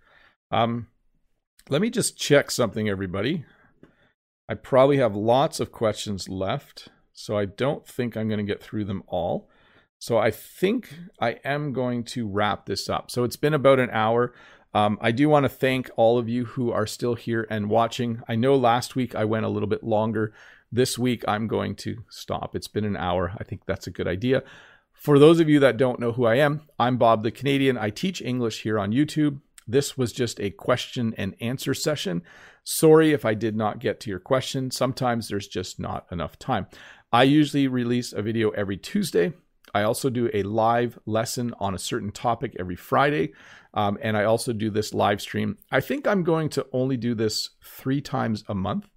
Um, 0.50 0.88
let 1.70 1.82
me 1.82 1.90
just 1.90 2.18
check 2.18 2.50
something, 2.50 2.90
everybody. 2.90 3.46
I 4.50 4.56
probably 4.56 4.98
have 4.98 5.16
lots 5.16 5.60
of 5.60 5.72
questions 5.72 6.28
left. 6.28 6.90
So 7.22 7.38
I 7.38 7.46
don't 7.46 7.88
think 7.88 8.18
I'm 8.18 8.28
going 8.28 8.46
to 8.46 8.52
get 8.52 8.62
through 8.62 8.86
them 8.86 9.04
all. 9.08 9.50
So 10.00 10.18
I 10.18 10.32
think 10.32 10.96
I 11.20 11.38
am 11.44 11.74
going 11.74 12.04
to 12.06 12.28
wrap 12.28 12.66
this 12.66 12.90
up. 12.90 13.12
So 13.12 13.24
it's 13.24 13.36
been 13.36 13.54
about 13.54 13.80
an 13.80 13.92
hour. 13.92 14.34
Um, 14.74 14.98
I 15.02 15.12
do 15.12 15.30
want 15.30 15.44
to 15.44 15.50
thank 15.50 15.92
all 15.96 16.18
of 16.18 16.28
you 16.28 16.46
who 16.46 16.72
are 16.72 16.88
still 16.88 17.14
here 17.16 17.46
and 17.50 17.70
watching. 17.70 18.22
I 18.28 18.36
know 18.36 18.56
last 18.56 18.96
week 18.96 19.14
I 19.14 19.26
went 19.26 19.46
a 19.46 19.50
little 19.50 19.70
bit 19.70 19.84
longer. 19.84 20.34
This 20.72 20.98
week 20.98 21.24
I'm 21.28 21.48
going 21.48 21.76
to 21.76 22.04
stop. 22.10 22.56
It's 22.56 22.68
been 22.70 22.86
an 22.86 22.98
hour. 22.98 23.34
I 23.38 23.44
think 23.44 23.66
that's 23.66 23.88
a 23.88 23.92
good 23.92 24.08
idea. 24.08 24.44
For 24.94 25.20
those 25.20 25.40
of 25.40 25.50
you 25.50 25.60
that 25.60 25.78
don't 25.78 26.00
know 26.00 26.14
who 26.14 26.26
I 26.26 26.36
am, 26.36 26.62
I'm 26.80 26.98
Bob 26.98 27.24
the 27.24 27.32
Canadian. 27.32 27.78
I 27.78 27.90
teach 27.90 28.22
English 28.22 28.64
here 28.64 28.80
on 28.80 28.92
YouTube. 28.92 29.42
This 29.68 29.98
was 29.98 30.12
just 30.12 30.40
a 30.40 30.50
question 30.50 31.14
and 31.18 31.36
answer 31.40 31.74
session. 31.74 32.24
Sorry 32.64 33.12
if 33.12 33.26
I 33.26 33.34
did 33.34 33.56
not 33.56 33.80
get 33.80 34.00
to 34.02 34.10
your 34.10 34.20
question. 34.20 34.72
Sometimes 34.72 35.28
there's 35.28 35.48
just 35.48 35.80
not 35.80 36.06
enough 36.12 36.38
time. 36.38 36.68
I 37.12 37.24
usually 37.24 37.68
release 37.68 38.14
a 38.14 38.22
video 38.22 38.52
every 38.52 38.78
Tuesday. 38.78 39.34
I 39.74 39.84
also 39.84 40.10
do 40.10 40.30
a 40.34 40.44
live 40.44 40.98
lesson 41.06 41.54
on 41.60 41.74
a 41.74 41.80
certain 41.80 42.12
topic 42.12 42.56
every 42.60 42.76
Friday. 42.76 43.34
Um, 43.74 43.98
and 44.02 44.18
I 44.18 44.24
also 44.24 44.54
do 44.54 44.70
this 44.70 44.94
live 44.94 45.22
stream. 45.22 45.58
I 45.72 45.82
think 45.82 46.08
I'm 46.08 46.24
going 46.24 46.50
to 46.50 46.66
only 46.72 46.98
do 46.98 47.16
this 47.16 47.52
three 47.64 48.02
times 48.02 48.44
a 48.48 48.56
month, 48.56 48.90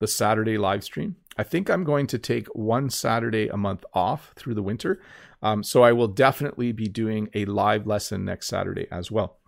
the 0.00 0.08
Saturday 0.08 0.58
live 0.58 0.84
stream. 0.84 1.16
I 1.36 1.42
think 1.42 1.68
I'm 1.68 1.84
going 1.84 2.06
to 2.08 2.18
take 2.18 2.46
one 2.48 2.88
Saturday 2.88 3.48
a 3.48 3.56
month 3.56 3.84
off 3.92 4.32
through 4.36 4.54
the 4.54 4.62
winter. 4.62 5.00
Um, 5.42 5.62
so 5.62 5.82
I 5.82 5.92
will 5.92 6.08
definitely 6.08 6.72
be 6.72 6.88
doing 6.88 7.28
a 7.34 7.44
live 7.44 7.86
lesson 7.86 8.24
next 8.24 8.48
Saturday 8.48 8.86
as 8.90 9.10
well. 9.10 9.38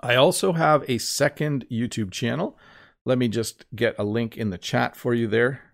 I 0.00 0.16
also 0.16 0.54
have 0.54 0.84
a 0.88 0.98
second 0.98 1.66
YouTube 1.70 2.10
channel. 2.10 2.58
Let 3.04 3.18
me 3.18 3.28
just 3.28 3.64
get 3.74 3.94
a 3.98 4.04
link 4.04 4.36
in 4.36 4.50
the 4.50 4.58
chat 4.58 4.96
for 4.96 5.14
you 5.14 5.26
there. 5.26 5.69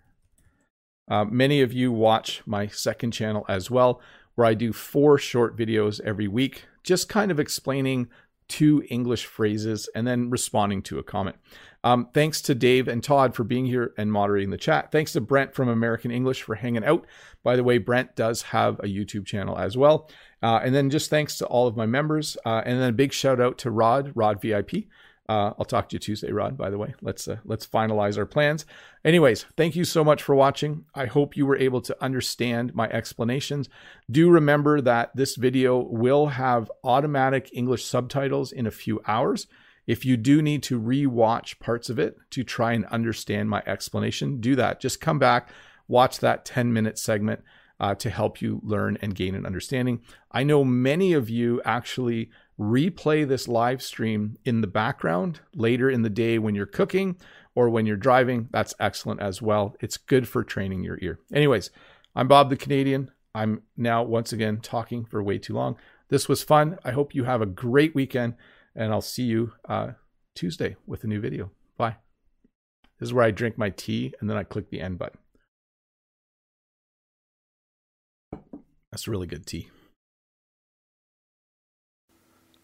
Uh, 1.09 1.24
many 1.24 1.61
of 1.61 1.72
you 1.72 1.92
watch 1.92 2.42
my 2.46 2.66
second 2.66 3.12
channel 3.12 3.44
as 3.48 3.70
well, 3.70 4.00
where 4.34 4.46
I 4.46 4.54
do 4.54 4.72
four 4.72 5.18
short 5.18 5.57
videos 5.57 6.00
every 6.00 6.28
week, 6.28 6.64
just 6.82 7.09
kind 7.09 7.30
of 7.30 7.40
explaining 7.40 8.09
two 8.48 8.84
English 8.90 9.26
phrases 9.26 9.88
and 9.94 10.07
then 10.07 10.30
responding 10.30 10.82
to 10.82 10.98
a 10.98 11.02
comment. 11.02 11.36
Um, 11.84 12.09
thanks 12.12 12.40
to 12.42 12.54
Dave 12.54 12.88
and 12.88 13.02
Todd 13.02 13.34
for 13.34 13.44
being 13.44 13.66
here 13.66 13.92
and 13.96 14.11
moderating 14.11 14.50
the 14.50 14.57
chat. 14.57 14.90
Thanks 14.90 15.12
to 15.12 15.20
Brent 15.20 15.54
from 15.54 15.68
American 15.68 16.11
English 16.11 16.42
for 16.42 16.57
hanging 16.57 16.84
out. 16.84 17.07
By 17.42 17.57
the 17.57 17.64
way, 17.64 17.78
Brent 17.78 18.16
does 18.16 18.42
have 18.42 18.78
a 18.80 18.84
YouTube 18.84 19.24
channel 19.24 19.57
as 19.57 19.76
well. 19.76 20.11
Uh, 20.42 20.61
and 20.62 20.74
then 20.74 20.90
just 20.90 21.11
thanks 21.11 21.38
to 21.38 21.46
all 21.46 21.66
of 21.66 21.76
my 21.76 21.86
members. 21.86 22.36
Uh, 22.44 22.62
and 22.64 22.80
then 22.80 22.90
a 22.90 22.92
big 22.92 23.12
shout 23.12 23.40
out 23.40 23.59
to 23.59 23.70
Rod, 23.70 24.12
Rod 24.14 24.40
VIP. 24.40 24.86
Uh, 25.29 25.53
I'll 25.59 25.64
talk 25.64 25.89
to 25.89 25.95
you 25.95 25.99
Tuesday, 25.99 26.31
Rod. 26.31 26.57
By 26.57 26.70
the 26.70 26.79
way, 26.79 26.95
let's 27.03 27.27
uh, 27.27 27.39
let's 27.45 27.66
finalize 27.66 28.16
our 28.16 28.27
plans. 28.27 28.64
Anyways, 29.05 29.45
thank 29.57 29.74
you 29.74 29.85
so 29.85 30.05
much 30.05 30.22
for 30.22 30.35
watching. 30.35 30.85
I 30.95 31.07
hope 31.07 31.37
you 31.37 31.47
were 31.47 31.57
able 31.57 31.81
to 31.83 31.97
understand 32.03 32.74
my 32.74 32.89
explanations. 32.89 33.68
Do 34.11 34.31
remember 34.31 34.81
that 34.81 35.14
this 35.16 35.35
video 35.35 35.79
will 35.79 36.29
have 36.29 36.70
automatic 36.85 37.51
English 37.53 37.85
subtitles 37.85 38.53
in 38.53 38.66
a 38.66 38.70
few 38.70 39.01
hours. 39.07 39.49
If 39.87 40.05
you 40.05 40.16
do 40.16 40.43
need 40.43 40.62
to 40.64 40.79
re-watch 40.79 41.59
parts 41.61 41.91
of 41.91 41.99
it 41.99 42.16
to 42.31 42.43
try 42.43 42.72
and 42.72 42.85
understand 42.87 43.49
my 43.49 43.62
explanation, 43.66 44.41
do 44.41 44.57
that. 44.57 44.81
Just 44.81 45.01
come 45.01 45.18
back, 45.18 45.51
watch 45.89 46.18
that 46.20 46.45
10 46.45 46.72
minute 46.72 46.99
segment 46.99 47.43
uh, 47.79 47.95
to 47.97 48.11
help 48.11 48.41
you 48.41 48.61
learn 48.62 48.99
and 49.01 49.14
gain 49.14 49.35
an 49.35 49.47
understanding. 49.47 50.01
I 50.33 50.43
know 50.43 50.64
many 50.64 51.12
of 51.12 51.29
you 51.31 51.61
actually 51.64 52.31
replay 52.59 53.26
this 53.26 53.48
live 53.48 53.82
stream 53.82 54.36
in 54.44 54.61
the 54.61 54.66
background 54.66 55.40
later 55.54 55.90
in 55.90 56.02
the 56.02 56.11
day 56.11 56.38
when 56.38 56.54
you're 56.54 56.66
cooking 56.66 57.16
or 57.54 57.68
when 57.68 57.86
you're 57.86 57.96
driving. 57.96 58.48
That's 58.50 58.74
excellent 58.80 59.20
as 59.20 59.42
well. 59.42 59.76
It's 59.80 59.96
good 59.96 60.28
for 60.28 60.42
training 60.42 60.82
your 60.82 60.98
ear. 61.02 61.20
Anyways, 61.32 61.70
I'm 62.14 62.28
Bob 62.28 62.50
the 62.50 62.57
Canadian. 62.57 63.11
I'm 63.34 63.62
now 63.76 64.02
once 64.02 64.32
again 64.32 64.61
talking 64.61 65.04
for 65.04 65.22
way 65.22 65.38
too 65.38 65.54
long. 65.54 65.76
This 66.09 66.28
was 66.28 66.42
fun. 66.42 66.78
I 66.84 66.92
hope 66.92 67.14
you 67.14 67.24
have 67.24 67.42
a 67.42 67.46
great 67.46 67.94
weekend, 67.94 68.34
and 68.74 68.92
I'll 68.92 69.00
see 69.00 69.24
you 69.24 69.52
uh, 69.68 69.92
Tuesday 70.34 70.76
with 70.86 71.04
a 71.04 71.07
new 71.07 71.20
video. 71.20 71.50
Bye. 71.76 71.96
This 72.98 73.09
is 73.09 73.12
where 73.12 73.24
I 73.24 73.30
drink 73.30 73.59
my 73.59 73.70
tea 73.70 74.14
and 74.20 74.30
then 74.30 74.36
I 74.36 74.44
click 74.44 74.70
the 74.70 74.80
end 74.80 74.98
button. 74.98 75.18
That's 78.90 79.07
really 79.07 79.26
good 79.26 79.46
tea. 79.46 79.68